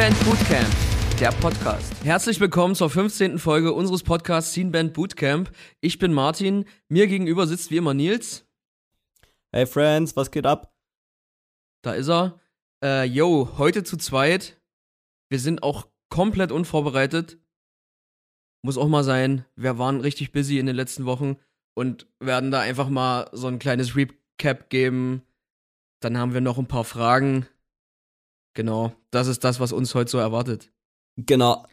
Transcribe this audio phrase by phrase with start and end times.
[0.00, 1.92] Scene Band Bootcamp, der Podcast.
[2.04, 3.38] Herzlich willkommen zur 15.
[3.38, 5.50] Folge unseres Podcasts Scene Band Bootcamp.
[5.82, 8.48] Ich bin Martin, mir gegenüber sitzt wie immer Nils.
[9.52, 10.74] Hey Friends, was geht ab?
[11.82, 12.40] Da ist er.
[12.82, 14.58] Äh, yo, heute zu zweit.
[15.28, 17.38] Wir sind auch komplett unvorbereitet.
[18.62, 19.44] Muss auch mal sein.
[19.54, 21.36] Wir waren richtig busy in den letzten Wochen
[21.74, 25.20] und werden da einfach mal so ein kleines Recap geben.
[26.00, 27.46] Dann haben wir noch ein paar Fragen.
[28.54, 30.70] Genau, das ist das, was uns heute so erwartet.
[31.16, 31.66] Genau.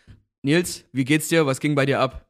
[0.44, 1.46] Nils, wie geht's dir?
[1.46, 2.28] Was ging bei dir ab?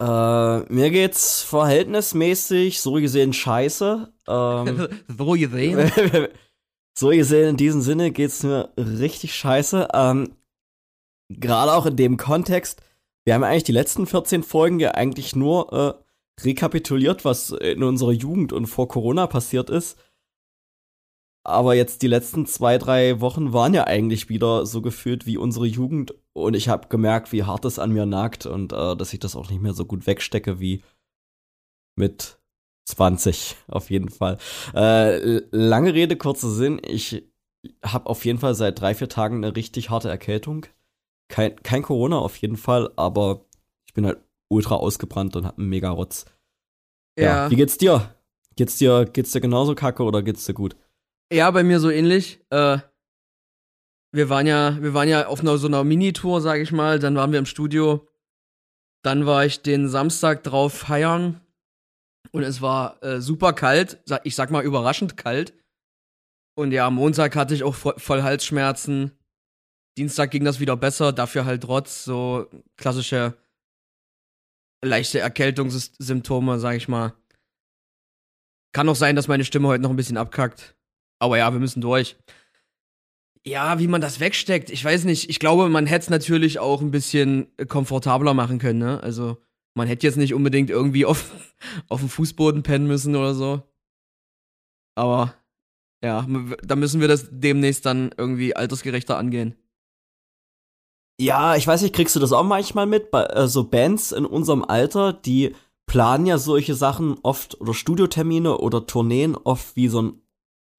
[0.00, 4.12] Äh, mir geht's verhältnismäßig so gesehen scheiße.
[4.28, 4.88] Ähm,
[5.18, 5.92] so gesehen?
[6.94, 9.88] so gesehen in diesem Sinne geht's mir richtig scheiße.
[9.92, 10.36] Ähm,
[11.28, 12.82] Gerade auch in dem Kontext,
[13.24, 18.12] wir haben eigentlich die letzten 14 Folgen ja eigentlich nur äh, rekapituliert, was in unserer
[18.12, 19.98] Jugend und vor Corona passiert ist.
[21.42, 25.66] Aber jetzt die letzten zwei, drei Wochen waren ja eigentlich wieder so gefühlt wie unsere
[25.66, 26.14] Jugend.
[26.32, 29.36] Und ich habe gemerkt, wie hart es an mir nagt und äh, dass ich das
[29.36, 30.82] auch nicht mehr so gut wegstecke wie
[31.96, 32.38] mit
[32.86, 34.38] 20 auf jeden Fall.
[34.74, 36.80] Äh, lange Rede, kurzer Sinn.
[36.84, 37.24] Ich
[37.84, 40.66] habe auf jeden Fall seit drei, vier Tagen eine richtig harte Erkältung.
[41.28, 43.44] Kein, kein Corona auf jeden Fall, aber
[43.86, 44.18] ich bin halt
[44.48, 46.26] ultra ausgebrannt und hab einen mega Rotz.
[47.18, 47.44] Ja.
[47.44, 47.50] ja.
[47.50, 48.14] Wie geht's dir?
[48.56, 50.76] Geht's dir, geht's dir genauso kacke oder geht's dir gut?
[51.32, 52.44] Ja, bei mir so ähnlich.
[52.50, 52.78] Äh,
[54.12, 56.98] wir waren ja, wir waren ja auf einer, so einer Minitour, sag ich mal.
[56.98, 58.08] Dann waren wir im Studio.
[59.04, 61.40] Dann war ich den Samstag drauf feiern.
[62.32, 64.00] Und es war äh, super kalt.
[64.24, 65.54] Ich sag mal überraschend kalt.
[66.56, 69.12] Und ja, am Montag hatte ich auch voll Halsschmerzen.
[69.96, 73.36] Dienstag ging das wieder besser, dafür halt trotz so klassische
[74.84, 77.14] leichte Erkältungssymptome, sag ich mal.
[78.72, 80.76] Kann auch sein, dass meine Stimme heute noch ein bisschen abkackt.
[81.20, 82.16] Aber ja, wir müssen durch.
[83.46, 85.30] Ja, wie man das wegsteckt, ich weiß nicht.
[85.30, 89.02] Ich glaube, man hätte es natürlich auch ein bisschen komfortabler machen können, ne?
[89.02, 89.38] Also,
[89.74, 91.30] man hätte jetzt nicht unbedingt irgendwie auf,
[91.88, 93.62] auf dem Fußboden pennen müssen oder so.
[94.96, 95.34] Aber
[96.02, 96.26] ja,
[96.62, 99.54] da müssen wir das demnächst dann irgendwie altersgerechter angehen.
[101.20, 103.10] Ja, ich weiß nicht, kriegst du das auch manchmal mit?
[103.10, 105.54] Bei äh, so Bands in unserem Alter, die
[105.86, 110.22] planen ja solche Sachen oft oder Studiotermine oder Tourneen oft wie so ein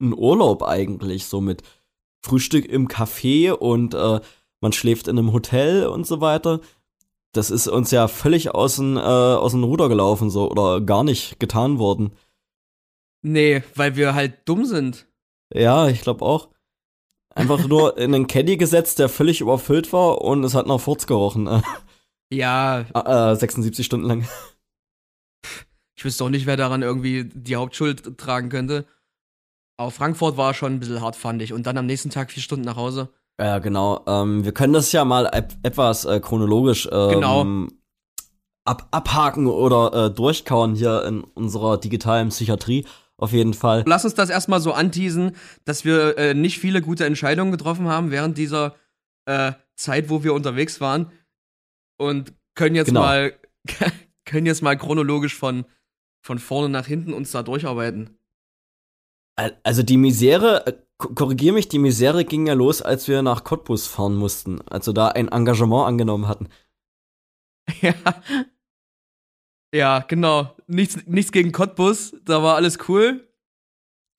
[0.01, 1.63] ein Urlaub eigentlich, so mit
[2.23, 4.19] Frühstück im Café und äh,
[4.59, 6.61] man schläft in einem Hotel und so weiter.
[7.33, 11.03] Das ist uns ja völlig aus dem, äh, aus dem Ruder gelaufen, so, oder gar
[11.03, 12.11] nicht getan worden.
[13.21, 15.07] Nee, weil wir halt dumm sind.
[15.53, 16.49] Ja, ich glaube auch.
[17.33, 21.07] Einfach nur in einen Caddy gesetzt, der völlig überfüllt war und es hat nach Furz
[21.07, 21.63] gerochen.
[22.33, 22.85] Ja.
[22.93, 24.25] Äh, 76 Stunden lang.
[25.97, 28.85] Ich wüsste auch nicht, wer daran irgendwie die Hauptschuld tragen könnte.
[29.81, 31.53] Aber Frankfurt war schon ein bisschen hart, fand ich.
[31.53, 33.09] Und dann am nächsten Tag vier Stunden nach Hause.
[33.39, 34.03] Ja, genau.
[34.05, 35.25] Ähm, wir können das ja mal
[35.63, 37.67] etwas äh, chronologisch ähm, genau.
[38.63, 42.85] ab abhaken oder äh, durchkauen hier in unserer digitalen Psychiatrie.
[43.17, 43.83] Auf jeden Fall.
[43.87, 48.11] Lass uns das erstmal so anteasen, dass wir äh, nicht viele gute Entscheidungen getroffen haben
[48.11, 48.75] während dieser
[49.25, 51.11] äh, Zeit, wo wir unterwegs waren.
[51.97, 53.01] Und können jetzt genau.
[53.01, 53.33] mal
[54.25, 55.65] können jetzt mal chronologisch von,
[56.21, 58.20] von vorne nach hinten uns da durcharbeiten.
[59.63, 63.87] Also die Misere, äh, korrigier mich, die Misere ging ja los, als wir nach Cottbus
[63.87, 66.47] fahren mussten, also da ein Engagement angenommen hatten.
[67.81, 67.93] Ja.
[69.73, 70.53] Ja, genau.
[70.67, 73.25] Nichts, nichts gegen Cottbus, da war alles cool.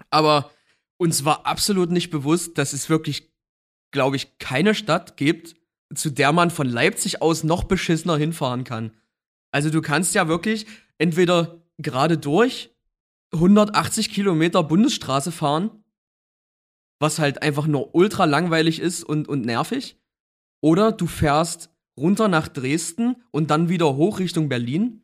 [0.09, 0.51] Aber
[0.97, 3.31] uns war absolut nicht bewusst, dass es wirklich,
[3.91, 5.55] glaube ich, keine Stadt gibt,
[5.95, 8.93] zu der man von Leipzig aus noch beschissener hinfahren kann.
[9.51, 10.67] Also du kannst ja wirklich
[10.97, 12.72] entweder gerade durch
[13.33, 15.71] 180 Kilometer Bundesstraße fahren,
[17.01, 19.99] was halt einfach nur ultra langweilig ist und, und nervig.
[20.61, 25.03] Oder du fährst runter nach Dresden und dann wieder hoch Richtung Berlin.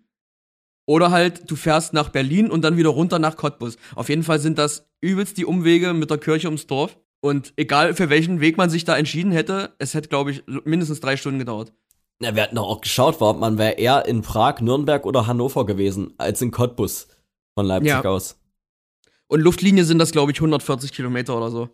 [0.87, 3.76] Oder halt, du fährst nach Berlin und dann wieder runter nach Cottbus.
[3.94, 6.99] Auf jeden Fall sind das übelst die Umwege mit der Kirche ums Dorf.
[7.20, 11.00] Und egal für welchen Weg man sich da entschieden hätte, es hätte, glaube ich, mindestens
[11.00, 11.73] drei Stunden gedauert.
[12.20, 16.14] Ja, wir hatten auch geschaut, war, man wäre eher in Prag, Nürnberg oder Hannover gewesen,
[16.17, 17.08] als in Cottbus.
[17.58, 18.05] Von Leipzig ja.
[18.05, 18.38] aus.
[19.26, 21.69] Und Luftlinie sind das, glaube ich, 140 Kilometer oder so.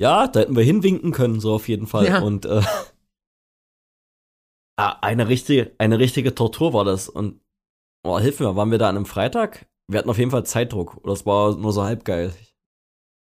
[0.00, 2.06] Ja, da hätten wir hinwinken können, so auf jeden Fall.
[2.06, 2.20] Ja.
[2.20, 2.62] Und äh,
[4.76, 7.08] ah, eine richtige, eine richtige Tortur war das.
[7.08, 7.40] Und
[8.04, 9.66] oh, hilf mir, waren wir da an einem Freitag?
[9.88, 10.98] Wir hatten auf jeden Fall Zeitdruck.
[10.98, 12.32] Oder es war nur so halb geil.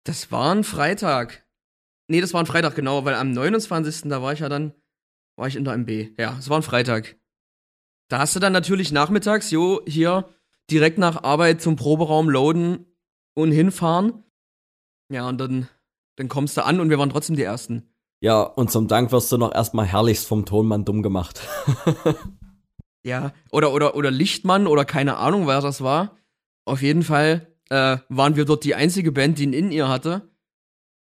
[0.06, 1.46] Das war ein Freitag.
[2.08, 4.10] Nee, das war ein Freitag, genau, weil am 29.
[4.10, 4.74] da war ich ja dann,
[5.38, 6.18] war ich in der MB.
[6.18, 7.18] Ja, es war ein Freitag.
[8.10, 10.30] Da hast du dann natürlich nachmittags, jo, hier,
[10.70, 12.86] direkt nach Arbeit zum Proberaum loaden
[13.36, 14.24] und hinfahren.
[15.10, 15.68] Ja, und dann
[16.16, 17.90] dann kommst du an und wir waren trotzdem die Ersten.
[18.22, 21.42] Ja, und zum Dank wirst du noch erstmal herrlichst vom Tonmann dumm gemacht.
[23.04, 26.18] ja, oder, oder, oder Lichtmann oder keine Ahnung, wer das war.
[26.66, 30.30] Auf jeden Fall äh, waren wir dort die einzige Band, die ein In-Ear hatte.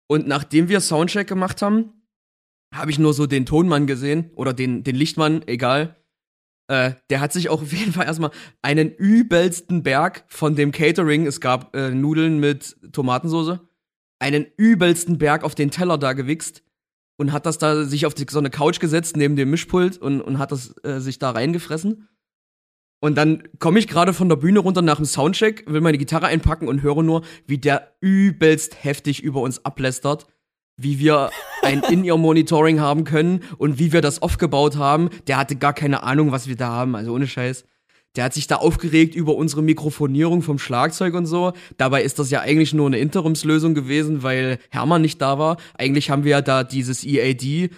[0.09, 1.93] Und nachdem wir Soundcheck gemacht haben,
[2.75, 5.97] habe ich nur so den Tonmann gesehen oder den, den Lichtmann, egal.
[6.69, 8.31] Äh, der hat sich auch auf jeden Fall erstmal
[8.61, 13.59] einen übelsten Berg von dem Catering, es gab äh, Nudeln mit Tomatensauce,
[14.19, 16.63] einen übelsten Berg auf den Teller da gewichst
[17.17, 20.21] und hat das da sich auf die, so eine Couch gesetzt neben dem Mischpult und,
[20.21, 22.09] und hat das äh, sich da reingefressen.
[23.01, 26.27] Und dann komme ich gerade von der Bühne runter nach dem Soundcheck, will meine Gitarre
[26.27, 30.27] einpacken und höre nur, wie der übelst heftig über uns ablästert,
[30.79, 31.31] wie wir
[31.63, 35.11] ein In-Ear-Monitoring haben können und wie wir das aufgebaut haben.
[35.27, 37.65] Der hatte gar keine Ahnung, was wir da haben, also ohne Scheiß.
[38.17, 41.53] Der hat sich da aufgeregt über unsere Mikrofonierung vom Schlagzeug und so.
[41.77, 45.59] Dabei ist das ja eigentlich nur eine Interimslösung gewesen, weil Hermann nicht da war.
[45.75, 47.71] Eigentlich haben wir ja da dieses EAD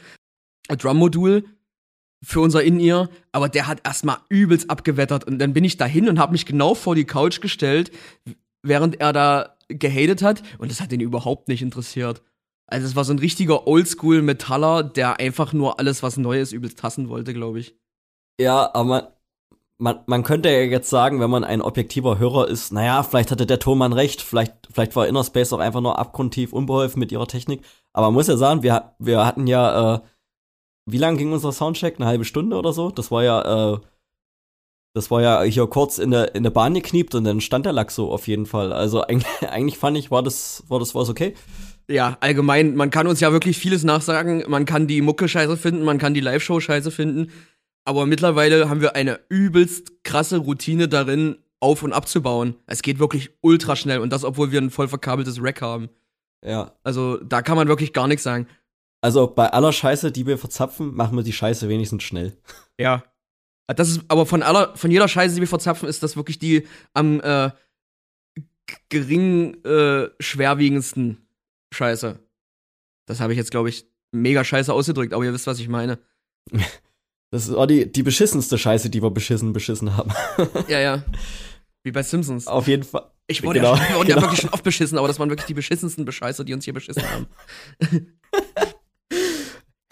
[0.69, 1.44] Drum-Modul
[2.23, 6.19] für unser In-Ear, aber der hat erstmal übelst abgewettert und dann bin ich dahin und
[6.19, 7.91] habe mich genau vor die Couch gestellt,
[8.62, 12.23] während er da gehatet hat und das hat ihn überhaupt nicht interessiert.
[12.70, 17.08] Also es war so ein richtiger Oldschool-Metaller, der einfach nur alles, was Neues übelst hassen
[17.08, 17.75] wollte, glaube ich.
[18.40, 19.17] Ja, aber
[19.81, 23.46] man, man könnte ja jetzt sagen, wenn man ein objektiver Hörer ist, naja, vielleicht hatte
[23.46, 27.26] der Thomann recht, vielleicht, vielleicht war Inner Space auch einfach nur abgrundtief unbeholfen mit ihrer
[27.26, 27.64] Technik.
[27.93, 30.00] Aber man muss ja sagen, wir, wir hatten ja, äh,
[30.87, 31.96] wie lang ging unser Soundcheck?
[31.96, 32.90] Eine halbe Stunde oder so?
[32.90, 33.78] Das war ja, äh,
[34.94, 37.73] das war ja hier kurz in der, in der Bahn gekniept und dann stand der
[37.73, 38.73] Lack so auf jeden Fall.
[38.73, 41.34] Also eigentlich, eigentlich fand ich, war das, war das was okay.
[41.90, 44.44] Ja, allgemein, man kann uns ja wirklich vieles nachsagen.
[44.46, 47.32] Man kann die Mucke scheiße finden, man kann die Live-Show scheiße finden.
[47.84, 52.54] Aber mittlerweile haben wir eine übelst krasse Routine darin, auf- und abzubauen.
[52.66, 55.90] Es geht wirklich ultra schnell und das, obwohl wir ein voll verkabeltes Rack haben.
[56.44, 56.76] Ja.
[56.84, 58.46] Also da kann man wirklich gar nichts sagen.
[59.02, 62.37] Also bei aller Scheiße, die wir verzapfen, machen wir die Scheiße wenigstens schnell.
[62.78, 63.02] Ja.
[63.66, 66.66] Das ist aber von aller, von jeder Scheiße, die wir verzapfen, ist das wirklich die
[66.94, 67.50] am äh,
[68.88, 71.19] gering äh, schwerwiegendsten
[71.72, 72.19] Scheiße.
[73.06, 75.99] Das habe ich jetzt, glaube ich, mega scheiße ausgedrückt, aber ihr wisst, was ich meine.
[77.32, 80.11] Das war die, die beschissenste Scheiße, die wir beschissen, beschissen haben.
[80.67, 81.05] ja, ja.
[81.84, 82.49] Wie bei Simpsons.
[82.49, 83.08] Auf jeden Fall.
[83.28, 84.17] Ich wurde, genau, ja, schon, genau.
[84.17, 86.75] ja wirklich schon oft beschissen, aber das waren wirklich die beschissensten Bescheißer, die uns hier
[86.75, 87.28] beschissen haben.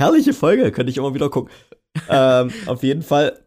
[0.00, 1.52] Herrliche Folge, könnte ich immer wieder gucken.
[2.08, 3.46] ähm, auf jeden Fall.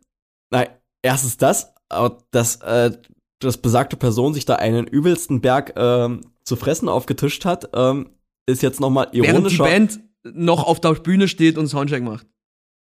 [0.49, 0.69] Nein,
[1.01, 2.97] erstens das, aber dass, äh,
[3.39, 8.09] dass besagte Person sich da einen übelsten Berg ähm, zu fressen aufgetischt hat, ähm,
[8.45, 9.65] ist jetzt nochmal ironischer.
[9.65, 12.27] Während die Band noch auf der Bühne steht und Soundcheck macht.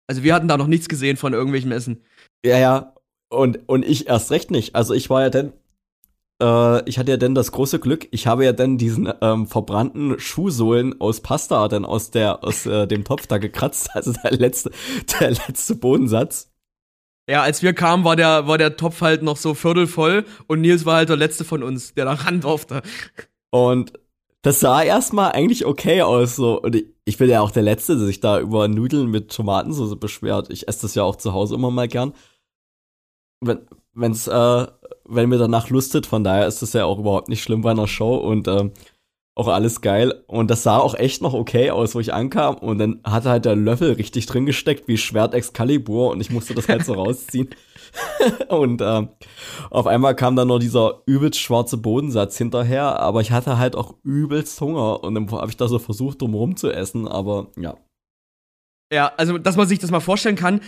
[0.08, 2.04] Also wir hatten da noch nichts gesehen von irgendwelchen Essen.
[2.46, 2.96] Ja, ja.
[3.30, 4.76] Und, und ich erst recht nicht.
[4.76, 5.54] Also ich war ja dann,
[6.42, 10.20] äh, ich hatte ja dann das große Glück, ich habe ja dann diesen ähm, verbrannten
[10.20, 13.90] Schuhsohlen aus Pasta dann aus der, aus äh, dem Topf da gekratzt.
[13.94, 14.72] Also der letzte,
[15.20, 16.52] der letzte Bodensatz.
[17.28, 20.86] Ja, als wir kamen, war der, war der Topf halt noch so viertelvoll und Nils
[20.86, 22.84] war halt der letzte von uns, der da ran durfte.
[23.50, 23.94] Und
[24.46, 26.36] das sah erstmal eigentlich okay aus.
[26.36, 26.62] So.
[26.62, 30.00] Und ich, ich bin ja auch der Letzte, der sich da über Nudeln mit Tomatensauce
[30.00, 30.52] beschwert.
[30.52, 32.14] Ich esse das ja auch zu Hause immer mal gern.
[33.42, 33.62] Wenn,
[33.94, 34.68] wenn's, äh,
[35.06, 37.88] wenn mir danach lustet, von daher ist das ja auch überhaupt nicht schlimm bei einer
[37.88, 38.72] Show und ähm,
[39.34, 40.24] auch alles geil.
[40.28, 42.54] Und das sah auch echt noch okay aus, wo ich ankam.
[42.56, 46.12] Und dann hatte halt der Löffel richtig drin gesteckt, wie Schwert Excalibur.
[46.12, 47.50] Und ich musste das halt so rausziehen.
[48.50, 49.10] und ähm,
[49.70, 53.96] auf einmal kam dann noch dieser übelst schwarze Bodensatz hinterher, aber ich hatte halt auch
[54.04, 57.76] übelst Hunger und dann habe ich da so versucht, drumherum zu essen, aber ja.
[58.92, 60.62] Ja, also, dass man sich das mal vorstellen kann,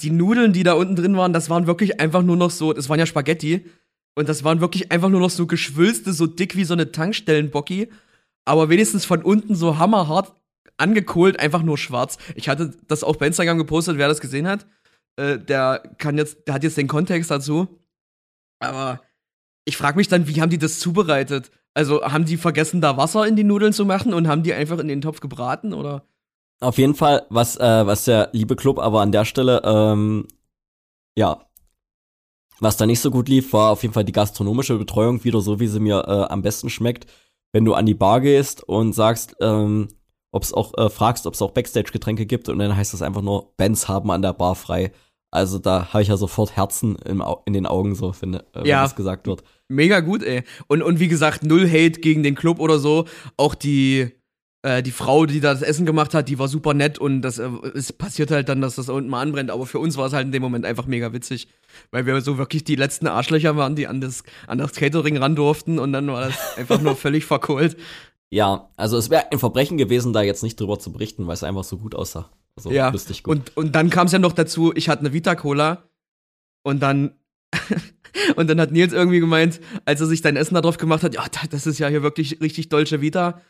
[0.00, 2.88] die Nudeln, die da unten drin waren, das waren wirklich einfach nur noch so, das
[2.88, 3.66] waren ja Spaghetti.
[4.14, 7.88] Und das waren wirklich einfach nur noch so Geschwülste, so dick wie so eine Tankstellenbocki.
[8.44, 10.34] Aber wenigstens von unten so hammerhart
[10.76, 12.18] angekohlt, einfach nur schwarz.
[12.34, 14.66] Ich hatte das auch bei Instagram gepostet, wer das gesehen hat.
[15.16, 17.80] Äh, der kann jetzt, der hat jetzt den Kontext dazu.
[18.60, 19.00] Aber
[19.64, 21.50] ich frage mich dann, wie haben die das zubereitet?
[21.74, 24.78] Also haben die vergessen, da Wasser in die Nudeln zu machen und haben die einfach
[24.78, 26.04] in den Topf gebraten oder?
[26.60, 30.28] Auf jeden Fall, was, äh, was der liebe Club aber an der Stelle, ähm,
[31.16, 31.46] ja,
[32.60, 35.58] was da nicht so gut lief, war auf jeden Fall die gastronomische Betreuung wieder so,
[35.58, 37.06] wie sie mir äh, am besten schmeckt.
[37.50, 39.88] Wenn du an die Bar gehst und sagst, ähm,
[40.32, 43.22] ob es auch äh, fragst, ob es auch Backstage-Getränke gibt und dann heißt das einfach
[43.22, 44.90] nur, Bands haben an der Bar frei.
[45.30, 48.66] Also da habe ich ja sofort Herzen im, in den Augen, so finde, äh, wenn
[48.66, 49.42] ja, das gesagt wird.
[49.68, 50.42] Mega gut, ey.
[50.66, 53.06] Und, und wie gesagt, null Hate gegen den Club oder so.
[53.38, 54.10] Auch die,
[54.60, 57.38] äh, die Frau, die da das Essen gemacht hat, die war super nett und das,
[57.38, 59.50] äh, es passiert halt dann, dass das unten mal anbrennt.
[59.50, 61.48] Aber für uns war es halt in dem Moment einfach mega witzig,
[61.90, 65.34] weil wir so wirklich die letzten Arschlöcher waren, die an das, an das Catering ran
[65.34, 67.78] durften und dann war das einfach nur völlig verkohlt.
[68.32, 71.42] Ja, also es wäre ein Verbrechen gewesen, da jetzt nicht drüber zu berichten, weil es
[71.42, 72.30] einfach so gut aussah.
[72.56, 72.88] Also ja.
[72.88, 73.36] lustig gut.
[73.36, 75.82] Und, und dann kam es ja noch dazu, ich hatte eine Vita-Cola
[76.62, 77.14] und dann
[78.36, 81.14] und dann hat Nils irgendwie gemeint, als er sich dein Essen da drauf gemacht hat,
[81.14, 83.42] ja, das ist ja hier wirklich richtig Dolce Vita.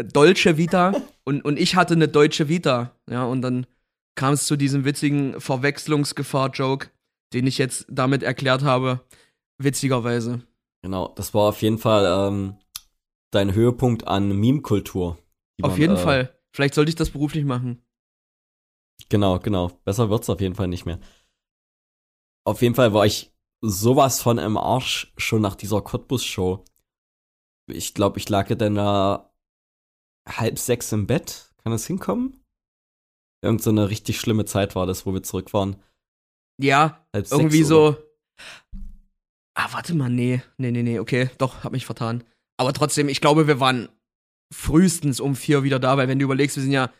[0.00, 0.94] Dolce Vita
[1.24, 2.92] und, und ich hatte eine deutsche Vita.
[3.10, 3.66] Ja, und dann
[4.14, 6.90] kam es zu diesem witzigen Verwechslungsgefahr-Joke,
[7.32, 9.00] den ich jetzt damit erklärt habe,
[9.58, 10.42] witzigerweise.
[10.82, 12.54] Genau, das war auf jeden Fall ähm,
[13.30, 15.18] dein Höhepunkt an Meme-Kultur.
[15.62, 16.40] Auf man, jeden äh, Fall.
[16.54, 17.82] Vielleicht sollte ich das beruflich machen.
[19.08, 19.68] Genau, genau.
[19.84, 21.00] Besser wird's auf jeden Fall nicht mehr.
[22.44, 26.64] Auf jeden Fall war ich sowas von im Arsch schon nach dieser Cottbus-Show.
[27.68, 29.34] Ich glaube, ich lag ja dann da
[30.28, 31.52] halb sechs im Bett.
[31.58, 32.40] Kann das hinkommen?
[33.42, 35.82] Irgend so eine richtig schlimme Zeit war das, wo wir zurück waren.
[36.58, 37.96] Ja, halb irgendwie so.
[39.54, 40.42] Ah, warte mal, nee.
[40.58, 41.30] Nee, nee, nee, okay.
[41.38, 42.24] Doch, hab mich vertan.
[42.56, 43.88] Aber trotzdem, ich glaube, wir waren
[44.52, 46.90] frühestens um vier wieder da, weil wenn du überlegst, wir sind ja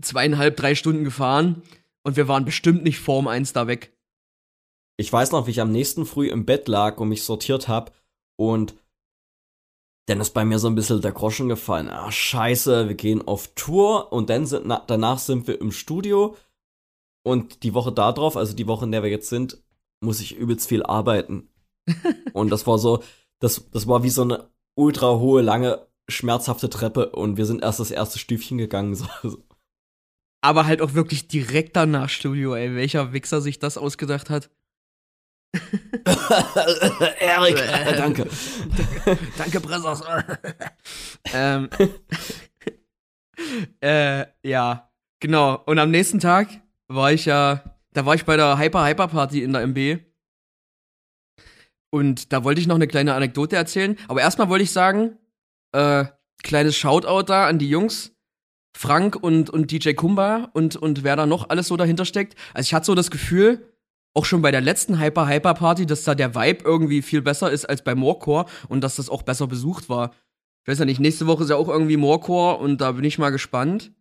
[0.00, 1.62] zweieinhalb, drei Stunden gefahren
[2.02, 3.96] und wir waren bestimmt nicht vorm eins da weg.
[4.96, 7.94] Ich weiß noch, wie ich am nächsten früh im Bett lag und mich sortiert hab
[8.36, 8.74] und
[10.06, 11.88] dann ist bei mir so ein bisschen der Groschen gefallen.
[11.88, 16.36] Ah, scheiße, wir gehen auf Tour und dann sind, na, danach sind wir im Studio
[17.24, 19.62] und die Woche darauf, also die Woche, in der wir jetzt sind,
[20.00, 21.48] muss ich übelst viel arbeiten.
[22.32, 23.02] und das war so,
[23.38, 27.80] das, das war wie so eine ultra hohe, lange, schmerzhafte Treppe und wir sind erst
[27.80, 28.94] das erste Stüfchen gegangen.
[29.22, 29.38] So.
[30.44, 32.74] Aber halt auch wirklich direkt danach Studio, ey.
[32.74, 34.50] Welcher Wichser sich das ausgedacht hat.
[37.20, 37.56] Erik,
[37.96, 38.26] danke.
[39.38, 40.02] danke, Bressers.
[41.32, 41.68] ähm,
[43.80, 45.62] äh, ja, genau.
[45.66, 46.48] Und am nächsten Tag
[46.88, 47.62] war ich ja,
[47.92, 50.00] da war ich bei der Hyper Hyper Party in der MB.
[51.92, 53.98] Und da wollte ich noch eine kleine Anekdote erzählen.
[54.08, 55.18] Aber erstmal wollte ich sagen,
[55.72, 56.06] äh,
[56.42, 58.12] kleines Shoutout da an die Jungs.
[58.74, 62.34] Frank und, und DJ Kumba und, und wer da noch alles so dahinter steckt.
[62.54, 63.68] Also ich hatte so das Gefühl,
[64.14, 67.50] auch schon bei der letzten Hyper Hyper Party, dass da der Vibe irgendwie viel besser
[67.50, 70.14] ist als bei Morecore und dass das auch besser besucht war.
[70.64, 73.18] Ich weiß ja nicht, nächste Woche ist ja auch irgendwie Morecore und da bin ich
[73.18, 73.92] mal gespannt,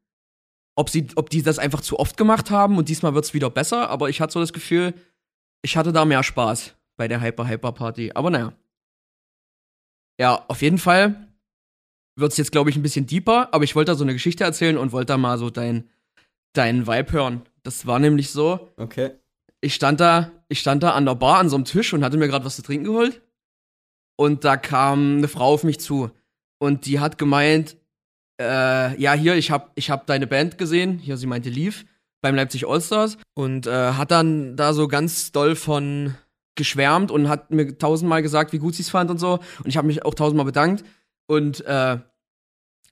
[0.75, 3.89] ob sie, ob die das einfach zu oft gemacht haben und diesmal wird's wieder besser,
[3.89, 4.93] aber ich hatte so das Gefühl,
[5.61, 8.11] ich hatte da mehr Spaß bei der Hyper Hyper Party.
[8.13, 8.53] Aber naja.
[10.19, 11.27] Ja, auf jeden Fall
[12.15, 14.77] wird's jetzt, glaube ich, ein bisschen deeper, aber ich wollte da so eine Geschichte erzählen
[14.77, 15.89] und wollte da mal so dein,
[16.53, 17.41] deinen Vibe hören.
[17.63, 18.71] Das war nämlich so.
[18.77, 19.11] Okay
[19.61, 22.17] ich stand da, ich stand da an der Bar an so einem Tisch und hatte
[22.17, 23.21] mir gerade was zu trinken geholt.
[24.17, 26.11] Und da kam eine Frau auf mich zu.
[26.59, 27.77] Und die hat gemeint,
[28.39, 30.97] äh, ja, hier, ich hab, ich hab deine Band gesehen.
[30.97, 31.85] Hier, sie meinte Leaf
[32.21, 33.17] beim Leipzig Allstars.
[33.35, 36.15] Und äh, hat dann da so ganz doll von
[36.55, 39.39] geschwärmt und hat mir tausendmal gesagt, wie gut sie es fand und so.
[39.59, 40.83] Und ich habe mich auch tausendmal bedankt.
[41.27, 41.97] Und äh,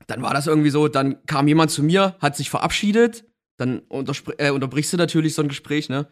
[0.07, 3.25] dann war das irgendwie so, dann kam jemand zu mir, hat sich verabschiedet.
[3.57, 3.81] Dann
[4.37, 6.07] äh, unterbrichst du natürlich so ein Gespräch, ne?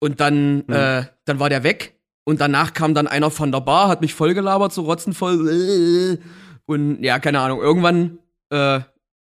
[0.00, 0.72] Und dann, mhm.
[0.72, 1.98] äh, dann war der weg.
[2.24, 6.18] Und danach kam dann einer von der Bar, hat mich vollgelabert, so rotzenvoll.
[6.66, 8.18] Und ja, keine Ahnung, irgendwann
[8.50, 8.80] äh,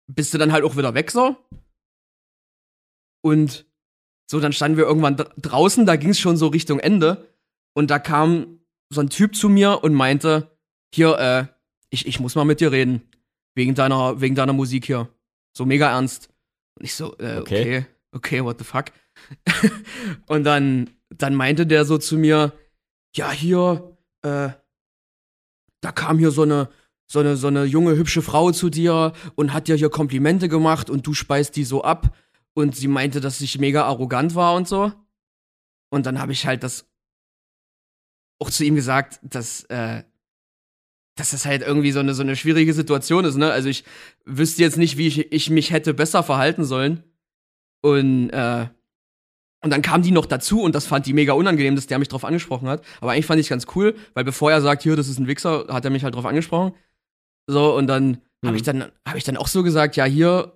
[0.08, 1.36] bist du dann halt auch wieder weg so.
[3.22, 3.65] Und
[4.27, 7.27] so, dann standen wir irgendwann draußen, da ging es schon so Richtung Ende.
[7.74, 10.58] Und da kam so ein Typ zu mir und meinte,
[10.94, 11.46] hier, äh,
[11.89, 13.01] ich, ich muss mal mit dir reden.
[13.53, 15.10] Wegen deiner, wegen deiner Musik hier.
[15.53, 16.29] So mega ernst.
[16.75, 17.62] Und ich so, äh, okay.
[17.62, 18.86] okay, okay, what the fuck?
[20.27, 22.53] und dann, dann meinte der so zu mir,
[23.15, 24.50] ja, hier, äh,
[25.82, 26.70] da kam hier so eine,
[27.08, 30.89] so eine, so eine junge, hübsche Frau zu dir und hat dir hier Komplimente gemacht
[30.89, 32.15] und du speist die so ab.
[32.55, 34.91] Und sie meinte, dass ich mega arrogant war und so.
[35.89, 36.89] Und dann habe ich halt das
[38.39, 40.03] auch zu ihm gesagt, dass, äh,
[41.15, 43.51] dass das halt irgendwie so eine, so eine schwierige Situation ist, ne?
[43.51, 43.83] Also ich
[44.25, 47.03] wüsste jetzt nicht, wie ich, ich mich hätte besser verhalten sollen.
[47.81, 48.67] Und äh,
[49.65, 52.07] und dann kam die noch dazu und das fand die mega unangenehm, dass der mich
[52.07, 52.85] drauf angesprochen hat.
[53.01, 55.27] Aber eigentlich fand ich es ganz cool, weil bevor er sagt, hier, das ist ein
[55.27, 56.75] Wichser, hat er mich halt drauf angesprochen.
[57.47, 58.47] So, und dann mhm.
[58.47, 60.53] habe ich dann, habe ich dann auch so gesagt, ja, hier,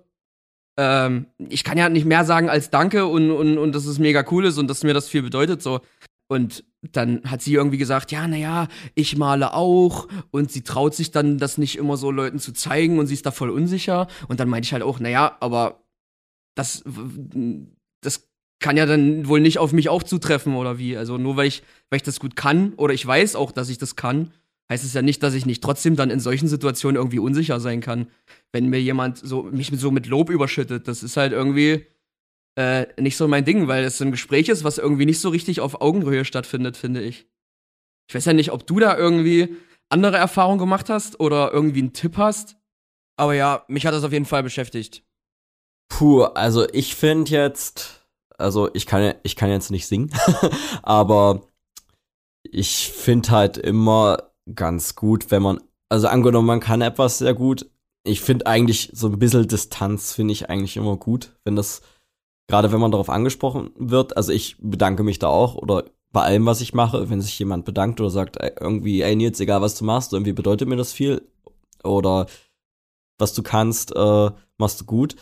[0.76, 4.24] ähm, ich kann ja nicht mehr sagen als Danke und, und, und dass es mega
[4.30, 5.80] cool ist und dass mir das viel bedeutet, so.
[6.28, 11.10] Und dann hat sie irgendwie gesagt, ja, naja, ich male auch und sie traut sich
[11.10, 14.06] dann, das nicht immer so Leuten zu zeigen und sie ist da voll unsicher.
[14.28, 15.82] Und dann meinte ich halt auch, naja, aber
[16.54, 16.84] das,
[18.00, 18.28] das
[18.60, 20.96] kann ja dann wohl nicht auf mich auch zutreffen oder wie.
[20.96, 23.78] Also nur weil ich, weil ich das gut kann oder ich weiß auch, dass ich
[23.78, 24.32] das kann,
[24.70, 27.80] heißt es ja nicht, dass ich nicht trotzdem dann in solchen Situationen irgendwie unsicher sein
[27.80, 28.06] kann.
[28.52, 31.86] Wenn mir jemand so mich so mit Lob überschüttet, das ist halt irgendwie
[32.56, 35.60] äh, nicht so mein Ding, weil es ein Gespräch ist, was irgendwie nicht so richtig
[35.60, 37.26] auf Augenhöhe stattfindet, finde ich.
[38.08, 39.56] Ich weiß ja nicht, ob du da irgendwie
[39.88, 42.56] andere Erfahrungen gemacht hast oder irgendwie einen Tipp hast,
[43.16, 45.02] Aber ja, mich hat das auf jeden Fall beschäftigt.
[45.88, 48.06] Puh, also ich finde jetzt,
[48.38, 50.10] also ich kann, ich kann jetzt nicht singen,
[50.82, 51.42] aber
[52.42, 57.70] ich finde halt immer ganz gut, wenn man, also angenommen, man kann etwas sehr gut.
[58.04, 61.82] Ich finde eigentlich so ein bisschen Distanz finde ich eigentlich immer gut, wenn das,
[62.48, 64.16] gerade wenn man darauf angesprochen wird.
[64.16, 67.64] Also ich bedanke mich da auch oder bei allem, was ich mache, wenn sich jemand
[67.64, 71.22] bedankt oder sagt, irgendwie, ey Nils, egal was du machst, irgendwie bedeutet mir das viel
[71.84, 72.26] oder
[73.18, 75.16] was du kannst, äh, machst du gut.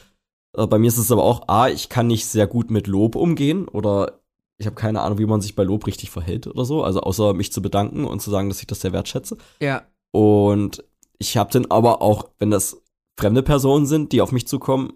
[0.56, 3.16] Äh, bei mir ist es aber auch, A, ich kann nicht sehr gut mit Lob
[3.16, 4.20] umgehen oder
[4.58, 6.82] ich habe keine Ahnung, wie man sich bei Lob richtig verhält oder so.
[6.82, 9.36] Also außer mich zu bedanken und zu sagen, dass ich das sehr wertschätze.
[9.60, 9.86] Ja.
[10.10, 10.84] Und
[11.18, 12.82] ich habe dann aber auch, wenn das
[13.16, 14.94] fremde Personen sind, die auf mich zukommen,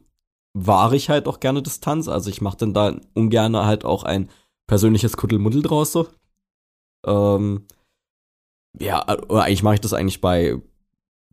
[0.53, 2.09] wahre ich halt auch gerne Distanz.
[2.09, 4.29] Also ich mache dann da ungern halt auch ein
[4.67, 6.09] persönliches Kuddelmuddel draus so.
[7.07, 7.67] Ähm,
[8.79, 10.61] ja, oder eigentlich mache ich das eigentlich bei,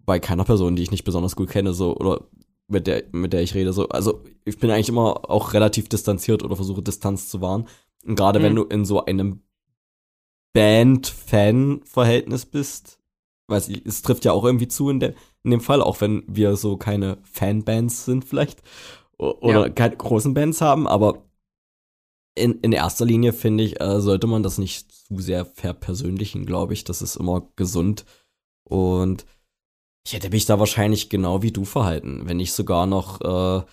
[0.05, 2.27] bei keiner Person, die ich nicht besonders gut kenne, so, oder
[2.67, 3.73] mit der, mit der ich rede.
[3.73, 3.89] So.
[3.89, 7.67] Also ich bin eigentlich immer auch relativ distanziert oder versuche Distanz zu wahren.
[8.05, 8.43] Und gerade mhm.
[8.43, 9.41] wenn du in so einem
[10.53, 12.99] Band-Fan-Verhältnis bist,
[13.47, 15.13] weiß ich, es trifft ja auch irgendwie zu in, der,
[15.43, 18.61] in dem Fall, auch wenn wir so keine Fanbands sind vielleicht
[19.17, 19.69] oder ja.
[19.69, 21.29] keine großen Bands haben, aber
[22.35, 26.73] in, in erster Linie finde ich, äh, sollte man das nicht zu sehr verpersönlichen, glaube
[26.73, 26.83] ich.
[26.83, 28.05] Das ist immer gesund.
[28.63, 29.25] Und
[30.05, 33.65] ich hätte mich da wahrscheinlich genau wie du verhalten, wenn ich sogar noch, äh,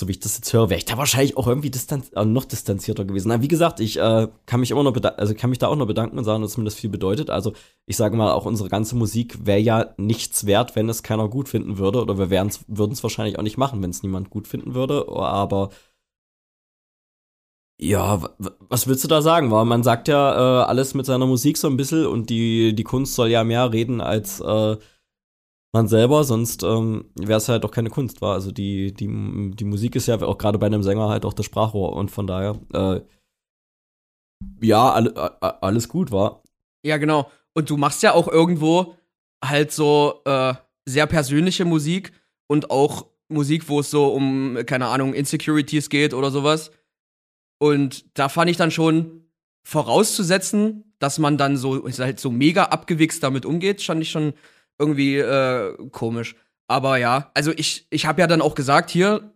[0.00, 2.44] so wie ich das jetzt höre, wäre ich da wahrscheinlich auch irgendwie distanz äh, noch
[2.44, 3.28] distanzierter gewesen.
[3.28, 5.86] Na, wie gesagt, ich äh, kann mich immer noch also kann mich da auch noch
[5.86, 7.30] bedanken und sagen, dass mir das viel bedeutet.
[7.30, 7.52] Also
[7.86, 11.48] ich sage mal, auch unsere ganze Musik wäre ja nichts wert, wenn es keiner gut
[11.48, 12.02] finden würde.
[12.02, 15.06] Oder wir würden es wahrscheinlich auch nicht machen, wenn es niemand gut finden würde.
[15.08, 15.70] Aber
[17.78, 18.20] ja,
[18.68, 19.50] was willst du da sagen?
[19.50, 22.84] Weil man sagt ja äh, alles mit seiner Musik so ein bisschen und die, die
[22.84, 24.76] Kunst soll ja mehr reden als äh,
[25.72, 28.34] man selber, sonst ähm, wäre es halt auch keine Kunst, war.
[28.34, 29.06] Also die, die,
[29.54, 32.26] die Musik ist ja auch gerade bei einem Sänger halt auch das Sprachrohr und von
[32.26, 33.00] daher, äh,
[34.62, 36.42] ja, all, alles gut war.
[36.82, 37.30] Ja, genau.
[37.54, 38.96] Und du machst ja auch irgendwo
[39.44, 40.54] halt so äh,
[40.86, 42.12] sehr persönliche Musik
[42.46, 46.72] und auch Musik, wo es so um, keine Ahnung, Insecurities geht oder sowas.
[47.58, 49.30] Und da fand ich dann schon
[49.62, 54.32] vorauszusetzen, dass man dann so halt so mega abgewichst damit umgeht, fand ich schon
[54.80, 56.34] irgendwie äh, komisch.
[56.66, 59.32] Aber ja, also ich, ich habe ja dann auch gesagt, hier,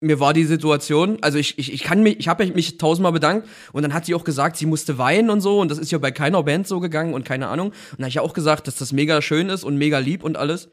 [0.00, 3.48] mir war die Situation, also ich, ich, ich kann mich, ich habe mich tausendmal bedankt
[3.72, 5.98] und dann hat sie auch gesagt, sie musste weinen und so und das ist ja
[5.98, 7.68] bei keiner Band so gegangen und keine Ahnung.
[7.68, 10.24] Und dann habe ich ja auch gesagt, dass das mega schön ist und mega lieb
[10.24, 10.70] und alles.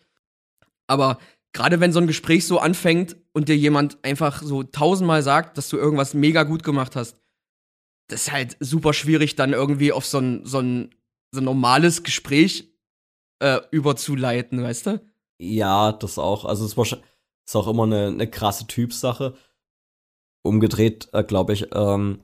[0.88, 1.20] Aber
[1.54, 5.70] gerade wenn so ein Gespräch so anfängt und dir jemand einfach so tausendmal sagt, dass
[5.70, 7.22] du irgendwas mega gut gemacht hast,
[8.08, 10.96] das ist halt super schwierig, dann irgendwie auf so ein, so ein,
[11.32, 12.70] so ein normales Gespräch
[13.40, 15.02] äh, überzuleiten, weißt du?
[15.40, 16.46] Ja, das auch.
[16.46, 19.36] Also es ist auch immer eine, eine krasse Typsache.
[20.44, 22.22] Umgedreht, äh, glaube ich, ähm,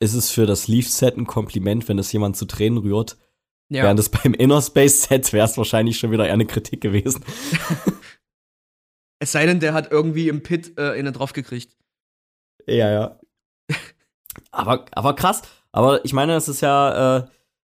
[0.00, 3.16] ist es für das Leaf-Set ein Kompliment, wenn es jemand zu Tränen rührt.
[3.70, 3.84] Ja.
[3.84, 7.24] Während es beim Inner Space-Set wäre es wahrscheinlich schon wieder eher eine Kritik gewesen.
[9.18, 11.76] es sei denn, der hat irgendwie im Pit äh, innen drauf gekriegt.
[12.66, 13.20] Ja, ja.
[14.50, 15.42] aber, aber krass.
[15.72, 17.26] Aber ich meine, es ist ja, äh,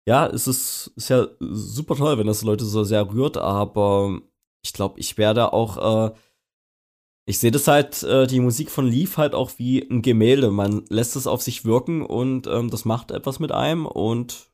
[0.07, 4.21] ja, es ist, ist ja super toll, wenn das Leute so sehr rührt, aber
[4.65, 6.15] ich glaube, ich werde auch, äh,
[7.29, 10.53] ich sehe das halt, äh, die Musik von Leaf halt auch wie ein Gemälde.
[10.53, 14.51] Man lässt es auf sich wirken und ähm, das macht etwas mit einem und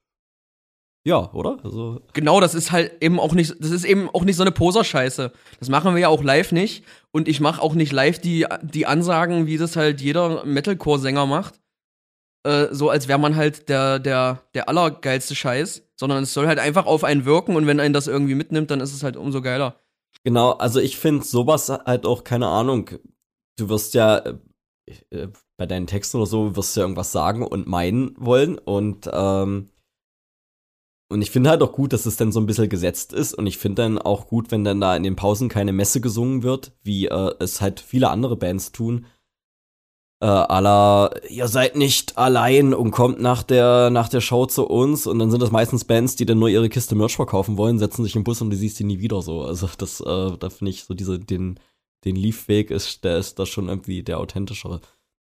[1.04, 1.58] ja, oder?
[1.64, 4.52] Also genau, das ist halt eben auch nicht, das ist eben auch nicht so eine
[4.52, 5.32] Poser-Scheiße.
[5.58, 6.84] Das machen wir ja auch live nicht.
[7.10, 11.60] Und ich mache auch nicht live die, die Ansagen, wie das halt jeder Metalcore-Sänger macht.
[12.44, 16.58] Äh, so als wäre man halt der, der, der allergeilste Scheiß, sondern es soll halt
[16.58, 19.42] einfach auf einen wirken und wenn einen das irgendwie mitnimmt, dann ist es halt umso
[19.42, 19.76] geiler.
[20.24, 22.90] Genau, also ich finde sowas halt auch, keine Ahnung,
[23.56, 24.34] du wirst ja äh,
[25.10, 29.68] äh, bei deinen Texten oder so, wirst ja irgendwas sagen und meinen wollen und ähm,
[31.12, 33.34] und ich finde halt auch gut, dass es dann so ein bisschen gesetzt ist.
[33.34, 36.42] Und ich finde dann auch gut, wenn dann da in den Pausen keine Messe gesungen
[36.42, 39.04] wird, wie äh, es halt viele andere Bands tun,
[40.22, 45.08] äh, aller, ihr seid nicht allein und kommt nach der, nach der Show zu uns
[45.08, 48.04] und dann sind das meistens Bands, die dann nur ihre Kiste Merch verkaufen wollen, setzen
[48.04, 49.42] sich im Bus und du siehst sie nie wieder so.
[49.42, 51.58] Also das, äh, da finde ich so diese, den,
[52.04, 54.80] den Leaf-Weg ist, der ist da schon irgendwie der authentischere.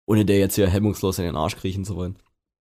[0.06, 2.14] Ohne der jetzt hier hemmungslos in den Arsch kriechen zu wollen.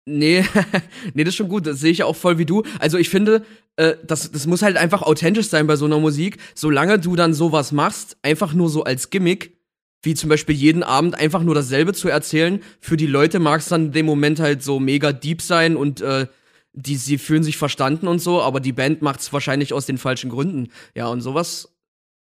[0.06, 0.46] Nee,
[1.14, 1.68] nee, das ist schon gut.
[1.68, 2.64] Das sehe ich auch voll wie du.
[2.80, 3.44] Also ich finde,
[3.76, 6.38] äh, das, das muss halt einfach authentisch sein bei so einer Musik.
[6.56, 9.58] Solange du dann sowas machst, einfach nur so als Gimmick,
[10.04, 12.62] wie zum Beispiel jeden Abend einfach nur dasselbe zu erzählen.
[12.80, 16.02] Für die Leute mag es dann in dem Moment halt so mega deep sein und
[16.02, 16.28] äh,
[16.74, 19.98] die, sie fühlen sich verstanden und so, aber die Band macht es wahrscheinlich aus den
[19.98, 20.70] falschen Gründen.
[20.96, 21.74] Ja, und sowas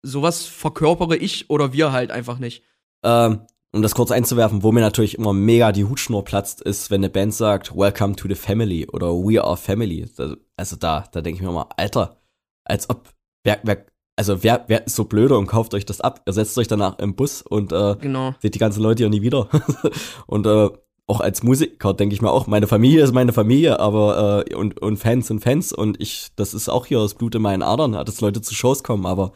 [0.02, 2.64] sowas verkörpere ich oder wir halt einfach nicht.
[3.04, 7.02] Ähm, um das kurz einzuwerfen, wo mir natürlich immer mega die Hutschnur platzt, ist, wenn
[7.02, 10.10] eine Band sagt, Welcome to the Family oder We are Family.
[10.56, 12.20] Also da, da denke ich mir mal, Alter,
[12.64, 13.10] als ob,
[13.44, 13.86] wer, wer,
[14.18, 16.22] also wer, wer ist so blöde und kauft euch das ab?
[16.26, 18.36] Ihr setzt euch danach im Bus und äh, genau.
[18.42, 19.48] seht die ganzen Leute ja nie wieder.
[20.28, 20.70] und äh,
[21.06, 24.82] auch als Musiker denke ich mir auch, meine Familie ist meine Familie, aber äh, und,
[24.82, 27.94] und Fans sind Fans und ich, das ist auch hier das Blut in meinen Adern,
[27.94, 29.32] dass Leute zu Shows kommen, aber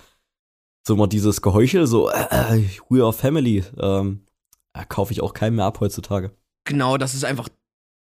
[0.86, 4.26] so mal dieses Geheuchel, so äh, äh We are Family, ähm,
[4.74, 6.32] äh, kaufe ich auch keinen mehr ab heutzutage.
[6.66, 7.50] Genau, das ist einfach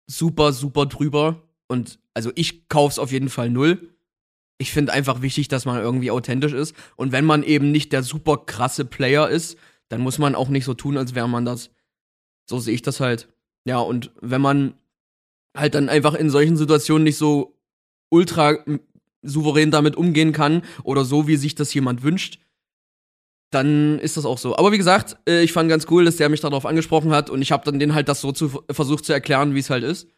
[0.07, 1.43] super, super drüber.
[1.69, 3.95] Und also ich kauf's auf jeden Fall null.
[4.63, 6.75] Ich finde einfach wichtig, dass man irgendwie authentisch ist.
[6.95, 10.65] Und wenn man eben nicht der super krasse Player ist, dann muss man auch nicht
[10.65, 11.71] so tun, als wäre man das.
[12.49, 13.29] So sehe ich das halt.
[13.65, 14.75] Ja, und wenn man
[15.57, 17.59] halt dann einfach in solchen Situationen nicht so
[18.09, 18.57] ultra
[19.23, 22.39] souverän damit umgehen kann oder so, wie sich das jemand wünscht,
[23.51, 24.57] dann ist das auch so.
[24.57, 27.43] Aber wie gesagt, äh, ich fand ganz cool, dass der mich darauf angesprochen hat und
[27.43, 30.09] ich habe dann den halt das so zu, versucht zu erklären, wie es halt ist.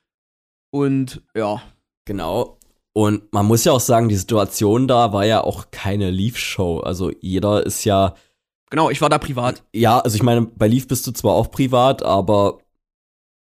[0.71, 1.63] Und ja.
[2.05, 2.59] Genau.
[2.97, 6.79] Und man muss ja auch sagen, die Situation da war ja auch keine Leaf-Show.
[6.81, 8.15] Also jeder ist ja.
[8.71, 9.65] Genau, ich war da privat.
[9.75, 12.59] Ja, also ich meine, bei Leaf bist du zwar auch privat, aber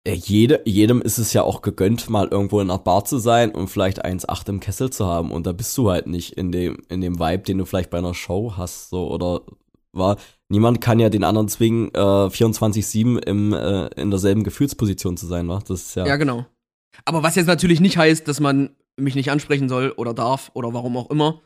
[0.04, 3.50] äh, jede, jedem ist es ja auch gegönnt, mal irgendwo in einer Bar zu sein
[3.50, 5.32] und vielleicht 1,8 im Kessel zu haben.
[5.32, 7.98] Und da bist du halt nicht in dem, in dem Vibe, den du vielleicht bei
[7.98, 9.40] einer Show hast, so, oder
[9.92, 10.18] war.
[10.48, 15.48] Niemand kann ja den anderen zwingen, äh, 24-7 im, äh, in derselben Gefühlsposition zu sein,
[15.48, 15.60] wa?
[15.66, 16.06] Das ist ja.
[16.06, 16.46] Ja, genau.
[17.04, 20.72] Aber was jetzt natürlich nicht heißt, dass man mich nicht ansprechen soll oder darf oder
[20.74, 21.42] warum auch immer.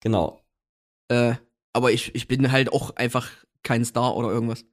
[0.00, 0.42] Genau.
[1.08, 1.34] Äh,
[1.72, 3.30] aber ich, ich bin halt auch einfach
[3.62, 4.64] kein Star oder irgendwas.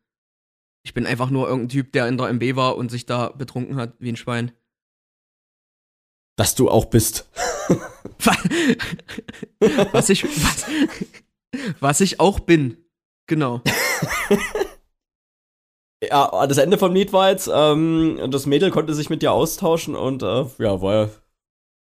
[0.83, 3.77] Ich bin einfach nur irgendein Typ, der in der MB war und sich da betrunken
[3.77, 4.51] hat wie ein Schwein.
[6.37, 7.29] Dass du auch bist.
[9.91, 10.65] was ich, was,
[11.79, 12.77] was ich auch bin.
[13.27, 13.61] Genau.
[16.03, 19.95] ja, das Ende vom Lied war jetzt, ähm, das Mädel konnte sich mit dir austauschen
[19.95, 21.09] und äh, ja, war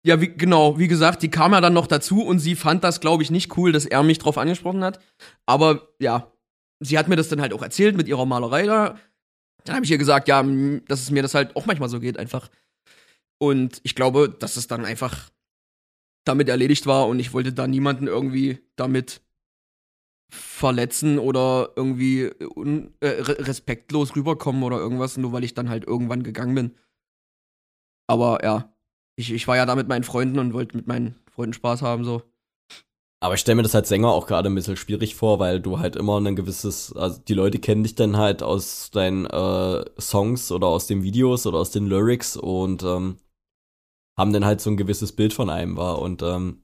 [0.08, 0.20] ja.
[0.20, 3.22] Wie, genau, wie gesagt, die kam ja dann noch dazu und sie fand das, glaube
[3.22, 4.98] ich, nicht cool, dass er mich drauf angesprochen hat.
[5.46, 6.32] Aber ja,
[6.80, 8.98] sie hat mir das dann halt auch erzählt mit ihrer Malerei da.
[9.64, 12.18] Dann habe ich ihr gesagt, ja, dass es mir das halt auch manchmal so geht,
[12.18, 12.48] einfach.
[13.38, 15.30] Und ich glaube, dass es dann einfach
[16.24, 19.22] damit erledigt war und ich wollte da niemanden irgendwie damit
[20.30, 26.22] verletzen oder irgendwie un, äh, respektlos rüberkommen oder irgendwas, nur weil ich dann halt irgendwann
[26.22, 26.74] gegangen bin.
[28.06, 28.74] Aber ja,
[29.18, 32.04] ich, ich war ja da mit meinen Freunden und wollte mit meinen Freunden Spaß haben,
[32.04, 32.22] so.
[33.20, 35.81] Aber ich stelle mir das als Sänger auch gerade ein bisschen schwierig vor, weil du
[35.81, 40.52] halt immer ein gewisses, also die Leute kennen dich dann halt aus deinen äh, Songs
[40.52, 43.16] oder aus den Videos oder aus den Lyrics und ähm,
[44.16, 46.00] haben dann halt so ein gewisses Bild von einem war.
[46.00, 46.62] Und ähm,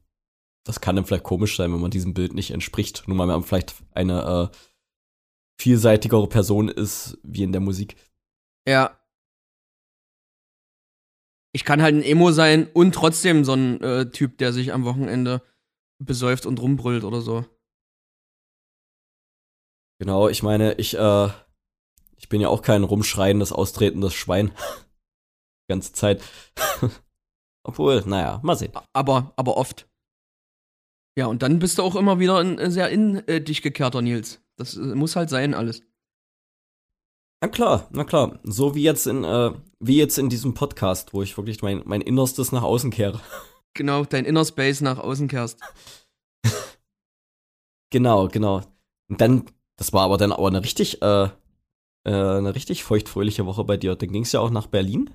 [0.65, 3.03] das kann dann vielleicht komisch sein, wenn man diesem Bild nicht entspricht.
[3.09, 4.57] Nur weil man vielleicht eine äh,
[5.61, 7.97] vielseitigere Person ist wie in der Musik.
[8.67, 8.97] Ja.
[11.55, 14.85] Ich kann halt ein Emo sein und trotzdem so ein äh, Typ, der sich am
[14.85, 15.41] Wochenende
[15.99, 17.45] besäuft und rumbrüllt oder so.
[20.01, 21.29] Genau, ich meine, ich, äh,
[22.17, 24.49] ich bin ja auch kein rumschreiendes, austretendes Schwein.
[24.49, 26.23] Die ganze Zeit.
[27.63, 28.73] Obwohl, naja, mal sehen.
[28.93, 29.89] Aber, aber oft.
[31.17, 34.43] Ja, und dann bist du auch immer wieder ein sehr in äh, dich gekehrter Nils.
[34.57, 35.83] Das äh, muss halt sein, alles.
[37.45, 38.41] Na klar, na klar.
[38.43, 42.01] So wie jetzt in, äh, wie jetzt in diesem Podcast, wo ich wirklich mein, mein
[42.01, 43.21] Innerstes nach außen kehre.
[43.77, 45.59] Genau, dein Inner Space nach außen kehrst.
[47.91, 48.63] genau, genau.
[49.11, 51.31] Und dann, das war aber dann aber eine richtig, äh, äh,
[52.05, 53.97] eine richtig feuchtfröhliche Woche bei dir.
[53.97, 55.11] Dann ging es ja auch nach Berlin,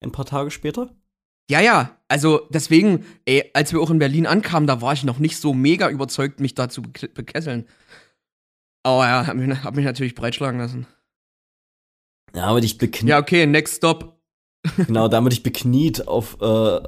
[0.00, 0.94] ein paar Tage später.
[1.50, 5.18] Ja, ja, also deswegen, ey, als wir auch in Berlin ankamen, da war ich noch
[5.18, 7.66] nicht so mega überzeugt, mich da zu bekesseln.
[8.84, 10.86] Aber ja, hab mich, hab mich natürlich breitschlagen lassen.
[12.34, 13.10] Ja, aber dich bekniet.
[13.10, 14.20] Ja, okay, next stop.
[14.76, 16.80] genau, damit ich bekniet auf, äh,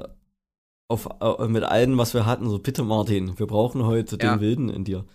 [0.87, 2.49] auf, äh, mit allem, was wir hatten.
[2.49, 4.35] So, bitte, Martin, wir brauchen heute ja.
[4.35, 5.05] den Wilden in dir.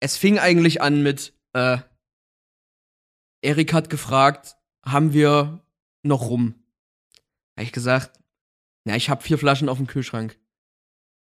[0.00, 1.78] Es fing eigentlich an mit, äh,
[3.42, 5.62] Erik hat gefragt, haben wir
[6.02, 6.54] noch rum?
[7.56, 8.18] Hab ich gesagt,
[8.84, 10.38] ja, ich habe vier Flaschen auf dem Kühlschrank.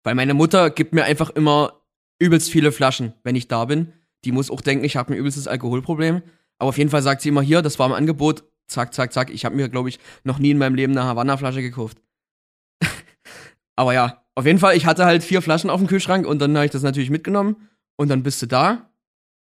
[0.03, 1.83] Weil meine Mutter gibt mir einfach immer
[2.19, 3.93] übelst viele Flaschen, wenn ich da bin.
[4.25, 6.23] Die muss auch denken, ich habe ein übelstes Alkoholproblem.
[6.61, 8.45] Aber auf jeden Fall sagt sie immer hier, das war im Angebot.
[8.69, 9.31] Zack, zack, zack.
[9.31, 12.01] Ich habe mir, glaube ich, noch nie in meinem Leben eine Havanna-Flasche gekauft.
[13.77, 16.55] Aber ja, auf jeden Fall, ich hatte halt vier Flaschen auf dem Kühlschrank und dann
[16.55, 17.69] habe ich das natürlich mitgenommen.
[17.97, 18.91] Und dann bist du da.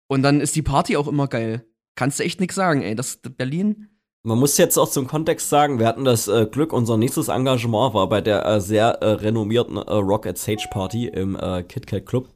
[0.07, 1.65] Und dann ist die Party auch immer geil.
[1.95, 2.95] Kannst du echt nix sagen, ey.
[2.95, 3.89] Das Berlin
[4.27, 7.93] man muss jetzt auch zum Kontext sagen, wir hatten das äh, Glück, unser nächstes Engagement
[7.93, 12.05] war bei der äh, sehr äh, renommierten äh, Rock at Sage Party im äh, KitKat
[12.05, 12.27] Club.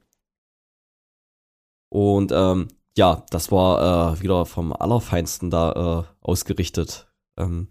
[1.90, 7.12] Und ähm, ja, das war äh, wieder vom Allerfeinsten da äh, ausgerichtet.
[7.38, 7.70] Ähm,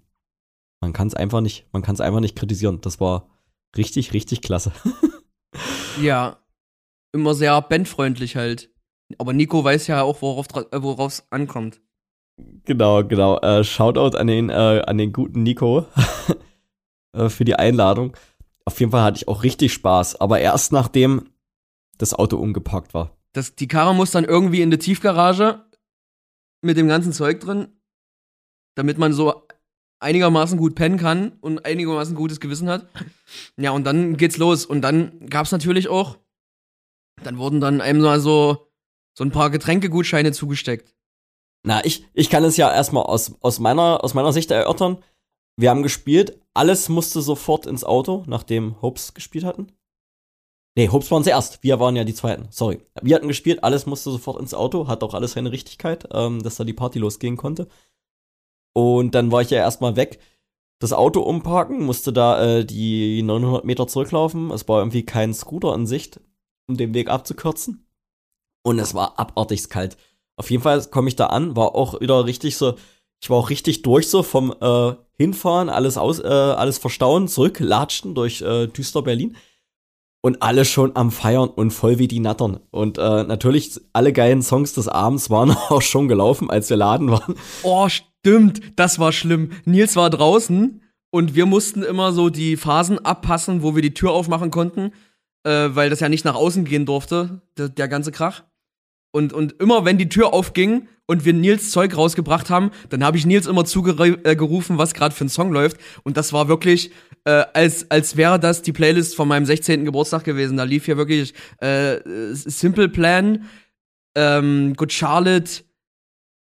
[0.80, 2.80] man kann es einfach nicht, man kann es einfach nicht kritisieren.
[2.80, 3.28] Das war
[3.76, 4.72] richtig, richtig klasse.
[6.00, 6.38] ja,
[7.12, 8.70] immer sehr bandfreundlich halt.
[9.18, 11.80] Aber Nico weiß ja auch, worauf äh, es ankommt.
[12.64, 13.38] Genau, genau.
[13.40, 15.87] Äh, Shoutout an den, äh, an den guten Nico
[17.12, 18.16] äh, für die Einladung.
[18.64, 21.28] Auf jeden Fall hatte ich auch richtig Spaß, aber erst nachdem
[21.98, 23.19] das Auto umgepackt war.
[23.33, 25.64] Das, die Karre muss dann irgendwie in die Tiefgarage
[26.62, 27.69] mit dem ganzen Zeug drin,
[28.75, 29.47] damit man so
[30.01, 32.88] einigermaßen gut pennen kann und einigermaßen gutes Gewissen hat.
[33.57, 34.66] Ja, und dann geht's los.
[34.66, 36.19] Und dann gab's natürlich auch,
[37.23, 38.73] dann wurden dann einem mal so,
[39.16, 40.95] so ein paar Getränkegutscheine zugesteckt.
[41.62, 45.05] Na, ich, ich kann es ja erstmal aus, aus, meiner, aus meiner Sicht erörtern.
[45.57, 49.71] Wir haben gespielt, alles musste sofort ins Auto, nachdem Hopes gespielt hatten.
[50.76, 51.62] Nee, Hopes waren zuerst.
[51.62, 52.46] Wir waren ja die Zweiten.
[52.50, 52.80] Sorry.
[53.02, 56.56] Wir hatten gespielt, alles musste sofort ins Auto, hat auch alles seine Richtigkeit, ähm, dass
[56.56, 57.68] da die Party losgehen konnte.
[58.72, 60.20] Und dann war ich ja erstmal weg,
[60.78, 64.50] das Auto umparken, musste da äh, die 900 Meter zurücklaufen.
[64.50, 66.20] Es war irgendwie kein Scooter in Sicht,
[66.68, 67.87] um den Weg abzukürzen.
[68.62, 69.96] Und es war abartigst kalt.
[70.37, 72.74] Auf jeden Fall komme ich da an, war auch wieder richtig so,
[73.22, 78.14] ich war auch richtig durch so vom äh, Hinfahren, alles aus, äh, alles verstauen, zurücklatschen
[78.14, 79.37] durch äh, düster Berlin
[80.22, 82.61] und alle schon am Feiern und voll wie die Nattern.
[82.70, 87.11] Und äh, natürlich, alle geilen Songs des Abends waren auch schon gelaufen, als wir laden
[87.11, 87.35] waren.
[87.62, 89.50] Oh, stimmt, das war schlimm.
[89.64, 94.12] Nils war draußen und wir mussten immer so die Phasen abpassen, wo wir die Tür
[94.12, 94.92] aufmachen konnten,
[95.44, 98.44] äh, weil das ja nicht nach außen gehen durfte, der, der ganze Krach.
[99.12, 103.16] Und, und immer wenn die Tür aufging und wir Nils Zeug rausgebracht haben, dann habe
[103.16, 105.78] ich Nils immer zugerufen, was gerade für ein Song läuft.
[106.04, 106.92] Und das war wirklich,
[107.24, 109.85] äh, als, als wäre das die Playlist von meinem 16.
[109.85, 110.56] Geburtstag gewesen.
[110.56, 111.98] Da lief hier wirklich äh,
[112.35, 113.48] Simple Plan,
[114.14, 115.64] ähm, Good Charlotte,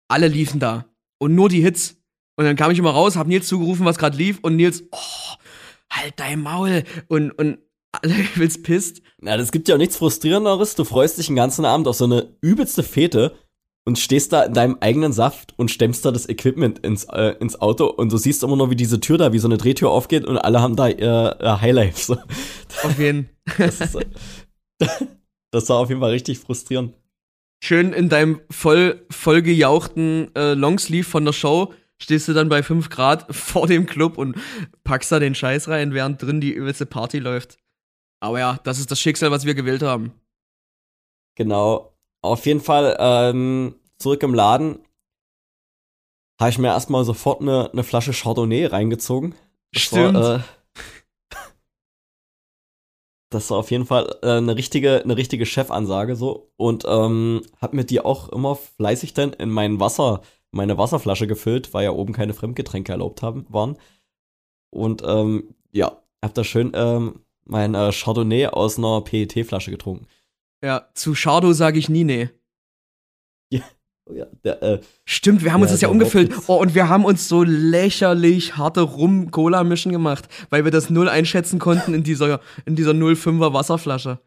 [0.09, 0.87] alle liefen da.
[1.19, 1.97] Und nur die Hits.
[2.37, 5.35] Und dann kam ich immer raus, hab Nils zugerufen, was gerade lief, und Nils, oh,
[5.91, 6.85] halt dein Maul.
[7.09, 7.59] Und, und
[7.93, 9.03] alle übelst pisst.
[9.19, 10.75] Na, das gibt ja auch nichts Frustrierenderes.
[10.75, 13.37] Du freust dich den ganzen Abend auf so eine übelste Fete
[13.87, 17.61] und stehst da in deinem eigenen Saft und stemmst da das Equipment ins, äh, ins
[17.61, 20.25] Auto und du siehst immer nur, wie diese Tür da, wie so eine Drehtür aufgeht
[20.27, 21.99] und alle haben da ihr, ihr Highlife.
[21.99, 22.19] So.
[22.83, 23.97] Auf jeden das, ist,
[25.53, 26.95] das war auf jeden Fall richtig frustrierend.
[27.63, 32.63] Schön in deinem voll, voll gejauchten äh, Longsleeve von der Show stehst du dann bei
[32.63, 34.37] 5 Grad vor dem Club und
[34.83, 37.59] packst da den Scheiß rein, während drin die übelste Party läuft.
[38.21, 40.13] Aber ja, das ist das Schicksal, was wir gewählt haben.
[41.37, 41.96] Genau.
[42.27, 44.79] Auf jeden Fall ähm, zurück im Laden
[46.39, 49.35] habe ich mir erstmal sofort eine, eine Flasche Chardonnay reingezogen.
[49.73, 50.15] Das Stimmt.
[50.15, 50.41] War, äh,
[53.31, 57.73] das war auf jeden Fall äh, eine richtige, eine richtige Chefansage so und ähm, hab
[57.73, 62.13] mir die auch immer fleißig dann in mein Wasser, meine Wasserflasche gefüllt, weil ja oben
[62.13, 63.77] keine Fremdgetränke erlaubt haben waren.
[64.71, 70.07] Und ähm, ja, hab da schön ähm, mein äh, Chardonnay aus einer PET-Flasche getrunken.
[70.65, 72.31] Ja, zu Chardonnay sage ich nie nee.
[73.53, 73.63] Ja.
[74.09, 76.33] Oh ja, der, äh, Stimmt, wir haben uns das ja umgefüllt.
[76.47, 81.59] Oh, und wir haben uns so lächerlich harte Rum-Cola-Mischen gemacht, weil wir das null einschätzen
[81.59, 84.21] konnten in dieser, in dieser 05er Wasserflasche.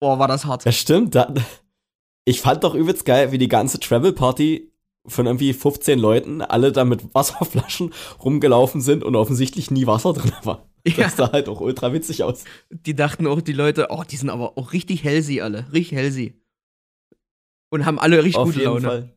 [0.00, 0.64] Boah, war das hart.
[0.64, 1.14] Ja, stimmt.
[1.14, 1.32] Da,
[2.24, 4.69] ich fand doch übelst geil, wie die ganze Travel-Party
[5.06, 7.92] von irgendwie 15 Leuten alle da mit Wasserflaschen
[8.24, 10.66] rumgelaufen sind und offensichtlich nie Wasser drin war.
[10.84, 11.08] Das ja.
[11.10, 12.44] sah halt auch ultra witzig aus.
[12.70, 15.66] Die dachten auch, die Leute, oh, die sind aber auch richtig hellsy alle.
[15.72, 16.40] Richtig hellsy.
[17.70, 18.80] Und haben alle richtig Auf gute Laune.
[18.80, 19.16] Fall.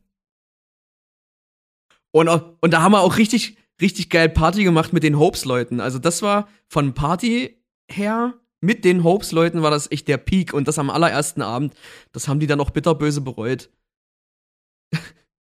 [2.12, 5.80] Und, und da haben wir auch richtig, richtig geil Party gemacht mit den Hopes-Leuten.
[5.80, 7.56] Also das war von Party
[7.90, 10.54] her mit den Hopes-Leuten war das echt der Peak.
[10.54, 11.74] Und das am allerersten Abend,
[12.12, 13.68] das haben die dann auch bitterböse bereut.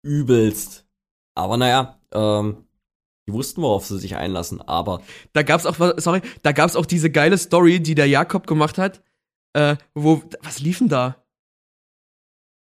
[0.07, 0.87] Übelst.
[1.35, 2.65] Aber naja, ähm,
[3.29, 5.03] die wussten, worauf sie sich einlassen, aber.
[5.33, 9.03] Da gab's auch, sorry, da gab's auch diese geile Story, die der Jakob gemacht hat,
[9.53, 11.17] äh, wo, was lief denn da?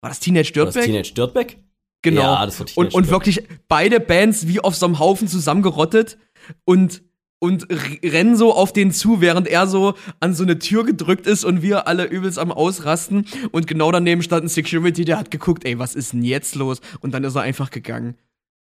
[0.01, 0.75] War das Teenage Dirtbag?
[0.75, 1.57] War das Teenage Dirtbag?
[2.03, 2.21] Genau.
[2.21, 6.17] Ja, das war Teenage und, und wirklich beide Bands wie auf so einem Haufen zusammengerottet
[6.65, 7.03] und,
[7.43, 11.43] und rennen so auf den zu, während er so an so eine Tür gedrückt ist
[11.43, 13.25] und wir alle übelst am Ausrasten.
[13.51, 16.79] Und genau daneben stand ein Security, der hat geguckt, ey, was ist denn jetzt los?
[17.01, 18.15] Und dann ist er einfach gegangen.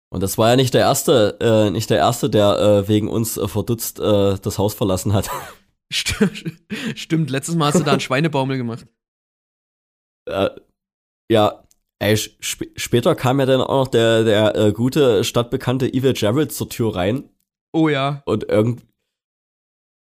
[0.09, 3.37] Und das war ja nicht der erste, äh, nicht der erste, der äh, wegen uns
[3.37, 5.29] äh, verdutzt äh, das Haus verlassen hat.
[5.89, 8.85] Stimmt, letztes Mal hast du da einen Schweinebaumel gemacht.
[10.25, 10.49] Äh,
[11.31, 11.63] ja,
[11.99, 16.51] ey, sp später kam ja dann auch noch der, der äh, gute, stadtbekannte Evil Gerald
[16.51, 17.29] zur Tür rein.
[17.73, 18.21] Oh ja.
[18.25, 18.83] Und irgend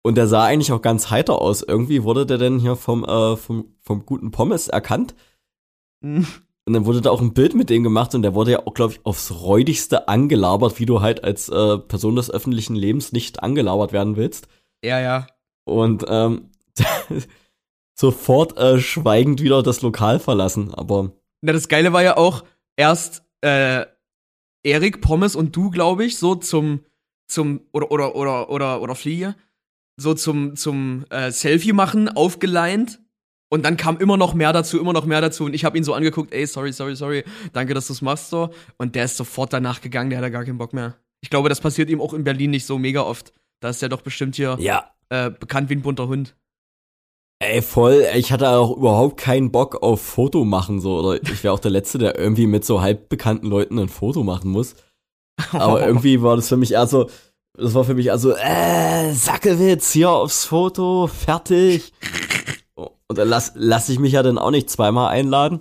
[0.04, 1.62] und der sah eigentlich auch ganz heiter aus.
[1.62, 5.14] Irgendwie wurde der denn hier vom, äh, vom, vom guten Pommes erkannt.
[6.00, 6.26] Mhm.
[6.64, 8.74] Und dann wurde da auch ein Bild mit dem gemacht und der wurde ja auch,
[8.74, 13.42] glaube ich, aufs räudigste angelabert, wie du halt als äh, Person des öffentlichen Lebens nicht
[13.42, 14.48] angelabert werden willst.
[14.84, 15.26] Ja, ja.
[15.64, 16.50] Und ähm,
[17.94, 21.12] sofort äh, schweigend wieder das Lokal verlassen, aber.
[21.42, 22.44] Na, das Geile war ja auch
[22.76, 23.86] erst äh,
[24.64, 26.84] Erik, Pommes und du, glaube ich, so zum,
[27.26, 29.34] zum, oder, oder, oder, oder, oder Fliege,
[29.96, 33.00] so zum, zum äh, Selfie machen, aufgeleint
[33.52, 35.44] und dann kam immer noch mehr dazu, immer noch mehr dazu.
[35.44, 38.30] Und ich habe ihn so angeguckt, ey, sorry, sorry, sorry, danke, dass du es machst
[38.30, 38.48] so.
[38.78, 40.96] Und der ist sofort danach gegangen, der hat da gar keinen Bock mehr.
[41.20, 43.34] Ich glaube, das passiert ihm auch in Berlin nicht so mega oft.
[43.60, 44.90] Da ist er doch bestimmt hier ja.
[45.10, 46.34] äh, bekannt wie ein bunter Hund.
[47.40, 51.00] Ey, voll, ich hatte auch überhaupt keinen Bock auf Foto machen, so.
[51.00, 54.50] Oder ich wäre auch der Letzte, der irgendwie mit so halbbekannten Leuten ein Foto machen
[54.50, 54.76] muss.
[55.52, 57.08] Aber irgendwie war das für mich eher so,
[57.54, 61.92] das war für mich also, äh, Sackelwitz, hier aufs Foto, fertig.
[62.74, 65.60] Und dann lass, lass ich mich ja dann auch nicht zweimal einladen.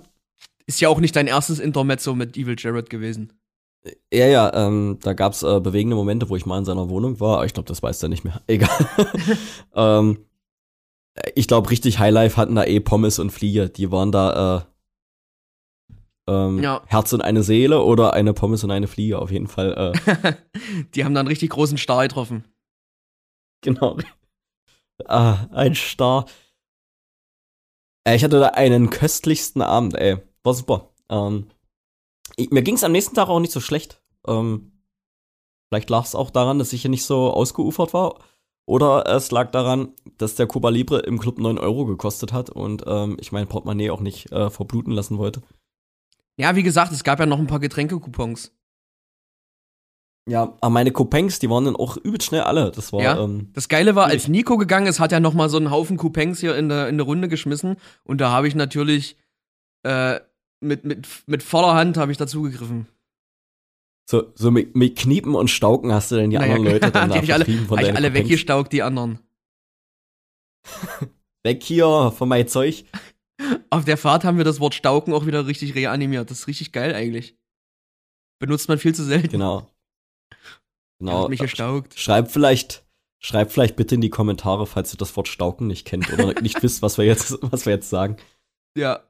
[0.66, 3.32] Ist ja auch nicht dein erstes Intermezzo mit Evil Jared gewesen.
[4.12, 7.38] Ja, ja, ähm, da gab's äh, bewegende Momente, wo ich mal in seiner Wohnung war,
[7.38, 8.40] aber ich glaube, das weiß der nicht mehr.
[8.46, 8.70] Egal.
[9.74, 10.18] ähm,
[11.34, 13.68] ich glaube, richtig Highlife hatten da eh Pommes und Fliege.
[13.68, 14.71] Die waren da äh,
[16.28, 16.82] ähm, ja.
[16.86, 19.94] Herz und eine Seele oder eine Pommes und eine Fliege auf jeden Fall.
[19.94, 20.32] Äh.
[20.94, 22.44] die haben da einen richtig großen Star getroffen.
[23.62, 23.98] Genau.
[25.06, 26.26] Ah, ein Star.
[28.06, 30.18] Äh, ich hatte da einen köstlichsten Abend, ey.
[30.42, 30.90] War super.
[31.08, 31.48] Ähm,
[32.36, 34.02] ich, mir ging es am nächsten Tag auch nicht so schlecht.
[34.26, 34.72] Ähm,
[35.68, 38.18] vielleicht lag es auch daran, dass ich hier nicht so ausgeufert war.
[38.64, 42.84] Oder es lag daran, dass der Cuba Libre im Club 9 Euro gekostet hat und
[42.86, 45.42] ähm, ich mein Portemonnaie auch nicht äh, verbluten lassen wollte.
[46.36, 48.52] Ja, wie gesagt, es gab ja noch ein paar Getränkekupons.
[50.28, 52.70] Ja, aber meine Coupons, die waren dann auch übelst schnell alle.
[52.70, 53.02] Das war.
[53.02, 55.70] Ja, ähm, das Geile war, als Nico gegangen ist, hat er noch mal so einen
[55.70, 57.76] Haufen Coupons hier in der, in der Runde geschmissen.
[58.04, 59.16] Und da habe ich natürlich
[59.82, 60.20] äh,
[60.60, 62.86] mit, mit, mit voller Hand habe ich dazugegriffen.
[64.08, 67.10] So, so mit, mit Kniepen und Stauken hast du denn die naja, anderen Leute dann
[67.10, 69.18] da die alle, von ich alle weggestaukt, die anderen.
[71.44, 72.84] Weg hier von meinem Zeug.
[73.70, 76.30] Auf der Fahrt haben wir das Wort Stauken auch wieder richtig reanimiert.
[76.30, 77.36] Das ist richtig geil eigentlich.
[78.38, 79.28] Benutzt man viel zu selten.
[79.28, 79.70] Genau.
[80.98, 81.24] Genau.
[81.24, 81.98] Hat mich gestaukt.
[81.98, 82.84] Schreib vielleicht,
[83.18, 86.62] schreib vielleicht bitte in die Kommentare, falls ihr das Wort Stauken nicht kennt oder nicht
[86.62, 88.16] wisst, was wir jetzt, was wir jetzt sagen.
[88.76, 89.02] Ja.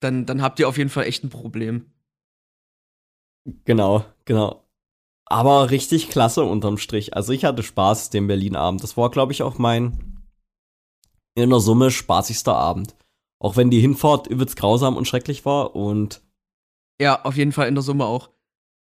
[0.00, 1.92] Dann, dann habt ihr auf jeden Fall echt ein Problem.
[3.64, 4.64] Genau, genau.
[5.26, 7.14] Aber richtig klasse unterm Strich.
[7.14, 8.82] Also ich hatte Spaß dem Berlin-Abend.
[8.82, 10.09] Das war, glaube ich, auch mein
[11.34, 12.94] in der Summe spaßigster Abend.
[13.38, 16.22] Auch wenn die Hinfahrt übelst grausam und schrecklich war und
[17.00, 18.28] ja, auf jeden Fall in der Summe auch.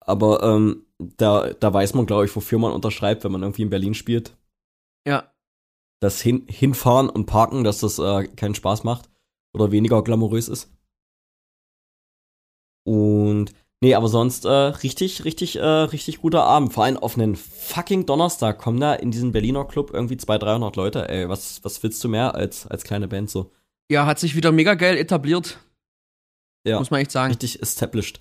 [0.00, 3.70] Aber ähm, da, da weiß man, glaube ich, wofür man unterschreibt, wenn man irgendwie in
[3.70, 4.36] Berlin spielt.
[5.06, 5.32] Ja.
[6.00, 9.08] Das Hin Hinfahren und Parken, dass das äh, keinen Spaß macht
[9.54, 10.72] oder weniger glamourös ist.
[12.84, 16.72] Und nee, aber sonst äh, richtig, richtig, äh, richtig guter Abend.
[16.72, 20.76] Vor allem auf einen fucking Donnerstag kommen da in diesen Berliner Club irgendwie 200, 300
[20.76, 21.08] Leute.
[21.08, 23.52] Ey, was, was willst du mehr als, als kleine Band so?
[23.90, 25.58] Ja, hat sich wieder mega geil etabliert.
[26.64, 26.78] Ja.
[26.78, 27.32] Muss man echt sagen.
[27.32, 28.20] Richtig established.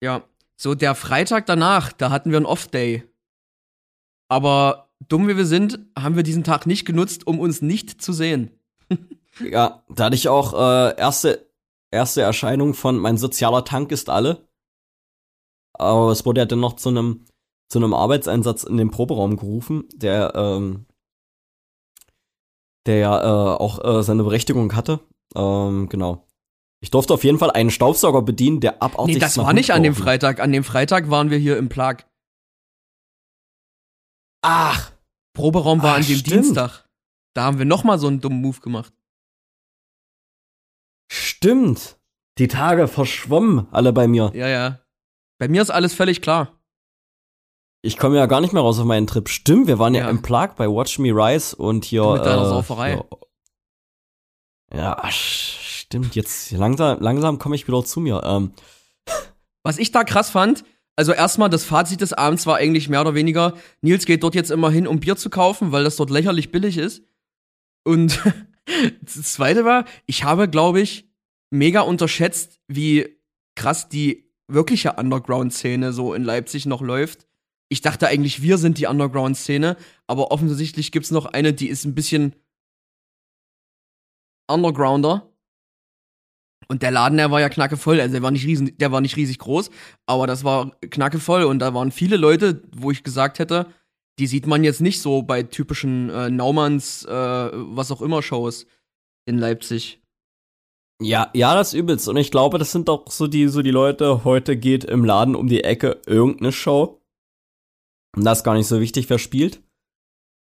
[0.00, 0.24] Ja.
[0.56, 3.04] So, der Freitag danach, da hatten wir einen Off-Day.
[4.28, 8.12] Aber dumm wie wir sind, haben wir diesen Tag nicht genutzt, um uns nicht zu
[8.12, 8.50] sehen.
[9.40, 11.46] ja, da hatte ich auch äh, erste,
[11.90, 14.48] erste Erscheinung von mein sozialer Tank ist alle.
[15.74, 17.24] Aber es wurde ja dann noch zu einem
[17.68, 20.86] zu einem Arbeitseinsatz in den Proberaum gerufen, der ähm,
[22.86, 25.00] der ja äh, auch äh, seine Berechtigung hatte.
[25.34, 26.26] Ähm, genau.
[26.80, 29.82] Ich durfte auf jeden Fall einen Staubsauger bedienen, der abartig Nee, das war nicht an
[29.82, 30.38] dem Freitag.
[30.40, 32.06] An dem Freitag waren wir hier im Plag.
[34.42, 34.92] Ach.
[35.32, 36.44] Proberaum war Ach, an dem stimmt.
[36.44, 36.86] Dienstag.
[37.34, 38.92] Da haben wir noch mal so einen dummen Move gemacht.
[41.10, 41.98] Stimmt.
[42.38, 44.30] Die Tage verschwommen alle bei mir.
[44.34, 44.83] Ja, ja.
[45.38, 46.58] Bei mir ist alles völlig klar.
[47.82, 49.28] Ich komme ja gar nicht mehr raus auf meinen Trip.
[49.28, 52.14] Stimmt, wir waren ja, ja im Plag bei Watch Me Rise und hier.
[52.14, 53.04] Mit deiner äh, Sauferei.
[54.72, 58.22] Ja, ja stimmt, jetzt langsam, langsam komme ich wieder zu mir.
[58.24, 58.52] Ähm.
[59.62, 60.64] Was ich da krass fand,
[60.96, 64.50] also erstmal das Fazit des Abends war eigentlich mehr oder weniger, Nils geht dort jetzt
[64.50, 67.02] immer hin, um Bier zu kaufen, weil das dort lächerlich billig ist.
[67.84, 68.20] Und
[69.02, 71.08] das zweite war, ich habe, glaube ich,
[71.50, 73.20] mega unterschätzt, wie
[73.56, 77.26] krass die wirkliche Underground-Szene so in Leipzig noch läuft.
[77.68, 79.76] Ich dachte eigentlich, wir sind die Underground-Szene,
[80.06, 82.34] aber offensichtlich gibt es noch eine, die ist ein bisschen
[84.46, 85.30] Undergrounder.
[86.68, 88.00] Und der Laden, der war ja knackevoll.
[88.00, 89.70] Also der war nicht riesen, der war nicht riesig groß,
[90.06, 93.66] aber das war knackevoll und da waren viele Leute, wo ich gesagt hätte,
[94.18, 98.66] die sieht man jetzt nicht so bei typischen äh, Naumanns, äh, was auch immer Shows
[99.26, 100.00] in Leipzig.
[101.00, 102.08] Ja, ja, das übelst.
[102.08, 105.34] Und ich glaube, das sind doch so die, so die Leute, heute geht im Laden
[105.34, 107.00] um die Ecke irgendeine Show.
[108.16, 109.62] Und das ist gar nicht so wichtig, wer spielt.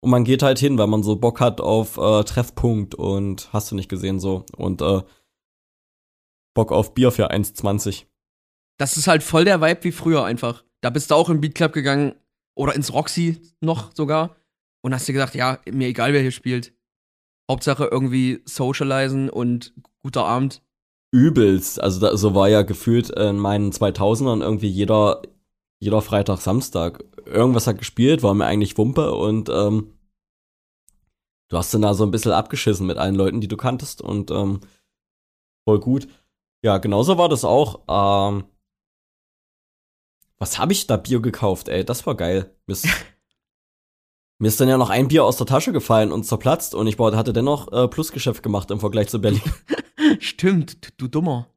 [0.01, 3.71] Und man geht halt hin, weil man so Bock hat auf äh, Treffpunkt und hast
[3.71, 4.45] du nicht gesehen so.
[4.57, 5.03] Und äh,
[6.55, 8.07] Bock auf Bier für 1,20.
[8.79, 10.65] Das ist halt voll der Vibe wie früher einfach.
[10.81, 12.15] Da bist du auch im Beat Club gegangen
[12.55, 14.37] oder ins Roxy noch sogar
[14.83, 16.76] und hast dir gesagt, ja, mir egal wer hier spielt.
[17.51, 20.63] Hauptsache irgendwie socialisen und guter Abend.
[21.13, 21.81] Übelst.
[21.81, 25.23] Also da, so war ja gefühlt in meinen 2000ern irgendwie jeder,
[25.79, 27.05] jeder Freitag, Samstag.
[27.25, 29.95] Irgendwas hat gespielt, war mir eigentlich Wumpe und ähm,
[31.49, 34.31] du hast dann da so ein bisschen abgeschissen mit allen Leuten, die du kanntest und
[34.31, 34.61] ähm,
[35.65, 36.09] voll gut.
[36.63, 37.83] Ja, genauso war das auch.
[37.89, 38.45] Ähm,
[40.39, 41.85] was habe ich da Bier gekauft, ey?
[41.85, 42.55] Das war geil.
[42.67, 42.89] Mist.
[44.39, 46.99] Mir ist dann ja noch ein Bier aus der Tasche gefallen und zerplatzt und ich
[46.99, 49.41] hatte dennoch äh, Plusgeschäft gemacht im Vergleich zu Berlin.
[50.21, 51.49] Stimmt, du, du Dummer.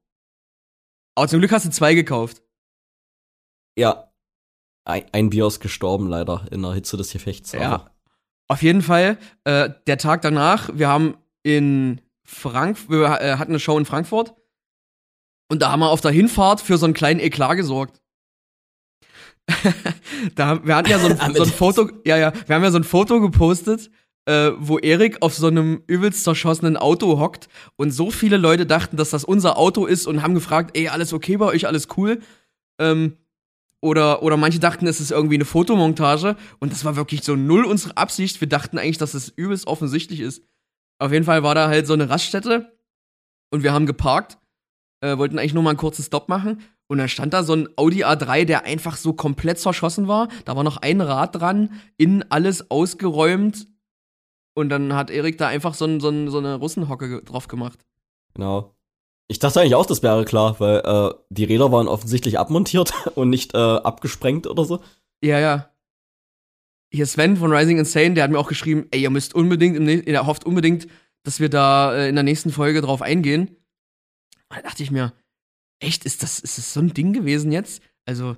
[1.15, 2.41] Aber zum Glück hast du zwei gekauft.
[3.77, 4.11] Ja.
[4.85, 7.51] Ein, ein Bier ist gestorben, leider, in der Hitze des Gefechts.
[7.51, 7.91] Ja.
[8.47, 13.59] Auf jeden Fall, äh, der Tag danach, wir haben in Frankfurt, wir äh, hatten eine
[13.59, 14.33] Show in Frankfurt
[15.51, 18.01] und da haben wir auf der Hinfahrt für so einen kleinen Eklat gesorgt.
[20.35, 22.77] da, wir hatten ja so ein, so ein Foto, ja, ja, wir haben ja so
[22.77, 23.89] ein Foto gepostet,
[24.25, 28.97] äh, wo Erik auf so einem übelst zerschossenen Auto hockt und so viele Leute dachten,
[28.97, 32.19] dass das unser Auto ist und haben gefragt, ey, alles okay bei euch, alles cool?
[32.79, 33.17] Ähm,
[33.81, 37.63] oder, oder manche dachten, es ist irgendwie eine Fotomontage und das war wirklich so null
[37.63, 38.41] unsere Absicht.
[38.41, 40.43] Wir dachten eigentlich, dass es übelst offensichtlich ist.
[40.99, 42.77] Auf jeden Fall war da halt so eine Raststätte
[43.51, 44.37] und wir haben geparkt,
[44.99, 47.69] äh, wollten eigentlich nur mal einen kurzen Stop machen und dann stand da so ein
[47.75, 50.27] Audi A3, der einfach so komplett zerschossen war.
[50.45, 53.67] Da war noch ein Rad dran, innen alles ausgeräumt.
[54.55, 57.85] Und dann hat Erik da einfach so, ein, so, ein, so eine Russenhocke drauf gemacht.
[58.33, 58.75] Genau.
[59.27, 63.29] Ich dachte eigentlich auch, das wäre klar, weil äh, die Räder waren offensichtlich abmontiert und
[63.29, 64.81] nicht äh, abgesprengt oder so.
[65.23, 65.69] Ja, ja.
[66.91, 69.87] Hier Sven von Rising Insane, der hat mir auch geschrieben, ey, ihr müsst unbedingt, im
[69.87, 70.87] er hofft unbedingt,
[71.21, 73.55] dass wir da äh, in der nächsten Folge drauf eingehen.
[74.49, 75.13] Da dachte ich mir,
[75.79, 77.81] echt, ist das, ist das so ein Ding gewesen jetzt?
[78.05, 78.37] Also,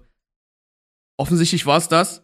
[1.18, 2.24] offensichtlich war es das.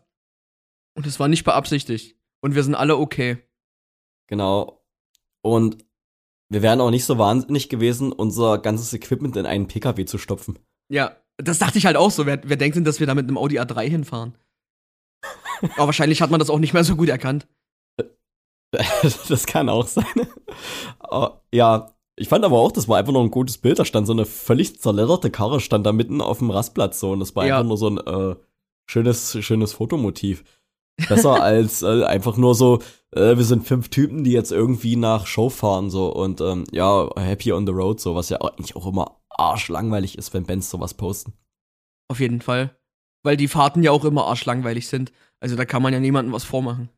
[0.96, 2.18] Und es war nicht beabsichtigt.
[2.42, 3.38] Und wir sind alle okay.
[4.28, 4.84] Genau.
[5.44, 5.86] Und
[6.50, 10.60] wir wären auch nicht so wahnsinnig gewesen, unser ganzes Equipment in einen PKW zu stopfen.
[10.90, 12.26] Ja, das dachte ich halt auch so.
[12.26, 14.38] Wer, wer denkt denn, dass wir da mit einem Audi A3 hinfahren?
[15.76, 17.48] Aber wahrscheinlich hat man das auch nicht mehr so gut erkannt.
[18.72, 20.06] das kann auch sein.
[21.52, 23.78] ja, ich fand aber auch, das war einfach nur ein gutes Bild.
[23.78, 27.12] Da stand so eine völlig zerledderte Karre, stand da mitten auf dem Rastplatz so.
[27.12, 27.58] Und das war ja.
[27.58, 28.36] einfach nur so ein äh,
[28.88, 30.44] schönes, schönes Fotomotiv.
[31.08, 32.80] Besser als äh, einfach nur so,
[33.12, 37.08] äh, wir sind fünf Typen, die jetzt irgendwie nach Show fahren so und ähm, ja,
[37.16, 40.96] happy on the road so, was ja eigentlich auch immer arschlangweilig ist, wenn Bands sowas
[40.96, 41.34] posten.
[42.08, 42.76] Auf jeden Fall.
[43.22, 45.12] Weil die Fahrten ja auch immer arschlangweilig sind.
[45.40, 46.90] Also da kann man ja niemandem was vormachen.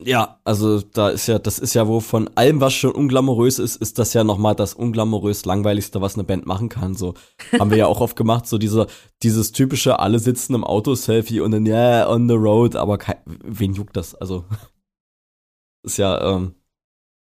[0.00, 3.74] Ja, also da ist ja, das ist ja wo von allem, was schon unglamourös ist,
[3.76, 6.94] ist das ja nochmal das unglamourös langweiligste, was eine Band machen kann.
[6.94, 7.14] So
[7.58, 8.86] haben wir ja auch oft gemacht, so dieser,
[9.24, 13.16] dieses typische, alle sitzen im Auto-Selfie und dann, ja, yeah, on the road, aber kein,
[13.26, 14.14] wen juckt das?
[14.14, 14.44] Also,
[15.82, 16.54] ist ja, ähm.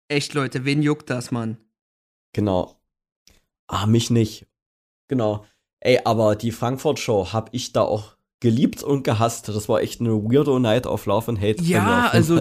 [0.09, 1.57] Echt, Leute, wen juckt das, Mann?
[2.35, 2.77] Genau.
[3.69, 4.47] Ah, mich nicht.
[5.09, 5.47] Genau.
[5.81, 9.49] Ey, aber die Frankfurt-Show hab ich da auch geliebt und gehasst.
[9.49, 11.63] Das war echt eine weirdo Night of Love and Hate.
[11.63, 12.41] Ja, also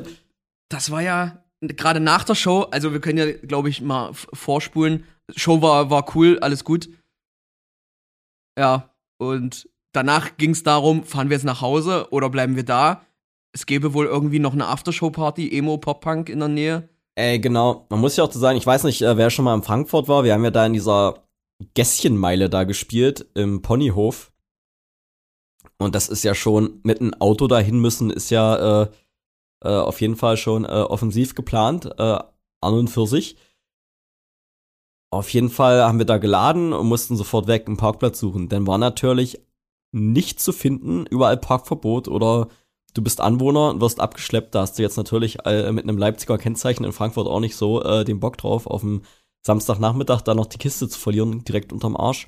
[0.70, 5.06] das war ja gerade nach der Show, also wir können ja, glaube ich, mal vorspulen.
[5.36, 6.90] Show war, war cool, alles gut.
[8.58, 13.06] Ja, und danach ging es darum, fahren wir jetzt nach Hause oder bleiben wir da?
[13.54, 16.90] Es gäbe wohl irgendwie noch eine Aftershow-Party, Emo, Pop-Punk in der Nähe.
[17.16, 17.88] Ey, genau.
[17.90, 20.08] Man muss ja auch zu sagen, ich weiß nicht, äh, wer schon mal in Frankfurt
[20.08, 20.24] war.
[20.24, 21.24] Wir haben ja da in dieser
[21.74, 24.29] Gässchenmeile da gespielt, im Ponyhof.
[25.80, 28.88] Und das ist ja schon mit einem Auto dahin müssen, ist ja äh,
[29.64, 32.20] äh, auf jeden Fall schon äh, offensiv geplant, äh,
[32.62, 33.38] an und für sich.
[35.12, 38.50] Auf jeden Fall haben wir da geladen und mussten sofort weg einen Parkplatz suchen.
[38.50, 39.40] Denn war natürlich
[39.92, 42.50] nicht zu finden, überall Parkverbot oder
[42.94, 44.54] du bist Anwohner und wirst abgeschleppt.
[44.54, 47.82] Da hast du jetzt natürlich äh, mit einem Leipziger Kennzeichen in Frankfurt auch nicht so
[47.82, 49.02] äh, den Bock drauf, auf dem
[49.42, 52.28] Samstagnachmittag da noch die Kiste zu verlieren, direkt unterm Arsch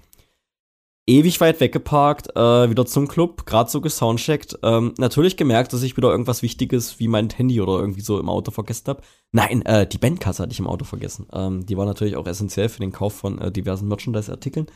[1.07, 4.59] ewig weit weggeparkt, äh, wieder zum Club, gerade so gesoundcheckt.
[4.63, 8.29] Ähm, natürlich gemerkt, dass ich wieder irgendwas Wichtiges wie mein Handy oder irgendwie so im
[8.29, 9.01] Auto vergessen habe.
[9.31, 11.27] Nein, äh, die Bandkasse hatte ich im Auto vergessen.
[11.33, 14.67] Ähm, die war natürlich auch essentiell für den Kauf von äh, diversen Merchandise-Artikeln.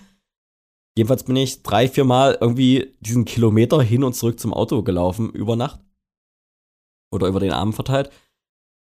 [0.97, 5.29] Jedenfalls bin ich drei, vier Mal irgendwie diesen Kilometer hin und zurück zum Auto gelaufen
[5.31, 5.79] über Nacht.
[7.11, 8.09] Oder über den Abend verteilt.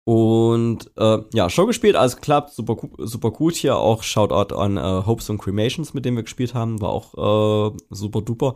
[0.05, 3.75] Und äh, ja, Show gespielt, alles klappt, super, super gut hier.
[3.77, 7.77] Auch Shoutout an äh, Hopes und Cremations, mit dem wir gespielt haben, war auch äh,
[7.89, 8.55] super duper.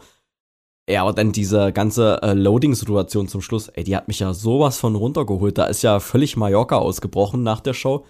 [0.88, 4.80] Ja, aber dann diese ganze äh, Loading-Situation zum Schluss, ey, die hat mich ja sowas
[4.80, 5.58] von runtergeholt.
[5.58, 8.06] Da ist ja völlig Mallorca ausgebrochen nach der Show.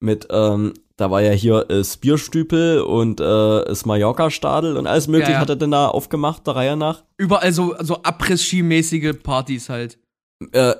[0.00, 5.32] Mit, ähm, da war ja hier äh, Bierstüpel und äh, das Mallorca-Stadel und alles mögliche
[5.32, 5.40] ja, ja.
[5.40, 7.04] hat er denn da aufgemacht, der Reihe nach.
[7.16, 9.98] Überall so, so Abriss-Ski-mäßige Partys halt.
[10.52, 10.74] Äh,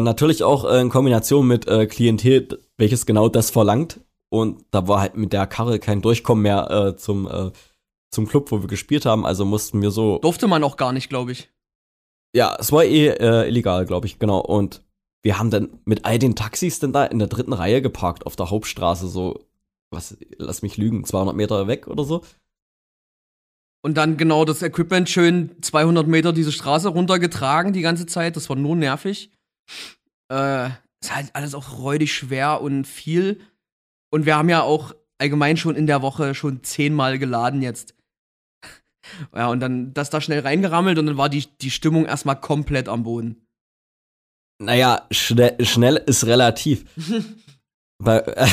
[0.00, 4.00] natürlich auch äh, in Kombination mit äh, Klientel, welches genau das verlangt.
[4.28, 7.50] Und da war halt mit der Karre kein Durchkommen mehr äh, zum, äh,
[8.10, 9.26] zum Club, wo wir gespielt haben.
[9.26, 10.18] Also mussten wir so.
[10.18, 11.50] Durfte man auch gar nicht, glaube ich.
[12.34, 14.40] Ja, es war eh äh, illegal, glaube ich, genau.
[14.40, 14.82] Und
[15.22, 18.36] wir haben dann mit all den Taxis dann da in der dritten Reihe geparkt auf
[18.36, 19.46] der Hauptstraße, so,
[19.90, 22.22] was, lass mich lügen, 200 Meter weg oder so.
[23.86, 28.34] Und dann genau das Equipment schön 200 Meter diese Straße runtergetragen die ganze Zeit.
[28.34, 29.30] Das war nur nervig.
[30.28, 30.70] Äh,
[31.00, 33.40] ist halt alles auch räudig schwer und viel.
[34.10, 37.94] Und wir haben ja auch allgemein schon in der Woche schon zehnmal geladen jetzt.
[39.32, 42.88] Ja, und dann das da schnell reingerammelt und dann war die, die Stimmung erstmal komplett
[42.88, 43.46] am Boden.
[44.58, 46.86] Naja, schnell, schnell ist relativ.
[47.98, 48.48] Weil, äh,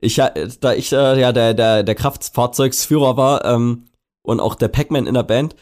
[0.00, 3.86] ich, da ich äh, ja der, der, der Kraftfahrzeugsführer war, ähm,
[4.22, 5.56] und auch der Pac-Man in der Band,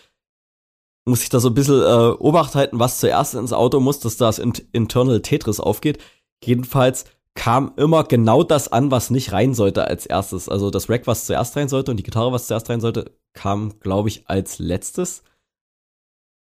[1.06, 4.16] muss ich da so ein bisschen äh, Obacht halten, was zuerst ins Auto muss, dass
[4.16, 5.98] das in Internal Tetris aufgeht.
[6.44, 7.04] Jedenfalls
[7.34, 10.48] kam immer genau das an, was nicht rein sollte als erstes.
[10.48, 13.80] Also das Rack, was zuerst rein sollte und die Gitarre, was zuerst rein sollte, kam,
[13.80, 15.22] glaube ich, als letztes.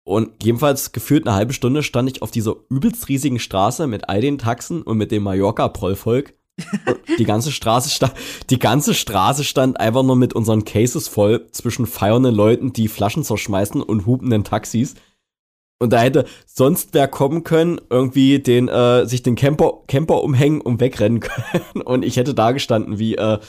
[0.03, 4.19] Und jedenfalls gefühlt eine halbe Stunde stand ich auf dieser übelst riesigen Straße mit all
[4.19, 6.33] den Taxen und mit dem Mallorca-Prollvolk
[7.17, 8.13] die ganze Straße stand,
[8.49, 13.23] die ganze Straße stand einfach nur mit unseren Cases voll zwischen feiernden Leuten, die Flaschen
[13.23, 14.95] zerschmeißen und hupenden Taxis.
[15.79, 20.61] Und da hätte sonst wer kommen können, irgendwie den, äh, sich den Camper, Camper umhängen
[20.61, 21.81] und wegrennen können.
[21.85, 23.39] Und ich hätte da gestanden wie, äh,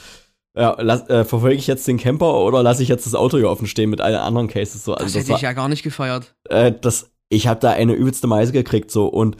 [0.57, 3.49] ja, lass, äh, verfolge ich jetzt den Camper oder lasse ich jetzt das Auto hier
[3.49, 4.93] offen stehen mit allen anderen Cases so?
[4.93, 6.33] Also das hätte das ich ja gar nicht gefeiert.
[6.49, 9.37] Äh, das, ich habe da eine übelste Meise gekriegt so und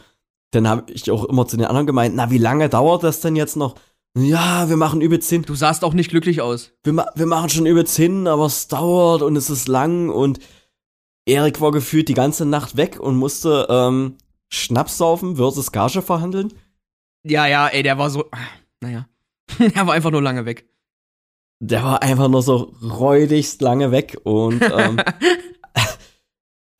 [0.54, 3.36] dann habe ich auch immer zu den anderen gemeint, na, wie lange dauert das denn
[3.36, 3.76] jetzt noch?
[4.16, 5.41] Ja, wir machen übelst hin.
[5.41, 6.72] Du sahst auch nicht glücklich aus.
[6.84, 10.39] Wir, ma wir machen schon übelst hin, aber es dauert und es ist lang und
[11.26, 14.18] Erik war gefühlt die ganze Nacht weg und musste ähm,
[14.49, 16.54] Schnaps saufen versus Gage verhandeln.
[17.24, 18.26] Ja, ja, ey, der war so,
[18.82, 19.08] naja,
[19.74, 20.70] er war einfach nur lange weg.
[21.60, 25.01] Der war einfach nur so räudigst lange weg und ähm,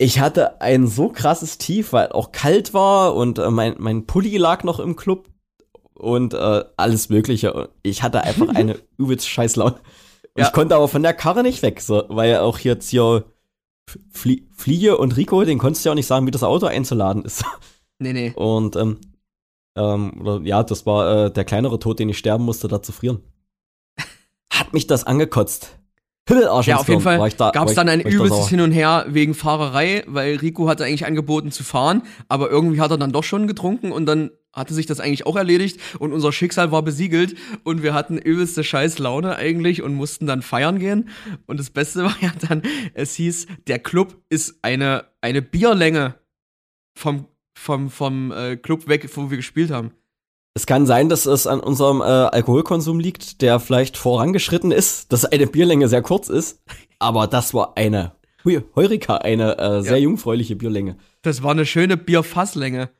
[0.04, 4.38] ich hatte ein so krasses Tief, weil auch kalt war und äh, mein, mein Pulli
[4.38, 5.30] lag noch im Club
[5.93, 7.70] und äh, alles Mögliche.
[7.84, 9.80] Ich hatte einfach eine übelst scheiß Laune.
[10.38, 10.45] Ja.
[10.45, 13.26] Ich konnte aber von der Karre nicht weg, so, weil auch jetzt hier
[14.12, 17.24] Flie Fliege und Rico, den konntest du ja auch nicht sagen, wie das Auto einzuladen
[17.24, 17.45] ist.
[17.99, 18.34] Nee, nee.
[18.36, 18.99] Und ähm,
[19.78, 22.91] ähm, oder, ja, das war äh, der kleinere Tod, den ich sterben musste, da zu
[22.91, 23.22] frieren.
[24.51, 25.80] Hat mich das angekotzt.
[26.71, 30.03] Ja, auf jeden Fall da, gab es dann ein übelstes Hin und Her wegen Fahrerei,
[30.07, 33.91] weil Rico hatte eigentlich angeboten zu fahren, aber irgendwie hat er dann doch schon getrunken
[33.91, 37.93] und dann hatte sich das eigentlich auch erledigt und unser Schicksal war besiegelt und wir
[37.93, 41.09] hatten übelste Scheißlaune eigentlich und mussten dann feiern gehen.
[41.47, 42.61] Und das Beste war ja dann,
[42.93, 46.15] es hieß, der Club ist eine, eine Bierlänge
[46.95, 47.26] vom,
[47.57, 49.91] vom, vom äh, Club weg, wo wir gespielt haben.
[50.56, 55.26] Es kann sein, dass es an unserem äh, Alkoholkonsum liegt, der vielleicht vorangeschritten ist, dass
[55.26, 56.62] eine Bierlänge sehr kurz ist.
[56.99, 60.04] Aber das war eine hui, Heurika, eine äh, sehr ja.
[60.04, 60.97] jungfräuliche Bierlänge.
[61.22, 62.91] Das war eine schöne Bierfasslänge.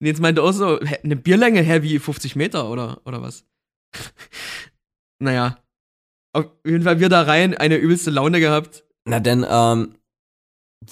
[0.00, 3.44] Und jetzt meinte auch so, eine Bierlänge, hä, wie 50 Meter oder, oder was?
[5.18, 5.58] naja.
[6.32, 8.84] Auf jeden Fall wir da rein, eine übelste Laune gehabt.
[9.06, 9.94] Na denn, ähm,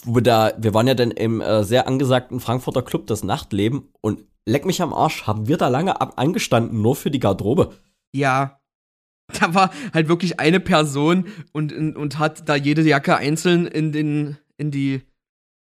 [0.04, 3.90] wo wir da, wir waren ja dann im äh, sehr angesagten Frankfurter Club das Nachtleben
[4.00, 7.74] und leck mich am Arsch, haben wir da lange angestanden, nur für die Garderobe.
[8.14, 8.60] Ja.
[9.32, 14.36] Da war halt wirklich eine Person und, und hat da jede Jacke einzeln in den,
[14.58, 15.00] in die,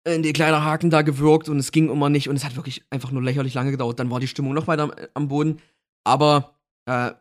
[0.09, 2.85] in die kleinen Haken da gewirkt und es ging immer nicht und es hat wirklich
[2.89, 3.99] einfach nur lächerlich lange gedauert.
[3.99, 5.61] Dann war die Stimmung noch weiter am, am Boden.
[6.05, 6.55] Aber,
[6.87, 7.13] äh,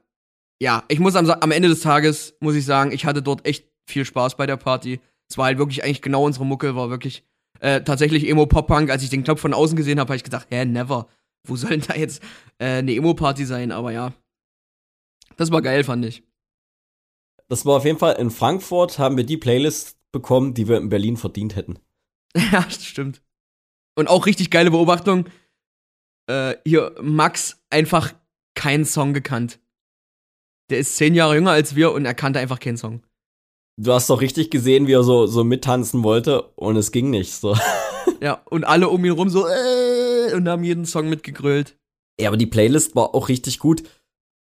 [0.62, 3.68] ja, ich muss am, am Ende des Tages, muss ich sagen, ich hatte dort echt
[3.86, 5.02] viel Spaß bei der Party.
[5.30, 7.26] Es war halt wirklich eigentlich genau unsere Mucke, war wirklich
[7.60, 8.90] äh, tatsächlich Emo-Pop-Punk.
[8.90, 11.08] Als ich den Club von außen gesehen habe, habe ich gedacht, hä, never
[11.48, 12.22] wo soll denn da jetzt
[12.58, 13.72] äh, eine Emo-Party sein?
[13.72, 14.14] Aber ja,
[15.38, 16.24] das war geil, fand ich.
[17.50, 20.90] Das war auf jeden Fall in Frankfurt, haben wir die Playlist bekommen, die wir in
[20.90, 21.80] Berlin verdient hätten.
[22.52, 23.22] ja, stimmt.
[23.96, 25.26] Und auch richtig geile Beobachtung.
[26.28, 28.14] Äh, hier, Max einfach
[28.56, 29.60] keinen Song gekannt.
[30.70, 33.04] Der ist zehn Jahre jünger als wir und er kannte einfach keinen Song.
[33.78, 37.34] Du hast doch richtig gesehen, wie er so, so mittanzen wollte und es ging nicht
[37.34, 37.58] so.
[38.22, 40.03] Ja, und alle um ihn rum so, äh,
[40.34, 41.78] und haben jeden Song mitgegrölt.
[42.20, 43.84] Ja, aber die Playlist war auch richtig gut.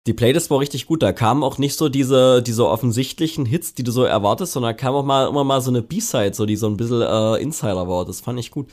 [0.06, 1.02] Die Playlist war richtig gut.
[1.02, 4.94] Da kamen auch nicht so diese, diese offensichtlichen Hits, die du so erwartest, sondern kam
[4.94, 8.04] auch mal immer mal so eine B-Side, so die so ein bisschen äh, Insider war.
[8.04, 8.70] Das fand ich gut.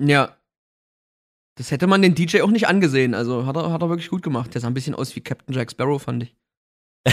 [0.00, 0.36] Ja.
[1.56, 3.14] Das hätte man den DJ auch nicht angesehen.
[3.14, 4.54] Also hat er, hat er wirklich gut gemacht.
[4.54, 6.36] Der sah ein bisschen aus wie Captain Jack Sparrow, fand ich.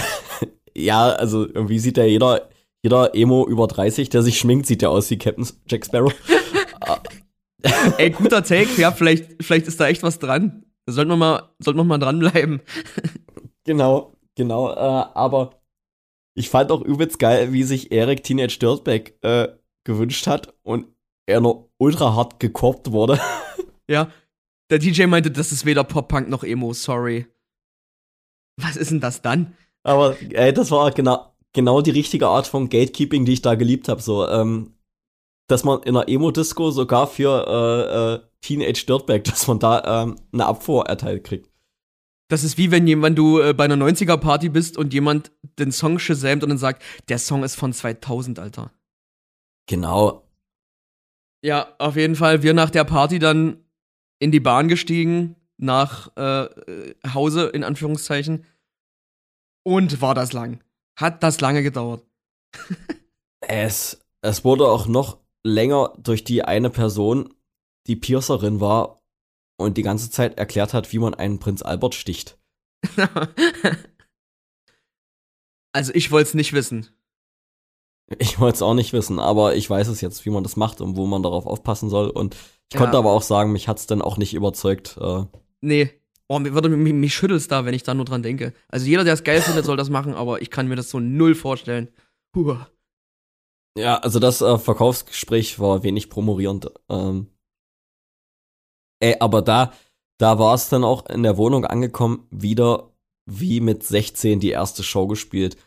[0.76, 2.50] ja, also irgendwie sieht ja jeder,
[2.84, 6.14] jeder Emo über 30, der sich schminkt, sieht ja aus wie Captain Jack Sparrow.
[7.97, 10.66] Ey, guter Take, ja, vielleicht, vielleicht ist da echt was dran.
[10.88, 12.61] Sollten wir mal, sollten wir mal dranbleiben.
[13.63, 15.61] genau, genau, äh, aber
[16.36, 19.47] ich fand auch übelst geil, wie sich Eric Teenage Dirtbag äh,
[19.84, 20.88] gewünscht hat und
[21.26, 23.20] er noch ultra hart gekorbt wurde.
[23.88, 24.09] Ja,
[24.72, 27.28] der DJ meinte, das ist weder Pop-Punk noch Emo, sorry.
[28.59, 29.55] Was ist denn das dann?
[29.84, 33.88] Aber ey, das war genau, genau die richtige Art von Gatekeeping, die ich da geliebt
[33.88, 34.01] habe.
[34.01, 34.74] So, ähm,
[35.48, 40.16] dass man in einer Emo-Disco sogar für äh, äh, Teenage Dirtbag, dass man da ähm,
[40.34, 41.50] eine Abfuhr erteilt kriegt.
[42.28, 46.00] Das ist wie wenn jemand du äh, bei einer 90er-Party bist und jemand den Song
[46.00, 48.72] shazamt und dann sagt, der Song ist von 2000, Alter.
[49.68, 50.28] Genau.
[51.43, 52.41] Ja, auf jeden Fall.
[52.41, 53.64] Wir nach der Party dann
[54.18, 56.48] in die Bahn gestiegen, nach äh,
[57.14, 58.46] Hause, in Anführungszeichen.
[59.64, 60.64] Und war das lang.
[60.98, 62.04] Hat das lange gedauert.
[63.41, 67.34] es, es wurde auch noch länger durch die eine Person,
[67.88, 69.04] die Piercerin war
[69.58, 72.38] und die ganze Zeit erklärt hat, wie man einen Prinz Albert sticht.
[75.72, 76.89] also ich wollte es nicht wissen.
[78.20, 80.82] Ich wollte es auch nicht wissen, aber ich weiß es jetzt, wie man das macht
[80.82, 82.10] und wo man darauf aufpassen soll.
[82.10, 82.80] Und ich ja.
[82.80, 84.98] konnte aber auch sagen, mich hat es dann auch nicht überzeugt.
[85.00, 85.26] Äh.
[85.62, 85.91] Nee.
[86.28, 88.54] Oh, mir, würde, mich, mich schüttelt's da, wenn ich da nur dran denke.
[88.68, 91.00] Also jeder, der es geil findet, soll das machen, aber ich kann mir das so
[91.00, 91.89] null vorstellen.
[92.34, 92.58] Puh.
[93.78, 96.71] Ja, also das äh, Verkaufsgespräch war wenig promorierend.
[96.89, 97.28] Ähm,
[98.99, 99.73] ey, aber da,
[100.17, 102.91] da war es dann auch in der Wohnung angekommen, wieder
[103.26, 105.57] wie mit 16 die erste Show gespielt.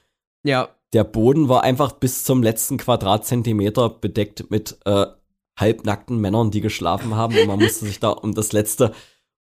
[0.44, 0.70] Ja.
[0.94, 5.06] Der Boden war einfach bis zum letzten Quadratzentimeter bedeckt mit äh,
[5.58, 8.94] halbnackten Männern, die geschlafen haben und man musste sich da um das letzte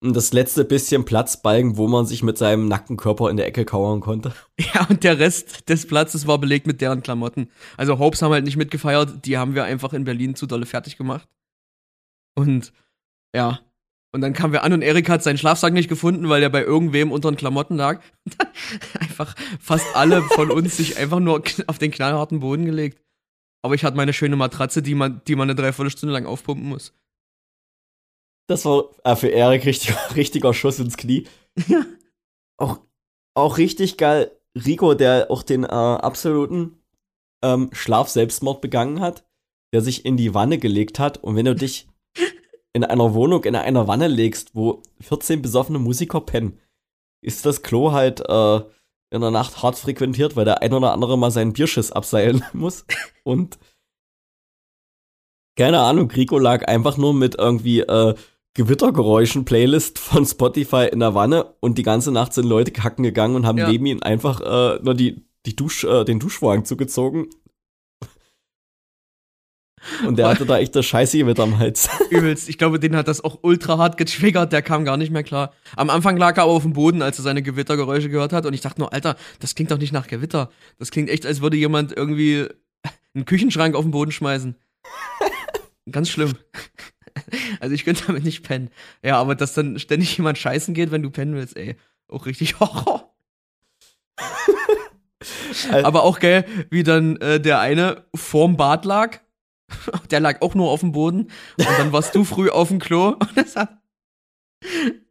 [0.02, 3.66] das letzte bisschen Platz balgen, wo man sich mit seinem nackten Körper in der Ecke
[3.66, 4.34] kauern konnte.
[4.74, 7.50] Ja, und der Rest des Platzes war belegt mit deren Klamotten.
[7.78, 10.98] Also Hopes haben halt nicht mitgefeiert, die haben wir einfach in Berlin zu dolle fertig
[10.98, 11.28] gemacht.
[12.36, 12.72] Und
[13.36, 13.60] ja,
[14.14, 16.64] und dann kamen wir an und Erik hat seinen Schlafsack nicht gefunden, weil der bei
[16.64, 18.02] irgendwem unter den Klamotten lag.
[19.00, 23.02] einfach fast alle von uns sich einfach nur auf den knallharten Boden gelegt.
[23.64, 26.94] Aber ich hatte meine schöne Matratze, die man, die man eine Dreiviertelstunde lang aufpumpen muss.
[28.48, 31.28] Das war äh, für Erik richtiger, richtiger Schuss ins Knie.
[31.68, 31.86] Ja.
[32.58, 32.80] Auch,
[33.34, 34.32] auch richtig geil.
[34.56, 36.82] Rico, der auch den äh, absoluten
[37.44, 39.26] ähm, Schlafselbstmord begangen hat,
[39.74, 41.18] der sich in die Wanne gelegt hat.
[41.18, 41.88] Und wenn du dich
[42.74, 46.60] in einer Wohnung in einer Wanne legst, wo 14 besoffene Musiker pennen,
[47.22, 48.62] ist das Klo halt äh,
[49.12, 52.86] in der Nacht hart frequentiert, weil der ein oder andere mal seinen Bierschiss abseilen muss.
[53.24, 53.60] Und
[55.56, 58.16] keine Ahnung, Rico lag einfach nur mit irgendwie äh,
[58.54, 63.46] Gewittergeräuschen-Playlist von Spotify in der Wanne und die ganze Nacht sind Leute kacken gegangen und
[63.46, 63.70] haben ja.
[63.70, 67.30] neben ihm einfach äh, nur die, die Dusch, äh, den Duschvorhang zugezogen.
[70.06, 71.90] Und der hatte da echt das Scheiße mit am Hals.
[72.12, 72.50] Übelst.
[72.50, 74.54] Ich glaube, den hat das auch ultra hart getriggert.
[74.54, 75.54] Der kam gar nicht mehr klar.
[75.76, 78.46] Am Anfang lag er aber auf dem Boden, als er seine Gewittergeräusche gehört hat.
[78.46, 80.52] Und ich dachte nur, Alter, das klingt doch nicht nach Gewitter.
[80.78, 82.48] Das klingt echt, als würde jemand irgendwie
[83.16, 84.56] einen Küchenschrank auf den Boden schmeißen.
[85.90, 86.34] Ganz schlimm.
[87.60, 88.70] Also ich könnte damit nicht pennen.
[89.04, 91.76] Ja, aber dass dann ständig jemand scheißen geht, wenn du pennen willst, ey.
[92.08, 93.14] Auch richtig Horror.
[95.72, 99.20] aber auch geil, wie dann äh, der eine vorm Bad lag.
[100.10, 101.32] Der lag auch nur auf dem Boden.
[101.58, 103.78] Und dann warst du früh auf dem Klo und es hat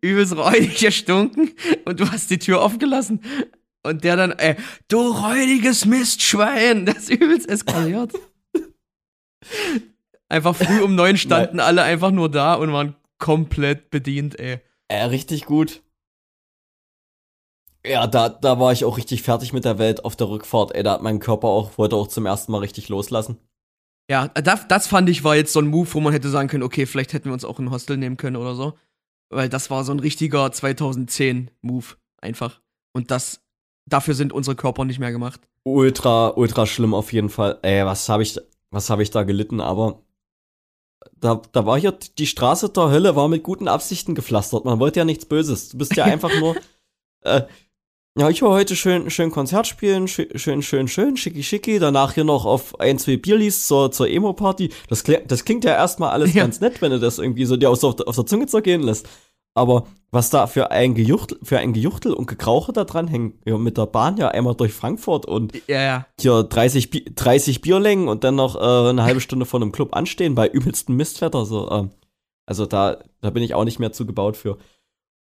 [0.01, 1.53] übelst räudig gestunken
[1.85, 3.21] und du hast die Tür offen gelassen.
[3.83, 4.57] Und der dann, ey,
[4.89, 8.13] du räudiges Mistschwein, das übelst eskaliert.
[10.31, 11.67] Einfach früh um neun standen Nein.
[11.67, 14.61] alle einfach nur da und waren komplett bedient, ey.
[14.91, 15.83] Ja, richtig gut.
[17.85, 20.83] Ja, da, da war ich auch richtig fertig mit der Welt auf der Rückfahrt, ey.
[20.83, 23.39] Da hat mein Körper auch, wollte auch zum ersten Mal richtig loslassen.
[24.11, 26.65] Ja, das, das fand ich war jetzt so ein Move, wo man hätte sagen können,
[26.65, 28.75] okay, vielleicht hätten wir uns auch ein Hostel nehmen können oder so.
[29.33, 31.87] Weil das war so ein richtiger 2010-Move,
[32.21, 32.61] einfach.
[32.93, 33.43] Und das,
[33.89, 35.41] dafür sind unsere Körper nicht mehr gemacht.
[35.65, 37.59] Ultra, ultra schlimm auf jeden Fall.
[37.63, 38.39] Ey, was habe ich,
[38.71, 40.03] was habe ich da gelitten, aber
[41.21, 44.65] da, da war ja die Straße der Hölle war mit guten Absichten gepflastert.
[44.65, 45.71] Man wollte ja nichts Böses.
[45.71, 46.57] Du bist ja einfach nur,
[47.23, 47.43] äh,
[48.19, 51.79] Ja, ich war heute schön, schön Konzert spielen, schön, schön, schön, schön, schicki, schicki.
[51.79, 54.71] Danach hier noch auf ein, zwei Bierlis zur, zur Emo-Party.
[54.89, 56.43] Das, das klingt ja erstmal alles ja.
[56.43, 59.09] ganz nett, wenn du das irgendwie so dir aus, auf, auf der Zunge zergehen lässt.
[59.55, 63.57] Aber was da für ein Gejuchtel, für ein Gejuchtel und Gekrauche da dran hängen, ja,
[63.59, 66.07] mit der Bahn ja einmal durch Frankfurt und ja, ja.
[66.21, 70.35] hier 30, 30 Bierlängen und dann noch äh, eine halbe Stunde vor einem Club anstehen
[70.35, 71.45] bei übelstem Mistwetter.
[71.45, 71.89] So, äh,
[72.47, 74.59] also da, da bin ich auch nicht mehr zugebaut für.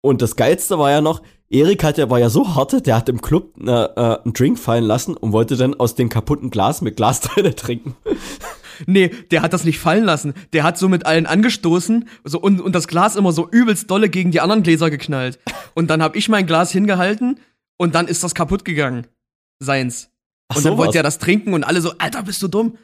[0.01, 3.09] Und das Geilste war ja noch, Erik hat ja, war ja so hart, der hat
[3.09, 6.82] im Club äh, äh, einen Drink fallen lassen und wollte dann aus dem kaputten Glas
[6.82, 7.95] mit Glasteile trinken.
[8.86, 10.34] Nee, der hat das nicht fallen lassen.
[10.54, 14.10] Der hat so mit allen angestoßen so, und, und das Glas immer so übelst dolle
[14.10, 15.40] gegen die anderen Gläser geknallt.
[15.74, 17.40] Und dann hab ich mein Glas hingehalten
[17.78, 19.08] und dann ist das kaputt gegangen.
[19.60, 20.10] Seins.
[20.54, 22.78] Und so dann wollte er das trinken und alle so, Alter, bist du dumm?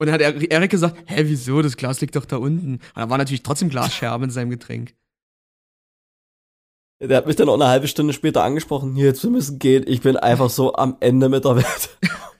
[0.00, 1.60] Und dann hat Erik gesagt, hä, wieso?
[1.60, 2.74] Das Glas liegt doch da unten.
[2.74, 4.94] Und da war natürlich trotzdem Glasscherben in seinem Getränk.
[7.00, 9.84] Der hat mich dann auch eine halbe Stunde später angesprochen, hier, jetzt wir müssen gehen,
[9.86, 11.98] ich bin einfach so am Ende mit der Welt.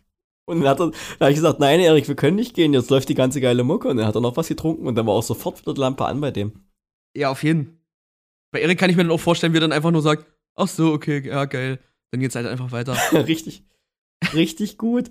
[0.48, 2.90] Und dann hat er, dann habe ich gesagt, nein, Erik, wir können nicht gehen, jetzt
[2.90, 3.88] läuft die ganze geile Mucke.
[3.88, 6.06] Und dann hat er noch was getrunken und dann war auch sofort wieder die Lampe
[6.06, 6.52] an bei dem.
[7.14, 7.80] Ja, auf jeden.
[8.50, 10.68] Bei Erik kann ich mir dann auch vorstellen, wie er dann einfach nur sagt, ach
[10.68, 11.78] so, okay, ja, geil.
[12.10, 12.96] Dann geht's halt einfach weiter.
[13.12, 13.64] richtig,
[14.32, 15.10] richtig gut.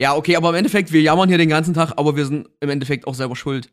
[0.00, 2.68] Ja, okay, aber im Endeffekt, wir jammern hier den ganzen Tag, aber wir sind im
[2.68, 3.72] Endeffekt auch selber schuld.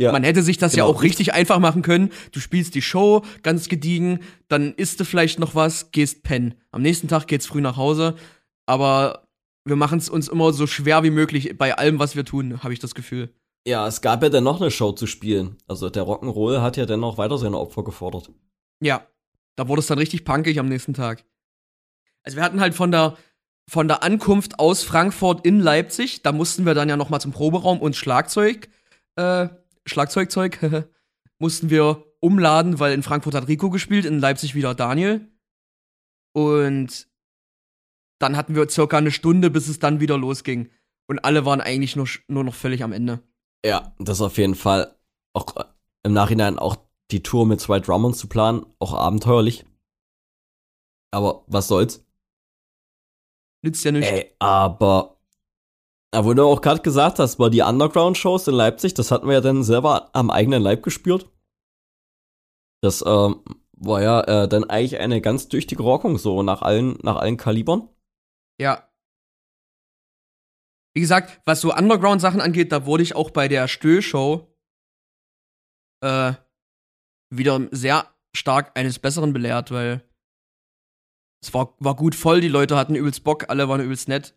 [0.00, 0.12] Ja.
[0.12, 0.86] Man hätte sich das genau.
[0.86, 2.10] ja auch richtig einfach machen können.
[2.32, 6.54] Du spielst die Show ganz gediegen, dann isst du vielleicht noch was, gehst pennen.
[6.70, 8.16] Am nächsten Tag geht's früh nach Hause.
[8.64, 9.28] Aber
[9.64, 12.72] wir machen es uns immer so schwer wie möglich bei allem, was wir tun, habe
[12.72, 13.34] ich das Gefühl.
[13.66, 15.56] Ja, es gab ja dann noch eine Show zu spielen.
[15.66, 18.30] Also der Rock'n'Roll hat ja dann noch weiter seine Opfer gefordert.
[18.82, 19.06] Ja,
[19.56, 21.24] da wurde es dann richtig punkig am nächsten Tag.
[22.22, 23.16] Also wir hatten halt von der
[23.68, 27.30] von der Ankunft aus Frankfurt in Leipzig, da mussten wir dann ja noch mal zum
[27.30, 28.68] Proberaum und Schlagzeug
[29.16, 29.48] äh,
[29.86, 30.58] Schlagzeugzeug
[31.38, 35.28] mussten wir umladen, weil in Frankfurt hat Rico gespielt, in Leipzig wieder Daniel.
[36.32, 37.08] Und
[38.20, 40.70] dann hatten wir circa eine Stunde, bis es dann wieder losging.
[41.08, 43.20] Und alle waren eigentlich nur, nur noch völlig am Ende.
[43.64, 44.94] Ja, das ist auf jeden Fall
[45.32, 45.64] auch äh,
[46.04, 46.76] im Nachhinein auch
[47.10, 49.64] die Tour mit zwei Drummern zu planen, auch abenteuerlich.
[51.10, 52.04] Aber was soll's?
[53.62, 54.10] Nützt ja nichts.
[54.10, 55.20] Ey, aber,
[56.12, 59.34] aber wo du auch gerade gesagt hast, war die Underground-Shows in Leipzig, das hatten wir
[59.34, 61.28] ja dann selber am eigenen Leib gespürt.
[62.82, 63.42] Das ähm,
[63.72, 67.88] war ja äh, dann eigentlich eine ganz tüchtige Rockung, so nach allen, nach allen Kalibern.
[68.60, 68.86] Ja.
[70.94, 74.54] Wie gesagt, was so Underground-Sachen angeht, da wurde ich auch bei der Stö-Show
[76.02, 76.34] äh,
[77.30, 80.04] wieder sehr stark eines Besseren belehrt, weil
[81.42, 84.36] es war, war gut voll, die Leute hatten übelst Bock, alle waren übelst nett.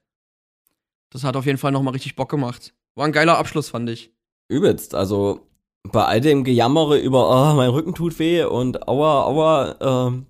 [1.11, 2.73] Das hat auf jeden Fall nochmal richtig Bock gemacht.
[2.95, 4.15] War ein geiler Abschluss, fand ich.
[4.47, 5.49] Übelst, also
[5.83, 10.27] bei all dem Gejammere über, oh, mein Rücken tut weh und aua, aua, ähm,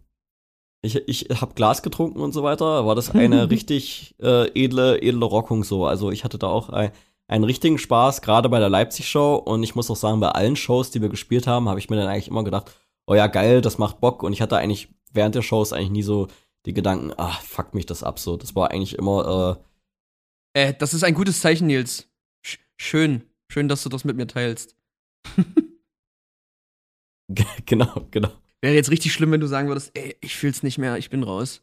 [0.84, 5.26] ich, ich habe Glas getrunken und so weiter, war das eine richtig äh, edle, edle
[5.26, 5.86] Rockung so.
[5.86, 6.92] Also ich hatte da auch ein,
[7.28, 9.36] einen richtigen Spaß, gerade bei der Leipzig-Show.
[9.36, 11.96] Und ich muss auch sagen, bei allen Shows, die wir gespielt haben, habe ich mir
[11.96, 12.72] dann eigentlich immer gedacht,
[13.08, 14.24] oh ja, geil, das macht Bock.
[14.24, 16.28] Und ich hatte eigentlich während der Shows eigentlich nie so
[16.66, 18.36] die Gedanken, ach, fuck mich das ab so.
[18.36, 19.60] Das war eigentlich immer,
[20.54, 22.10] äh, äh das ist ein gutes Zeichen, Nils.
[22.46, 23.24] Sch schön.
[23.50, 24.76] Schön, dass du das mit mir teilst.
[27.66, 28.32] genau, genau.
[28.64, 31.24] Wäre jetzt richtig schlimm, wenn du sagen würdest, ey, ich fühl's nicht mehr, ich bin
[31.24, 31.62] raus.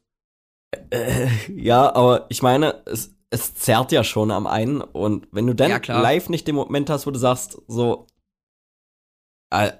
[0.91, 5.55] Äh, ja, aber ich meine, es, es zerrt ja schon am einen und wenn du
[5.55, 8.07] dann ja, live nicht den Moment hast, wo du sagst, so,
[9.51, 9.73] äh,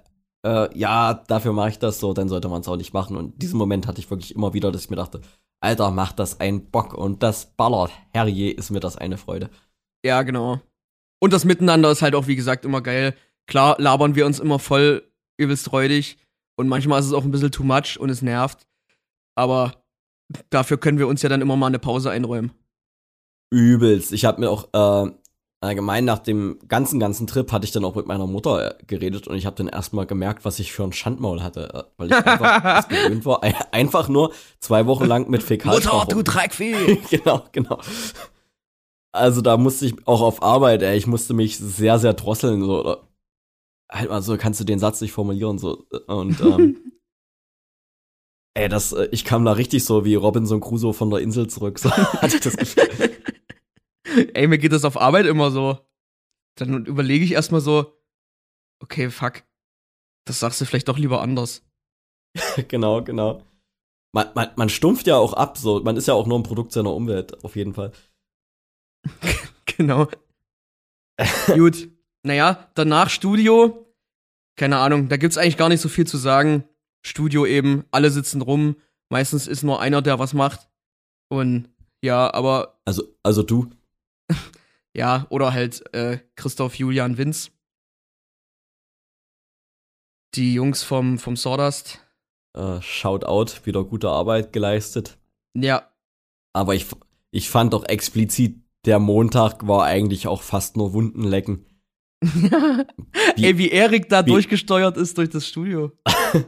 [0.47, 3.19] äh, ja, dafür mache ich das so, dann sollte man es auch nicht machen.
[3.19, 5.21] Und diesen Moment hatte ich wirklich immer wieder, dass ich mir dachte,
[5.63, 7.91] Alter, macht das ein Bock und das ballert.
[8.15, 9.51] Herrje, ist mir das eine Freude.
[10.03, 10.59] Ja, genau.
[11.23, 13.15] Und das Miteinander ist halt auch, wie gesagt, immer geil.
[13.47, 15.07] Klar labern wir uns immer voll
[15.37, 16.17] übelst räudig.
[16.61, 18.67] Und manchmal ist es auch ein bisschen too much und es nervt.
[19.35, 19.73] Aber
[20.51, 22.53] dafür können wir uns ja dann immer mal eine Pause einräumen.
[23.51, 24.13] Übelst.
[24.13, 25.11] Ich habe mir auch äh,
[25.61, 29.27] allgemein nach dem ganzen, ganzen Trip hatte ich dann auch mit meiner Mutter äh, geredet
[29.27, 31.73] und ich habe dann erstmal gemerkt, was ich für ein Schandmaul hatte.
[31.73, 33.43] Äh, weil ich einfach gewöhnt war,
[33.73, 35.97] einfach nur zwei Wochen lang mit Fäkalsprache.
[35.97, 37.01] Mutter, du Dreckvieh!
[37.11, 37.81] genau, genau.
[39.13, 42.63] Also da musste ich auch auf Arbeit, ey, ich musste mich sehr, sehr drosseln.
[42.63, 42.99] So
[43.91, 45.87] halt mal so, kannst du den Satz nicht formulieren, so.
[46.07, 46.93] Und, ähm,
[48.55, 51.79] ey, das, äh, ich kam da richtig so wie Robinson Crusoe von der Insel zurück,
[51.79, 53.17] so hatte ich das Gefühl.
[54.35, 55.79] ey, mir geht das auf Arbeit immer so.
[56.57, 57.93] Dann überlege ich erstmal so,
[58.83, 59.45] okay, fuck,
[60.27, 61.65] das sagst du vielleicht doch lieber anders.
[62.69, 63.43] genau, genau.
[64.13, 65.81] Man, man, man stumpft ja auch ab, so.
[65.81, 67.93] Man ist ja auch nur ein Produkt seiner Umwelt, auf jeden Fall.
[69.67, 70.09] genau.
[71.47, 71.89] Gut.
[72.23, 73.87] Naja, danach Studio.
[74.57, 76.65] Keine Ahnung, da gibt's eigentlich gar nicht so viel zu sagen.
[77.03, 78.77] Studio eben, alle sitzen rum,
[79.11, 80.69] Meistens ist nur einer, der was macht.
[81.29, 81.69] Und
[82.03, 83.69] ja, aber Also, also du.
[84.97, 87.51] ja, oder halt äh, Christoph Julian Winz.
[90.37, 91.99] Die Jungs vom, vom Sawdust.
[92.57, 95.19] Äh, Shoutout, wieder gute Arbeit geleistet.
[95.55, 95.91] Ja,
[96.53, 96.87] Aber ich,
[97.33, 101.67] ich fand doch explizit, der Montag war eigentlich auch fast nur Wunden lecken.
[103.37, 105.93] Wie- Ey, wie Erik da wie- durchgesteuert ist durch das Studio.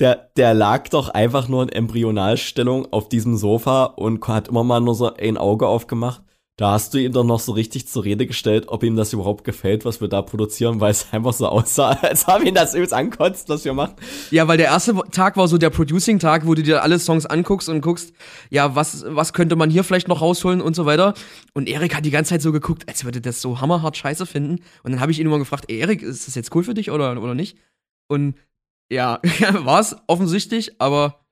[0.00, 4.80] Der, der lag doch einfach nur in Embryonalstellung auf diesem Sofa und hat immer mal
[4.80, 6.22] nur so ein Auge aufgemacht.
[6.58, 9.42] Da hast du ihn doch noch so richtig zur Rede gestellt, ob ihm das überhaupt
[9.42, 12.92] gefällt, was wir da produzieren, weil es einfach so aussah, als haben ihn das übelst
[12.92, 13.94] ankotzt, was wir machen.
[14.30, 17.70] Ja, weil der erste Tag war so der Producing-Tag, wo du dir alle Songs anguckst
[17.70, 18.12] und guckst,
[18.50, 21.14] ja, was, was könnte man hier vielleicht noch rausholen und so weiter.
[21.54, 24.62] Und Erik hat die ganze Zeit so geguckt, als würde das so hammerhart scheiße finden.
[24.82, 26.90] Und dann habe ich ihn immer gefragt, ey, Erik, ist das jetzt cool für dich
[26.90, 27.56] oder, oder nicht?
[28.08, 28.34] Und
[28.90, 29.20] ja,
[29.52, 31.24] war es offensichtlich, aber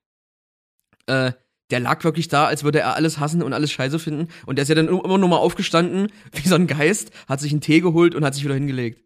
[1.07, 1.33] äh,
[1.71, 4.29] der lag wirklich da, als würde er alles hassen und alles scheiße finden.
[4.47, 7.53] Und der ist ja dann immer nur mal aufgestanden, wie so ein Geist, hat sich
[7.53, 9.05] einen Tee geholt und hat sich wieder hingelegt.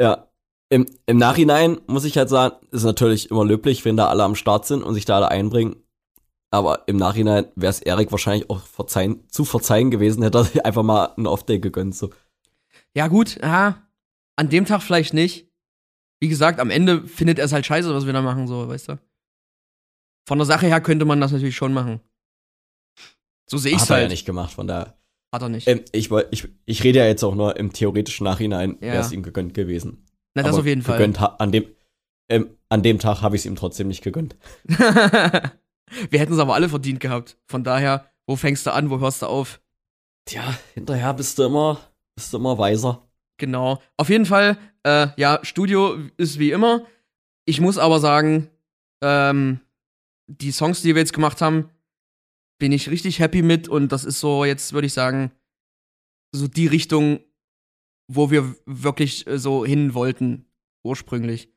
[0.00, 0.24] Ja.
[0.70, 4.34] Im, Im Nachhinein muss ich halt sagen, ist natürlich immer löblich, wenn da alle am
[4.34, 5.76] Start sind und sich da alle einbringen.
[6.50, 10.64] Aber im Nachhinein wäre es Erik wahrscheinlich auch verzeihen, zu verzeihen gewesen, hätte er sich
[10.66, 11.94] einfach mal einen Off-Day gegönnt.
[11.94, 12.10] So.
[12.94, 13.82] Ja, gut, ja,
[14.36, 15.48] an dem Tag vielleicht nicht.
[16.20, 18.88] Wie gesagt, am Ende findet er es halt scheiße, was wir da machen, so, weißt
[18.88, 18.98] du.
[20.28, 22.00] Von der Sache her könnte man das natürlich schon machen.
[23.48, 24.02] So sehe ich's Hat er halt.
[24.04, 24.98] ja nicht gemacht, von daher.
[25.32, 25.66] Hat er nicht.
[25.66, 28.92] Ähm, ich, ich, ich rede ja jetzt auch nur im theoretischen Nachhinein, Ja.
[28.92, 30.04] wäre es ihm gegönnt gewesen.
[30.34, 30.98] Na, das Aber auf jeden Fall.
[30.98, 31.64] gegönnt, An dem,
[32.28, 34.36] ähm, an dem Tag habe ich es ihm trotzdem nicht gegönnt.
[34.66, 37.38] wir hätten es aber alle verdient gehabt.
[37.46, 39.62] Von daher, wo fängst du an, wo hörst du auf?
[40.26, 40.42] Tja,
[40.74, 41.80] hinterher bist du immer,
[42.16, 43.08] bist du immer weiser.
[43.38, 43.80] Genau.
[43.96, 46.84] Auf jeden Fall, äh, ja, Studio ist wie immer.
[47.46, 48.50] Ich muss aber sagen,
[49.02, 49.60] ähm,
[50.28, 51.70] die Songs, die wir jetzt gemacht haben,
[52.58, 55.32] bin ich richtig happy mit und das ist so jetzt, würde ich sagen,
[56.32, 57.20] so die Richtung,
[58.08, 60.46] wo wir wirklich äh, so hin wollten,
[60.84, 61.50] ursprünglich.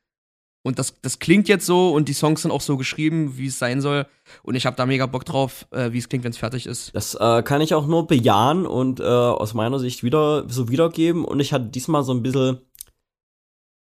[0.63, 3.57] Und das, das klingt jetzt so und die Songs sind auch so geschrieben, wie es
[3.57, 4.05] sein soll.
[4.43, 6.93] Und ich habe da mega Bock drauf, äh, wie es klingt, wenn es fertig ist.
[6.93, 11.25] Das äh, kann ich auch nur bejahen und äh, aus meiner Sicht wieder so wiedergeben.
[11.25, 12.59] Und ich hatte diesmal so ein bisschen,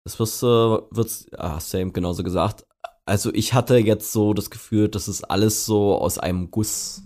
[0.06, 2.68] das wirst, äh, wird's, ah, eben genauso gesagt.
[3.06, 7.04] Also ich hatte jetzt so das Gefühl, das ist alles so aus einem Guss,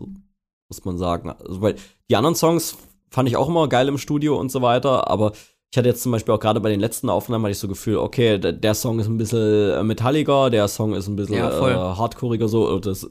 [0.69, 1.29] muss man sagen.
[1.29, 1.75] Also, weil
[2.09, 2.77] die anderen Songs
[3.09, 5.31] fand ich auch immer geil im Studio und so weiter, aber
[5.71, 7.97] ich hatte jetzt zum Beispiel auch gerade bei den letzten Aufnahmen hatte ich so Gefühl,
[7.97, 11.49] okay, der, der Song ist ein bisschen äh, metalliger, der Song ist ein bisschen Ja,
[11.49, 12.69] äh, hardcoreiger so.
[12.69, 13.09] und Das,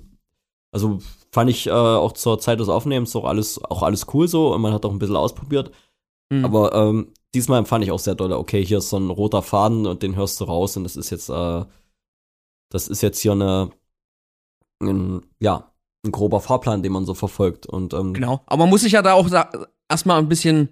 [0.72, 0.98] also
[1.32, 4.60] fand ich äh, auch zur Zeit des Aufnehmens auch alles, auch alles cool so und
[4.60, 5.72] man hat auch ein bisschen ausprobiert.
[6.30, 6.44] Mhm.
[6.44, 9.86] Aber ähm, diesmal fand ich auch sehr doll, okay, hier ist so ein roter Faden
[9.86, 11.64] und den hörst du raus und das ist jetzt, äh,
[12.74, 13.70] das ist jetzt hier eine,
[14.82, 15.72] ein, ja,
[16.04, 17.66] ein grober Fahrplan, den man so verfolgt.
[17.66, 18.42] Und ähm, Genau.
[18.46, 19.30] Aber man muss sich ja da auch
[19.88, 20.70] erstmal ein bisschen,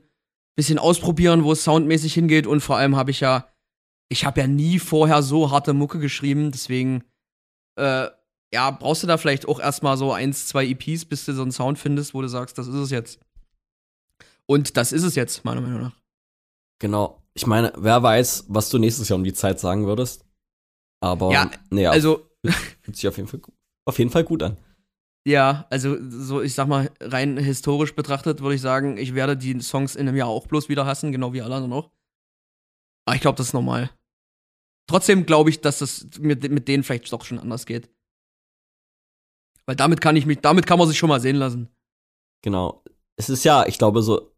[0.57, 2.49] bisschen ausprobieren, wo es soundmäßig hingeht.
[2.49, 3.47] Und vor allem habe ich ja,
[4.09, 6.51] ich habe ja nie vorher so harte Mucke geschrieben.
[6.51, 7.05] Deswegen,
[7.77, 8.09] äh,
[8.53, 11.53] ja, brauchst du da vielleicht auch erstmal so eins, zwei EPs, bis du so einen
[11.53, 13.21] Sound findest, wo du sagst, das ist es jetzt.
[14.47, 15.97] Und das ist es jetzt, meiner Meinung nach.
[16.81, 17.23] genau.
[17.35, 20.27] Ich meine, wer weiß, was du nächstes Jahr um die Zeit sagen würdest.
[21.03, 22.29] Aber Ja, nee, Also,
[22.83, 23.41] fühlt sich auf jeden Fall,
[23.85, 24.57] auf jeden Fall gut an.
[25.27, 29.61] ja, also so, ich sag mal, rein historisch betrachtet würde ich sagen, ich werde die
[29.61, 31.91] Songs in einem Jahr auch bloß wieder hassen, genau wie alle anderen auch.
[33.07, 33.91] Aber ich glaube, das ist normal.
[34.89, 37.91] Trotzdem glaube ich, dass das mit, mit denen vielleicht doch schon anders geht.
[39.67, 41.69] Weil damit kann ich mich, damit kann man sich schon mal sehen lassen.
[42.43, 42.83] Genau.
[43.17, 44.32] Es ist ja, ich glaube, so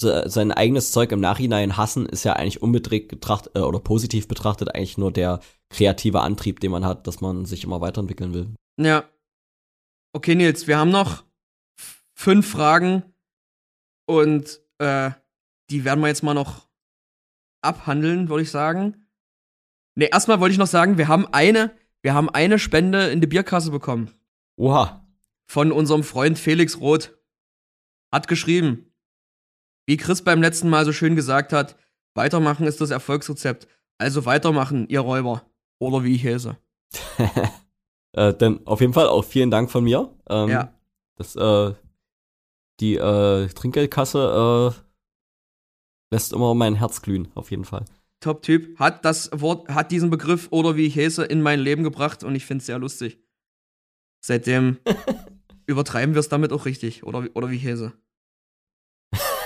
[0.00, 4.74] sein eigenes Zeug im Nachhinein hassen ist ja eigentlich unbedingt betrachtet äh, oder positiv betrachtet
[4.74, 8.54] eigentlich nur der kreative Antrieb, den man hat, dass man sich immer weiterentwickeln will.
[8.78, 9.04] Ja.
[10.12, 11.24] Okay, Nils, wir haben noch
[12.14, 13.04] fünf Fragen
[14.06, 15.10] und äh,
[15.70, 16.66] die werden wir jetzt mal noch
[17.62, 19.06] abhandeln, würde ich sagen.
[19.94, 21.72] Ne, erstmal wollte ich noch sagen, wir haben eine,
[22.02, 24.10] wir haben eine Spende in die Bierkasse bekommen
[24.56, 25.06] Oha.
[25.46, 27.16] von unserem Freund Felix Roth.
[28.12, 28.89] Hat geschrieben,
[29.86, 31.76] wie Chris beim letzten Mal so schön gesagt hat,
[32.14, 33.66] weitermachen ist das Erfolgsrezept.
[33.98, 35.44] Also weitermachen, ihr Räuber.
[35.78, 36.56] Oder wie ich heiße.
[38.12, 40.14] äh, denn auf jeden Fall auch vielen Dank von mir.
[40.28, 40.74] Ähm, Ja.
[41.16, 41.74] Das, äh,
[42.80, 47.84] die äh, Trinkgeldkasse äh, lässt immer mein Herz glühen, auf jeden Fall.
[48.20, 52.24] Top-Typ, hat das Wort, hat diesen Begriff oder wie ich heiße in mein Leben gebracht
[52.24, 53.18] und ich finde es sehr lustig.
[54.24, 54.78] Seitdem
[55.66, 57.92] übertreiben wir es damit auch richtig, oder, wie- oder wie ich heiße.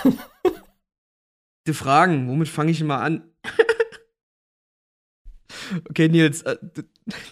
[1.66, 3.30] Die Fragen, womit fange ich mal an?
[5.88, 6.82] okay, Nils, äh, du,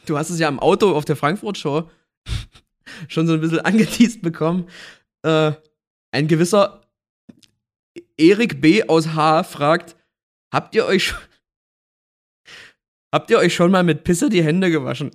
[0.07, 1.91] du hast es ja im Auto auf der Frankfurt-Show
[3.09, 4.69] schon so ein bisschen angeteased bekommen.
[5.23, 5.53] Äh,
[6.13, 6.83] ein gewisser
[8.17, 8.85] Erik B.
[8.85, 9.45] aus H.
[9.45, 9.97] fragt,
[10.53, 11.19] habt ihr euch schon,
[13.13, 15.11] habt ihr euch schon mal mit Pisse die Hände gewaschen?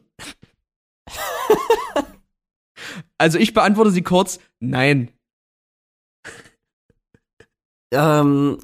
[3.17, 5.11] also ich beantworte sie kurz, nein.
[7.91, 8.59] Ähm,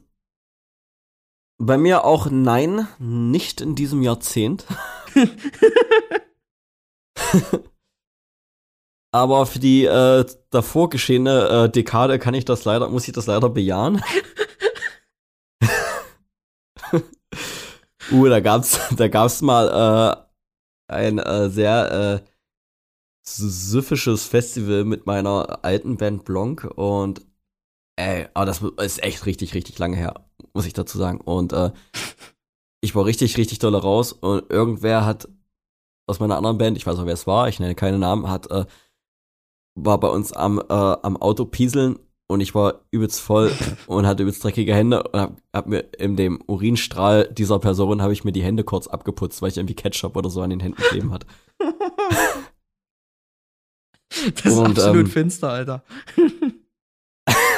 [1.58, 4.66] bei mir auch nein, nicht in diesem Jahrzehnt.
[9.14, 13.28] Aber für die äh, davor geschehene äh, Dekade kann ich das leider, muss ich das
[13.28, 14.02] leider bejahen.
[18.12, 20.16] uh, da gab's, da gab's mal äh,
[20.92, 22.28] ein äh, sehr äh,
[23.24, 27.22] süffisches Festival mit meiner alten Band Blanc und
[27.96, 31.22] ey, aber das ist echt richtig, richtig lange her, muss ich dazu sagen.
[31.22, 31.72] Und äh,
[32.82, 35.28] ich war richtig, richtig doll raus und irgendwer hat
[36.08, 38.52] aus meiner anderen Band, ich weiß auch wer es war, ich nenne keine Namen, hat
[38.52, 38.66] äh,
[39.76, 43.52] war bei uns am, äh, am Auto pieseln und ich war übelst voll
[43.88, 48.14] und hatte übelst dreckige Hände und hab, hab mir in dem Urinstrahl dieser Person habe
[48.14, 50.82] ich mir die Hände kurz abgeputzt, weil ich irgendwie Ketchup oder so an den Händen
[50.82, 51.28] kleben hatte.
[54.36, 55.84] Das ist und, absolut ähm, finster, Alter.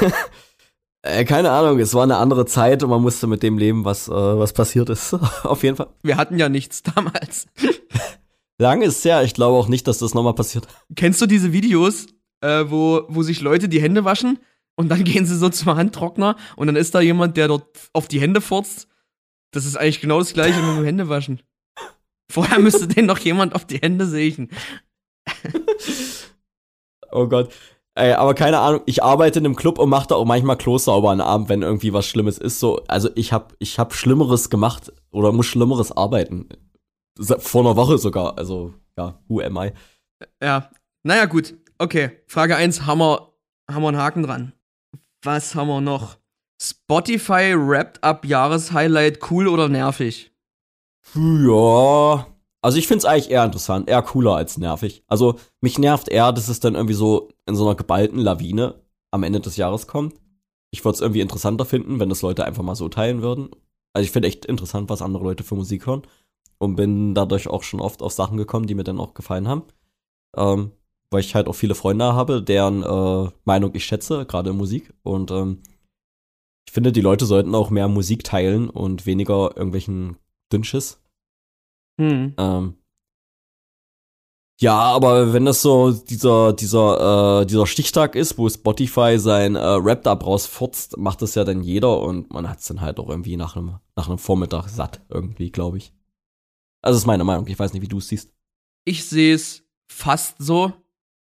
[1.02, 4.08] äh, keine Ahnung, es war eine andere Zeit und man musste mit dem leben, was,
[4.08, 5.14] äh, was passiert ist.
[5.44, 5.88] Auf jeden Fall.
[6.02, 7.46] Wir hatten ja nichts damals.
[8.58, 10.66] Lange ist her, ich glaube auch nicht, dass das nochmal passiert.
[10.94, 12.06] Kennst du diese Videos,
[12.40, 14.38] äh, wo, wo sich Leute die Hände waschen
[14.76, 18.08] und dann gehen sie so zum Handtrockner und dann ist da jemand, der dort auf
[18.08, 18.88] die Hände furzt?
[19.52, 21.40] Das ist eigentlich genau das gleiche mit dem Händewaschen.
[22.30, 24.50] Vorher müsste den noch jemand auf die Hände sehen.
[27.10, 27.52] oh Gott.
[27.98, 30.84] Ey, aber keine Ahnung, ich arbeite in einem Club und mache da auch manchmal Klos
[30.84, 32.60] sauber am Abend, wenn irgendwie was Schlimmes ist.
[32.60, 36.50] So, also ich habe ich hab Schlimmeres gemacht oder muss Schlimmeres arbeiten.
[37.18, 38.36] Vor einer Woche sogar.
[38.36, 39.72] Also, ja, who am I?
[40.42, 40.68] Ja,
[41.04, 41.54] naja, gut.
[41.78, 43.32] Okay, Frage 1, haben wir,
[43.70, 44.52] haben wir einen Haken dran.
[45.22, 46.18] Was haben wir noch?
[46.60, 50.32] Spotify Wrapped Up Jahreshighlight cool oder nervig?
[51.14, 52.26] Ja.
[52.66, 55.04] Also ich finde es eigentlich eher interessant, eher cooler als nervig.
[55.06, 59.22] Also mich nervt eher, dass es dann irgendwie so in so einer geballten Lawine am
[59.22, 60.16] Ende des Jahres kommt.
[60.72, 63.50] Ich würde es irgendwie interessanter finden, wenn das Leute einfach mal so teilen würden.
[63.92, 66.02] Also ich finde echt interessant, was andere Leute für Musik hören
[66.58, 69.62] und bin dadurch auch schon oft auf Sachen gekommen, die mir dann auch gefallen haben.
[70.36, 70.72] Ähm,
[71.12, 74.92] weil ich halt auch viele Freunde habe, deren äh, Meinung ich schätze, gerade in Musik.
[75.04, 75.60] Und ähm,
[76.66, 80.16] ich finde, die Leute sollten auch mehr Musik teilen und weniger irgendwelchen
[80.52, 80.98] Dünnschiss.
[81.98, 82.34] Hm.
[82.36, 82.74] Ähm,
[84.58, 89.60] ja, aber wenn das so dieser dieser äh, dieser Stichtag ist, wo Spotify sein äh,
[89.60, 93.36] Rap-Up rausfurzt, macht das ja dann jeder und man hat es dann halt auch irgendwie
[93.36, 95.92] nach einem nach einem Vormittag satt irgendwie, glaube ich.
[96.82, 97.46] Also das ist meine Meinung.
[97.48, 98.32] Ich weiß nicht, wie du es siehst.
[98.84, 100.72] Ich sehe es fast so.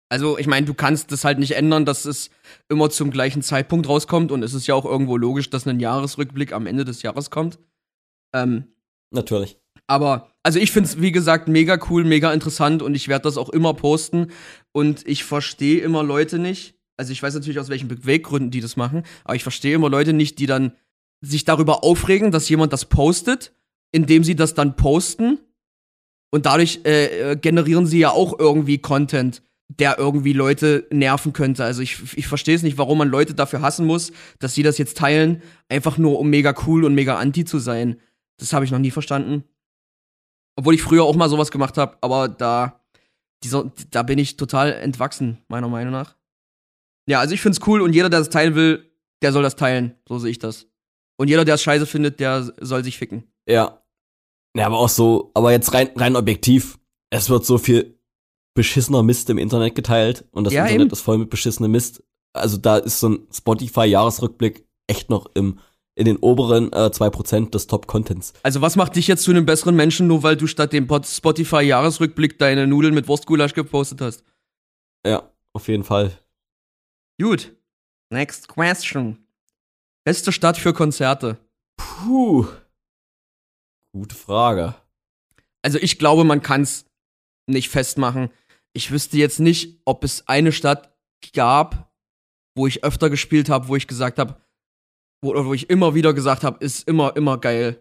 [0.09, 2.30] Also, ich meine, du kannst das halt nicht ändern, dass es
[2.70, 4.32] immer zum gleichen Zeitpunkt rauskommt.
[4.32, 7.57] Und es ist ja auch irgendwo logisch, dass ein Jahresrückblick am Ende des Jahres kommt.
[8.32, 8.76] Ähm,
[9.11, 9.59] Natürlich.
[9.88, 13.38] Aber, also ich finde es, wie gesagt, mega cool, mega interessant und ich werde das
[13.38, 14.27] auch immer posten.
[14.71, 16.75] Und ich verstehe immer Leute nicht.
[16.97, 20.13] Also ich weiß natürlich, aus welchen Beweggründen die das machen, aber ich verstehe immer Leute
[20.13, 20.73] nicht, die dann
[21.21, 23.53] sich darüber aufregen, dass jemand das postet
[23.93, 25.39] indem sie das dann posten.
[26.31, 31.63] Und dadurch äh, äh, generieren sie ja auch irgendwie Content, der irgendwie Leute nerven könnte.
[31.63, 34.79] Also ich, ich verstehe es nicht, warum man Leute dafür hassen muss, dass sie das
[34.79, 37.97] jetzt teilen, einfach nur um mega cool und mega anti zu sein.
[38.38, 39.43] Das habe ich noch nie verstanden.
[40.56, 42.82] Obwohl ich früher auch mal sowas gemacht habe, aber da,
[43.43, 46.16] dieser, da bin ich total entwachsen, meiner Meinung nach.
[47.08, 48.91] Ja, also ich find's cool und jeder, der das teilen will,
[49.22, 49.95] der soll das teilen.
[50.08, 50.68] So sehe ich das.
[51.18, 53.24] Und jeder, der es scheiße findet, der soll sich ficken.
[53.47, 53.84] Ja,
[54.56, 56.80] ja, aber auch so, aber jetzt rein, rein objektiv,
[57.10, 57.99] es wird so viel
[58.54, 60.91] beschissener Mist im Internet geteilt und das ja, Internet eben.
[60.91, 62.04] ist voll mit beschissenem Mist.
[62.34, 65.60] Also da ist so ein Spotify-Jahresrückblick echt noch im,
[65.96, 68.34] in den oberen äh, 2% des Top-Contents.
[68.44, 72.39] Also was macht dich jetzt zu einem besseren Menschen, nur weil du statt dem Spotify-Jahresrückblick
[72.39, 74.24] deine Nudeln mit Wurstgulasch gepostet hast?
[75.06, 76.18] Ja, auf jeden Fall.
[77.22, 77.56] Gut.
[78.10, 79.26] Next question.
[80.04, 81.38] Beste Stadt für Konzerte?
[81.78, 82.48] Puh.
[83.94, 84.76] Gute Frage.
[85.62, 86.86] Also ich glaube, man kann es
[87.48, 88.30] nicht festmachen.
[88.74, 90.94] Ich wüsste jetzt nicht, ob es eine Stadt
[91.34, 91.94] gab,
[92.56, 94.41] wo ich öfter gespielt habe, wo ich gesagt habe,
[95.24, 97.80] wo, wo ich immer wieder gesagt habe, ist immer, immer geil.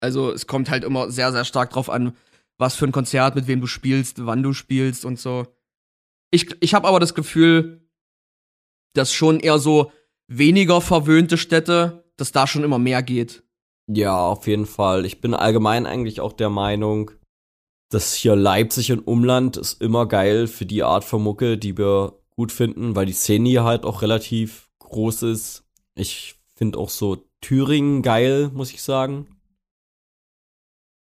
[0.00, 2.16] Also es kommt halt immer sehr, sehr stark drauf an,
[2.58, 5.46] was für ein Konzert, mit wem du spielst, wann du spielst und so.
[6.30, 7.88] Ich, ich habe aber das Gefühl,
[8.94, 9.92] dass schon eher so
[10.26, 13.42] weniger verwöhnte Städte, dass da schon immer mehr geht.
[13.86, 15.06] Ja, auf jeden Fall.
[15.06, 17.12] Ich bin allgemein eigentlich auch der Meinung,
[17.90, 22.18] das hier Leipzig und Umland ist immer geil für die Art von Mucke, die wir
[22.36, 25.64] gut finden, weil die Szene hier halt auch relativ groß ist.
[25.98, 29.26] Ich finde auch so Thüringen geil, muss ich sagen.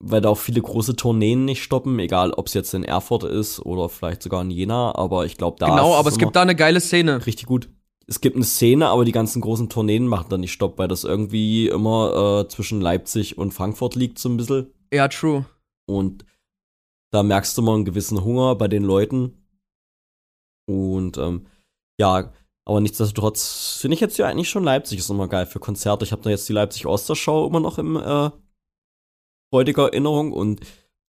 [0.01, 3.61] Weil da auch viele große Tourneen nicht stoppen, egal ob es jetzt in Erfurt ist
[3.61, 6.55] oder vielleicht sogar in Jena, aber ich glaube, da Genau, aber es gibt da eine
[6.55, 7.27] geile Szene.
[7.27, 7.69] richtig gut.
[8.07, 11.05] Es gibt eine Szene, aber die ganzen großen Tourneen machen da nicht Stopp, weil das
[11.05, 14.73] irgendwie immer äh, zwischen Leipzig und Frankfurt liegt, so ein bisschen.
[14.93, 15.45] Ja, true.
[15.87, 16.25] Und
[17.11, 19.47] da merkst du mal einen gewissen Hunger bei den Leuten.
[20.67, 21.47] Und ähm,
[21.99, 22.33] ja,
[22.69, 26.05] aber nichtsdestotrotz finde ich jetzt ja eigentlich schon Leipzig ist immer geil für Konzerte.
[26.05, 28.31] Ich habe da jetzt die Leipzig-Osterschau immer noch im äh,
[29.51, 30.61] heutiger Erinnerung und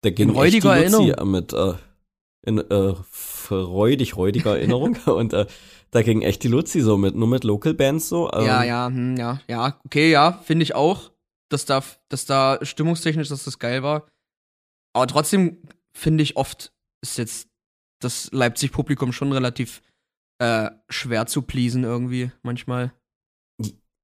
[0.02, 1.32] da ging In echt die Luzi Erinnerung?
[1.32, 1.74] mit äh,
[2.46, 5.46] in äh, freudig heutiger Erinnerung und äh,
[5.92, 8.30] da ging echt die Luzi so mit nur mit Local Bands so.
[8.34, 11.14] Ähm, ja, ja, hm, ja, ja, okay, ja, finde ich auch,
[11.48, 14.10] dass da, dass da stimmungstechnisch, dass das geil war.
[14.92, 15.62] Aber trotzdem
[15.94, 17.48] finde ich oft ist jetzt
[18.02, 19.82] das Leipzig-Publikum schon relativ
[20.40, 22.94] äh, schwer zu pleasen irgendwie manchmal.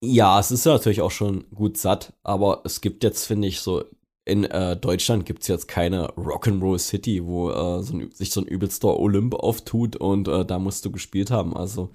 [0.04, 3.62] Ja, es ist ja natürlich auch schon gut satt, aber es gibt jetzt, finde ich,
[3.62, 3.86] so
[4.26, 8.42] in äh, Deutschland gibt es jetzt keine Rock'n'Roll City, wo äh, so ein, sich so
[8.42, 11.56] ein übelster Olymp auftut und äh, da musst du gespielt haben.
[11.56, 11.94] Also,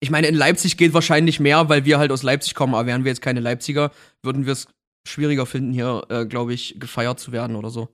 [0.00, 3.04] Ich meine, in Leipzig geht wahrscheinlich mehr, weil wir halt aus Leipzig kommen, aber wären
[3.04, 3.90] wir jetzt keine Leipziger,
[4.22, 4.68] würden wir es
[5.06, 7.88] schwieriger finden, hier, äh, glaube ich, gefeiert zu werden oder so.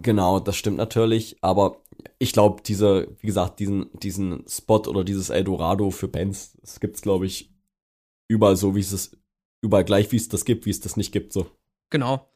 [0.00, 1.81] genau, das stimmt natürlich, aber
[2.18, 7.02] ich glaube, diese, wie gesagt, diesen, diesen Spot oder dieses Eldorado für Bands, das gibt's,
[7.02, 7.52] glaube ich,
[8.28, 9.16] überall so, wie es es,
[9.62, 11.50] überall gleich, wie es das gibt, wie es das nicht gibt, so.
[11.90, 12.28] Genau.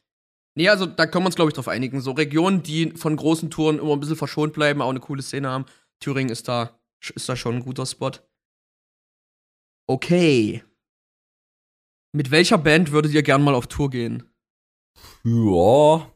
[0.55, 2.01] Nee, also da können wir uns, glaube ich, drauf einigen.
[2.01, 5.49] So Regionen, die von großen Touren immer ein bisschen verschont bleiben, auch eine coole Szene
[5.49, 5.65] haben.
[5.99, 6.79] Thüringen ist da,
[7.13, 8.11] ist da schon ein guter Spot.
[9.87, 10.63] Okay.
[12.11, 14.23] Mit welcher Band würdet ihr gern mal auf Tour gehen?
[15.23, 16.11] Ja,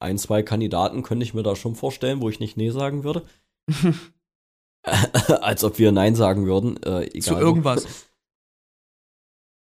[0.00, 3.26] ein, zwei Kandidaten könnte ich mir da schon vorstellen, wo ich nicht Nee sagen würde.
[4.82, 6.82] Als ob wir Nein sagen würden.
[6.82, 7.22] Äh, egal.
[7.22, 8.06] Zu irgendwas.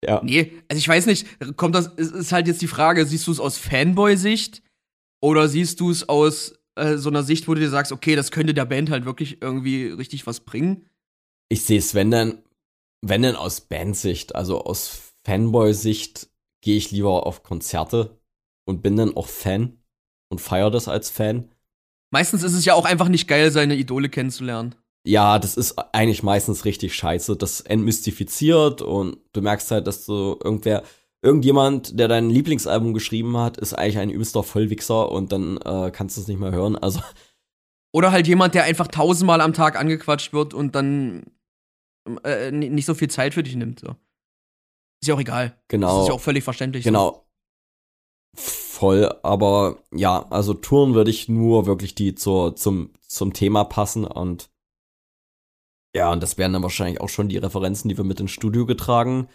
[0.04, 0.20] Ja.
[0.22, 3.32] Nee, also ich weiß nicht, kommt das, ist, ist halt jetzt die Frage, siehst du
[3.32, 4.62] es aus Fanboy-Sicht
[5.22, 8.30] oder siehst du es aus äh, so einer Sicht, wo du dir sagst, okay, das
[8.30, 10.90] könnte der Band halt wirklich irgendwie richtig was bringen?
[11.48, 12.42] Ich sehe es, wenn dann,
[13.00, 16.28] wenn dann aus Bandsicht, also aus Fanboy-Sicht,
[16.60, 18.18] gehe ich lieber auf Konzerte
[18.66, 19.78] und bin dann auch Fan
[20.34, 21.48] und feiere das als Fan.
[22.10, 24.74] Meistens ist es ja auch einfach nicht geil, seine Idole kennenzulernen.
[25.06, 27.36] Ja, das ist eigentlich meistens richtig scheiße.
[27.36, 30.82] Das entmystifiziert und du merkst halt, dass du irgendwer,
[31.22, 36.16] irgendjemand, der dein Lieblingsalbum geschrieben hat, ist eigentlich ein übelster Vollwichser und dann äh, kannst
[36.16, 36.76] du es nicht mehr hören.
[36.76, 37.00] Also,
[37.92, 41.26] Oder halt jemand, der einfach tausendmal am Tag angequatscht wird und dann
[42.24, 43.78] äh, nicht so viel Zeit für dich nimmt.
[43.78, 43.94] So.
[45.00, 45.56] Ist ja auch egal.
[45.68, 45.94] genau.
[45.94, 46.84] Das ist ja auch völlig verständlich.
[46.84, 46.90] So.
[48.74, 54.04] Voll, aber ja, also Touren würde ich nur wirklich die zur, zum, zum Thema passen
[54.04, 54.50] und
[55.94, 58.66] ja, und das wären dann wahrscheinlich auch schon die Referenzen, die wir mit ins Studio
[58.66, 59.28] getragen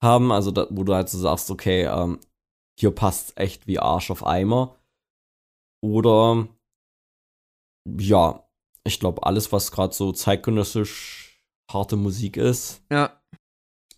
[0.00, 0.30] haben.
[0.30, 2.20] Also, da, wo du halt so sagst, okay, ähm,
[2.78, 4.76] hier passt echt wie Arsch auf Eimer.
[5.82, 6.46] Oder
[7.98, 8.48] ja,
[8.84, 13.20] ich glaube, alles, was gerade so zeitgenössisch harte Musik ist, Ja.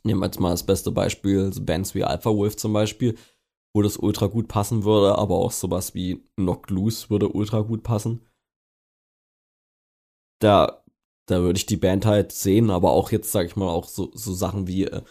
[0.04, 3.18] Nehmen wir jetzt mal das beste Beispiel, so Bands wie Alpha Wolf zum Beispiel,
[3.74, 7.82] wo das ultra gut passen würde, aber auch sowas wie Knocked Loose würde ultra gut
[7.82, 8.26] passen.
[10.40, 10.82] Da,
[11.26, 14.10] da würde ich die Band halt sehen, aber auch jetzt, sag ich mal, auch so,
[14.14, 15.02] so Sachen wie, äh,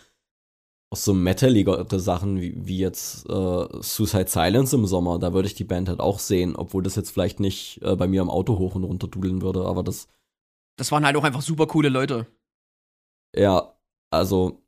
[0.91, 5.55] auch so metaligere Sachen wie, wie jetzt äh, Suicide Silence im Sommer, da würde ich
[5.55, 8.57] die Band halt auch sehen, obwohl das jetzt vielleicht nicht äh, bei mir im Auto
[8.57, 10.07] hoch und runter dudeln würde, aber das,
[10.77, 12.25] Das waren halt auch einfach super coole Leute.
[13.33, 13.75] ja,
[14.11, 14.63] also,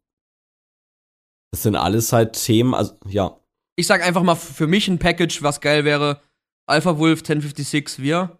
[1.51, 3.37] das sind alles halt Themen, also, ja,
[3.81, 6.21] Ich sag einfach mal für mich ein Package, was geil wäre.
[6.67, 8.37] Alpha Wolf 1056 wir.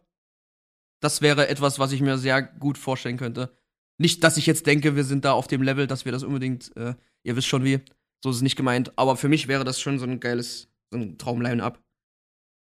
[0.99, 3.51] Das wäre etwas, was ich mir sehr gut vorstellen könnte.
[3.97, 6.77] Nicht, dass ich jetzt denke, wir sind da auf dem Level, dass wir das unbedingt,
[6.77, 6.93] äh,
[7.23, 7.80] ihr wisst schon wie,
[8.23, 10.99] so ist es nicht gemeint, aber für mich wäre das schon so ein geiles, so
[10.99, 11.81] ein Traum-Line-Up.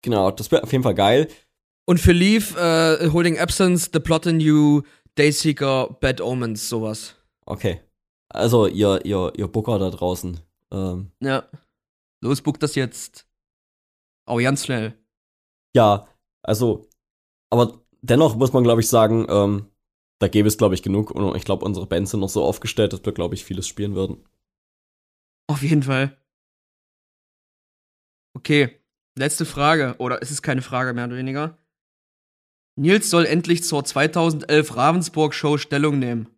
[0.02, 1.26] Genau, das wäre auf jeden Fall geil.
[1.84, 4.82] Und für Leaf, äh, Holding Absence, The Plot in You,
[5.16, 7.16] Dayseeker, Bad Omens, sowas.
[7.44, 7.80] Okay.
[8.28, 10.38] Also, ihr, ihr, ihr Booker da draußen.
[10.70, 11.42] Ähm, Ja.
[12.20, 13.26] Los, book das jetzt.
[14.26, 14.94] Oh, ganz schnell.
[15.74, 16.06] ja,
[16.42, 16.88] also,
[17.50, 19.70] aber dennoch muss man, glaube ich, sagen, ähm,
[20.18, 21.10] da gäbe es, glaube ich, genug.
[21.10, 23.94] Und ich glaube, unsere Bands sind noch so aufgestellt, dass wir, glaube ich, vieles spielen
[23.94, 24.24] würden.
[25.46, 26.16] Auf jeden Fall.
[28.34, 28.80] Okay,
[29.16, 29.94] letzte Frage.
[29.98, 31.58] Oder es ist keine Frage, mehr oder weniger.
[32.76, 36.28] Nils soll endlich zur 2011 Ravensburg-Show Stellung nehmen.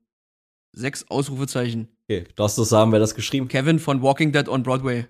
[0.72, 1.88] Sechs Ausrufezeichen.
[2.04, 3.48] Okay, darfst du sagen, wer das geschrieben?
[3.48, 5.06] Kevin von Walking Dead on Broadway.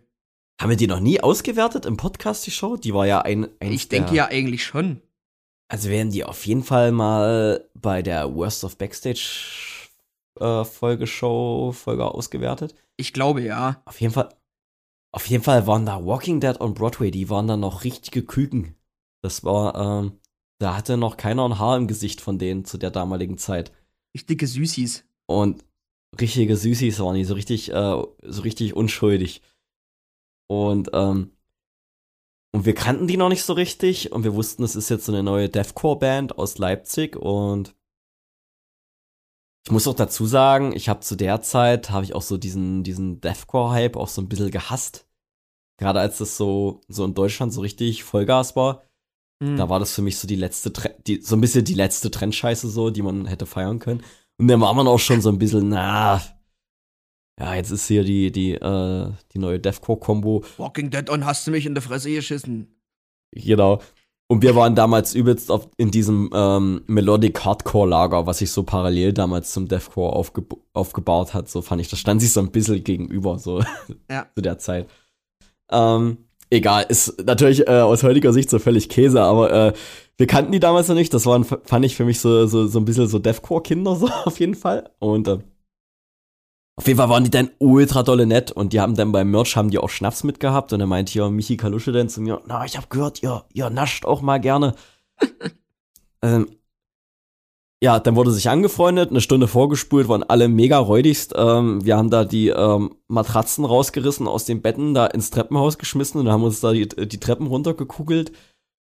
[0.61, 2.77] Haben wir die noch nie ausgewertet im Podcast, die Show?
[2.77, 3.49] Die war ja ein.
[3.61, 5.01] eins Ich denke ja eigentlich schon.
[5.69, 9.89] Also werden die auf jeden Fall mal bei der Worst of Backstage
[10.39, 12.75] äh, Folge Show Folge ausgewertet.
[12.99, 13.81] Ich glaube ja.
[13.87, 14.29] Auf jeden Fall.
[15.13, 18.77] Auf jeden Fall waren da Walking Dead on Broadway, die waren da noch richtige Küken.
[19.23, 20.21] Das war, ähm,
[20.59, 23.73] da hatte noch keiner ein Haar im Gesicht von denen zu der damaligen Zeit.
[24.15, 25.05] Richtige Süßis.
[25.25, 25.65] Und
[26.21, 29.41] richtige Süßis waren die, so richtig, äh, so richtig unschuldig.
[30.51, 31.31] Und, ähm,
[32.51, 35.13] und wir kannten die noch nicht so richtig und wir wussten, es ist jetzt so
[35.13, 37.77] eine neue Deathcore-Band aus Leipzig und
[39.65, 42.83] ich muss auch dazu sagen, ich habe zu der Zeit, habe ich auch so diesen,
[42.83, 45.07] diesen Deathcore-Hype auch so ein bisschen gehasst.
[45.79, 48.83] Gerade als das so, so in Deutschland so richtig Vollgas war.
[49.39, 49.57] Mhm.
[49.57, 50.73] Da war das für mich so die letzte,
[51.07, 54.03] die, so ein bisschen die letzte Trendscheiße so, die man hätte feiern können.
[54.37, 56.21] Und dann war man auch schon so ein bisschen, na,
[57.41, 60.45] ja, jetzt ist hier die, die, äh, die neue Deathcore-Kombo.
[60.59, 62.69] Walking Dead on hast du mich in der Fresse geschissen.
[63.33, 63.81] Genau.
[64.29, 68.63] Und wir waren damals übelst auf, in diesem ähm, Melodic Hardcore Lager, was sich so
[68.63, 71.49] parallel damals zum Deathcore aufge aufgebaut hat.
[71.49, 73.61] So fand ich, das stand sich so ein bisschen gegenüber, so
[74.09, 74.27] ja.
[74.37, 74.89] zu der Zeit.
[75.71, 76.19] Ähm,
[76.51, 79.73] egal, ist natürlich äh, aus heutiger Sicht so völlig Käse, aber äh,
[80.17, 81.13] wir kannten die damals noch nicht.
[81.13, 84.39] Das waren, fand ich für mich so, so, so ein bisschen so Deathcore-Kinder, so auf
[84.39, 84.91] jeden Fall.
[85.01, 85.39] Und äh,
[86.81, 89.55] auf jeden Fall waren die dann ultra dolle nett und die haben dann beim Merch
[89.55, 92.65] haben die auch Schnaps mitgehabt und dann meinte hier Michi Kalusche dann zu mir, na,
[92.65, 94.75] ich hab gehört, ihr, ihr nascht auch mal gerne.
[96.23, 96.47] ähm,
[97.83, 101.35] ja, dann wurde sich angefreundet, eine Stunde vorgespult, waren alle mega räudigst.
[101.37, 106.19] Ähm, wir haben da die ähm, Matratzen rausgerissen aus den Betten, da ins Treppenhaus geschmissen
[106.19, 108.33] und haben uns da die, die Treppen runtergekugelt.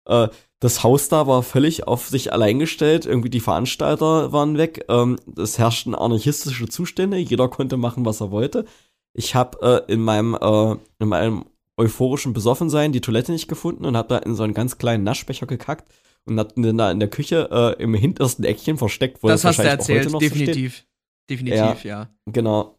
[0.06, 0.28] Äh,
[0.60, 3.06] das Haus da war völlig auf sich allein gestellt.
[3.06, 4.84] Irgendwie die Veranstalter waren weg.
[4.88, 7.18] Ähm, es herrschten anarchistische Zustände.
[7.18, 8.64] Jeder konnte machen, was er wollte.
[9.12, 11.44] Ich habe äh, in meinem äh, in meinem
[11.76, 15.46] euphorischen Besoffensein die Toilette nicht gefunden und habe da in so einen ganz kleinen Naschbecher
[15.46, 15.92] gekackt
[16.24, 19.22] und hab den da in der Küche äh, im hintersten Eckchen versteckt.
[19.22, 20.78] Wo das, das hast du erzählt, definitiv.
[20.78, 20.84] So
[21.30, 22.10] definitiv, ja, ja.
[22.26, 22.78] Genau.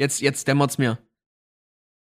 [0.00, 0.98] Jetzt, jetzt dämmert's mir.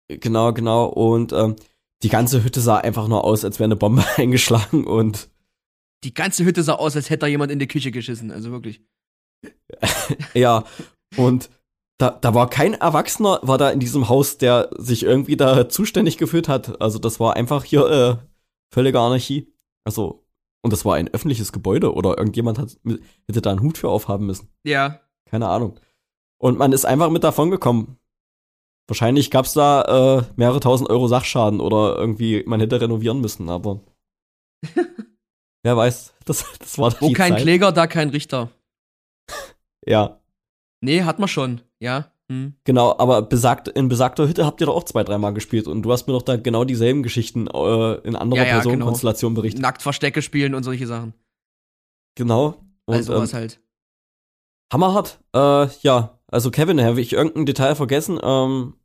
[0.07, 0.85] Genau, genau.
[0.85, 1.55] Und ähm,
[2.03, 5.30] die ganze Hütte sah einfach nur aus, als wäre eine Bombe eingeschlagen und.
[6.03, 8.82] Die ganze Hütte sah aus, als hätte da jemand in die Küche geschissen, also wirklich.
[10.34, 10.64] ja,
[11.15, 11.49] und
[11.99, 16.18] da, da war kein Erwachsener, war da in diesem Haus, der sich irgendwie da zuständig
[16.18, 16.82] gefühlt hat.
[16.82, 18.18] Also das war einfach hier äh,
[18.73, 19.53] völlige Anarchie.
[19.84, 20.26] Also,
[20.64, 22.78] und das war ein öffentliches Gebäude oder irgendjemand hat,
[23.28, 24.49] hätte da einen Hut für aufhaben müssen.
[24.64, 25.02] Ja.
[25.30, 25.80] Keine Ahnung.
[26.40, 27.98] Und man ist einfach mit davon gekommen.
[28.91, 33.47] Wahrscheinlich gab es da äh, mehrere tausend Euro Sachschaden oder irgendwie, man hätte renovieren müssen,
[33.47, 33.80] aber
[35.63, 37.43] wer weiß, das, das war Wo kein Zeit.
[37.43, 38.49] Kläger, da kein Richter.
[39.85, 40.19] ja.
[40.81, 42.11] Nee, hat man schon, ja.
[42.30, 42.55] Hm.
[42.65, 45.91] Genau, aber besagt, in besagter Hütte habt ihr doch auch zwei, dreimal gespielt und du
[45.93, 49.41] hast mir doch da genau dieselben Geschichten äh, in anderer ja, ja, Personenkonstellation genau.
[49.41, 49.61] berichtet.
[49.61, 51.13] Nackt Verstecke spielen und solche Sachen.
[52.15, 52.57] Genau.
[52.88, 53.61] Und, also was ähm, halt.
[54.73, 55.22] Hammerhart.
[55.34, 58.19] Äh, ja, also Kevin, habe ich irgendein Detail vergessen?
[58.22, 58.81] Ähm, äh,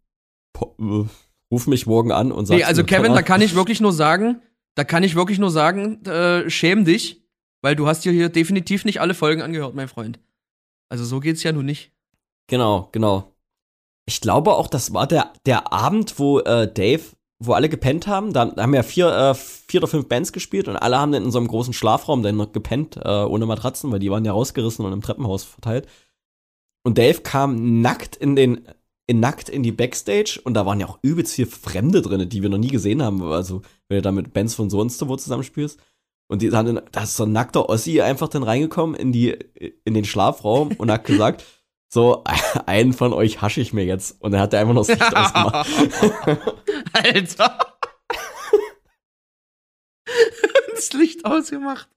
[1.51, 2.57] ruf mich morgen an und sag.
[2.57, 4.41] Nee, also Kevin, da kann ich wirklich nur sagen,
[4.75, 7.23] da kann ich wirklich nur sagen, äh, schäm dich,
[7.63, 10.19] weil du hast dir hier definitiv nicht alle Folgen angehört, mein Freund.
[10.89, 11.93] Also so geht's ja nun nicht.
[12.47, 13.33] Genau, genau.
[14.07, 17.03] Ich glaube auch, das war der, der Abend, wo äh, Dave,
[17.41, 18.33] wo alle gepennt haben.
[18.33, 21.25] Da, da haben ja vier, äh, vier oder fünf Bands gespielt und alle haben dann
[21.25, 24.33] in so einem großen Schlafraum dann noch gepennt, äh, ohne Matratzen, weil die waren ja
[24.33, 25.89] rausgerissen und im Treppenhaus verteilt.
[26.85, 28.69] Und Dave kam nackt in den
[29.07, 32.43] in nackt in die Backstage und da waren ja auch übelst viele Fremde drin, die
[32.43, 33.23] wir noch nie gesehen haben.
[33.23, 35.81] Also, wenn du da mit Bands von so und so wo zusammenspielst.
[36.29, 39.31] Und die haben, da ist so ein nackter Ossi einfach dann reingekommen in die,
[39.85, 41.45] in den Schlafraum und hat gesagt,
[41.89, 42.25] so,
[42.67, 44.21] einen von euch hasche ich mir jetzt.
[44.21, 45.69] Und er hat einfach noch das Licht ausgemacht.
[46.93, 47.79] Alter.
[50.75, 51.89] das Licht ausgemacht.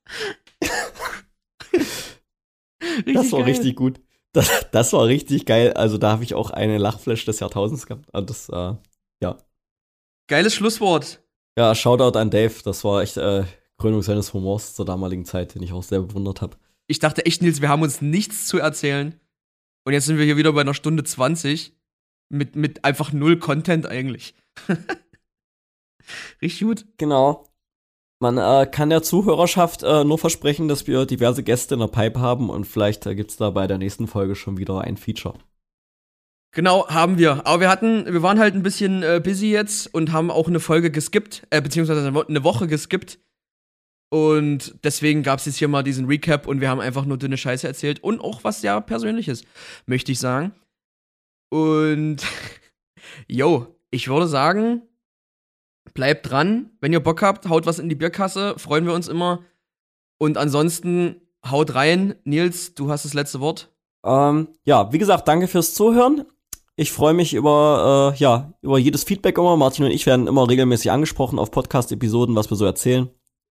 [3.06, 3.50] das war geil.
[3.50, 4.00] richtig gut.
[4.34, 5.74] Das, das war richtig geil.
[5.74, 8.08] Also da habe ich auch eine Lachflash des Jahrtausends gehabt.
[8.14, 8.76] Ah, das, äh,
[9.22, 9.38] ja.
[10.28, 11.24] Geiles Schlusswort.
[11.58, 12.54] Ja, Shoutout an Dave.
[12.64, 13.44] Das war echt äh,
[13.78, 16.58] Krönung seines Humors zur damaligen Zeit, den ich auch sehr bewundert habe.
[16.88, 19.20] Ich dachte echt, Nils, wir haben uns nichts zu erzählen.
[19.86, 21.74] Und jetzt sind wir hier wieder bei einer Stunde 20
[22.30, 24.36] mit, mit einfach null Content eigentlich.
[26.42, 26.86] Richtig gut.
[26.98, 27.49] Genau.
[28.22, 32.20] Man äh, kann der Zuhörerschaft äh, nur versprechen, dass wir diverse Gäste in der Pipe
[32.20, 35.40] haben und vielleicht äh, gibt's da bei der nächsten Folge schon wieder ein Feature.
[36.52, 37.46] Genau, haben wir.
[37.46, 40.60] Aber wir hatten, wir waren halt ein bisschen äh, busy jetzt und haben auch eine
[40.60, 43.20] Folge geskippt, äh, beziehungsweise eine Woche geskippt.
[44.12, 47.68] Und deswegen gab's jetzt hier mal diesen Recap und wir haben einfach nur dünne Scheiße
[47.68, 49.44] erzählt und auch was sehr Persönliches,
[49.86, 50.52] möchte ich sagen.
[51.52, 52.18] Und,
[53.28, 54.82] yo, ich würde sagen,
[55.94, 56.72] Bleibt dran.
[56.82, 58.56] Wenn ihr Bock habt, haut was in die Bierkasse.
[58.58, 59.40] Freuen wir uns immer.
[60.18, 62.16] Und ansonsten haut rein.
[62.24, 63.72] Nils, du hast das letzte Wort.
[64.06, 66.26] Ähm, ja, wie gesagt, danke fürs Zuhören.
[66.76, 69.58] Ich freue mich über, äh, ja, über jedes Feedback immer.
[69.58, 73.10] Martin und ich werden immer regelmäßig angesprochen auf Podcast-Episoden, was wir so erzählen.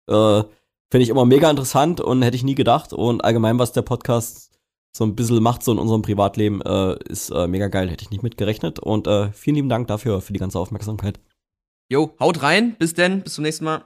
[0.08, 0.42] Äh,
[0.90, 2.94] Finde ich immer mega interessant und hätte ich nie gedacht.
[2.94, 4.58] Und allgemein, was der Podcast
[4.96, 7.90] so ein bisschen macht, so in unserem Privatleben, äh, ist äh, mega geil.
[7.90, 8.78] Hätte ich nicht mitgerechnet.
[8.78, 11.20] Und äh, vielen lieben Dank dafür, für die ganze Aufmerksamkeit.
[11.90, 12.76] Jo, haut rein.
[12.78, 13.22] Bis denn.
[13.22, 13.84] Bis zum nächsten Mal.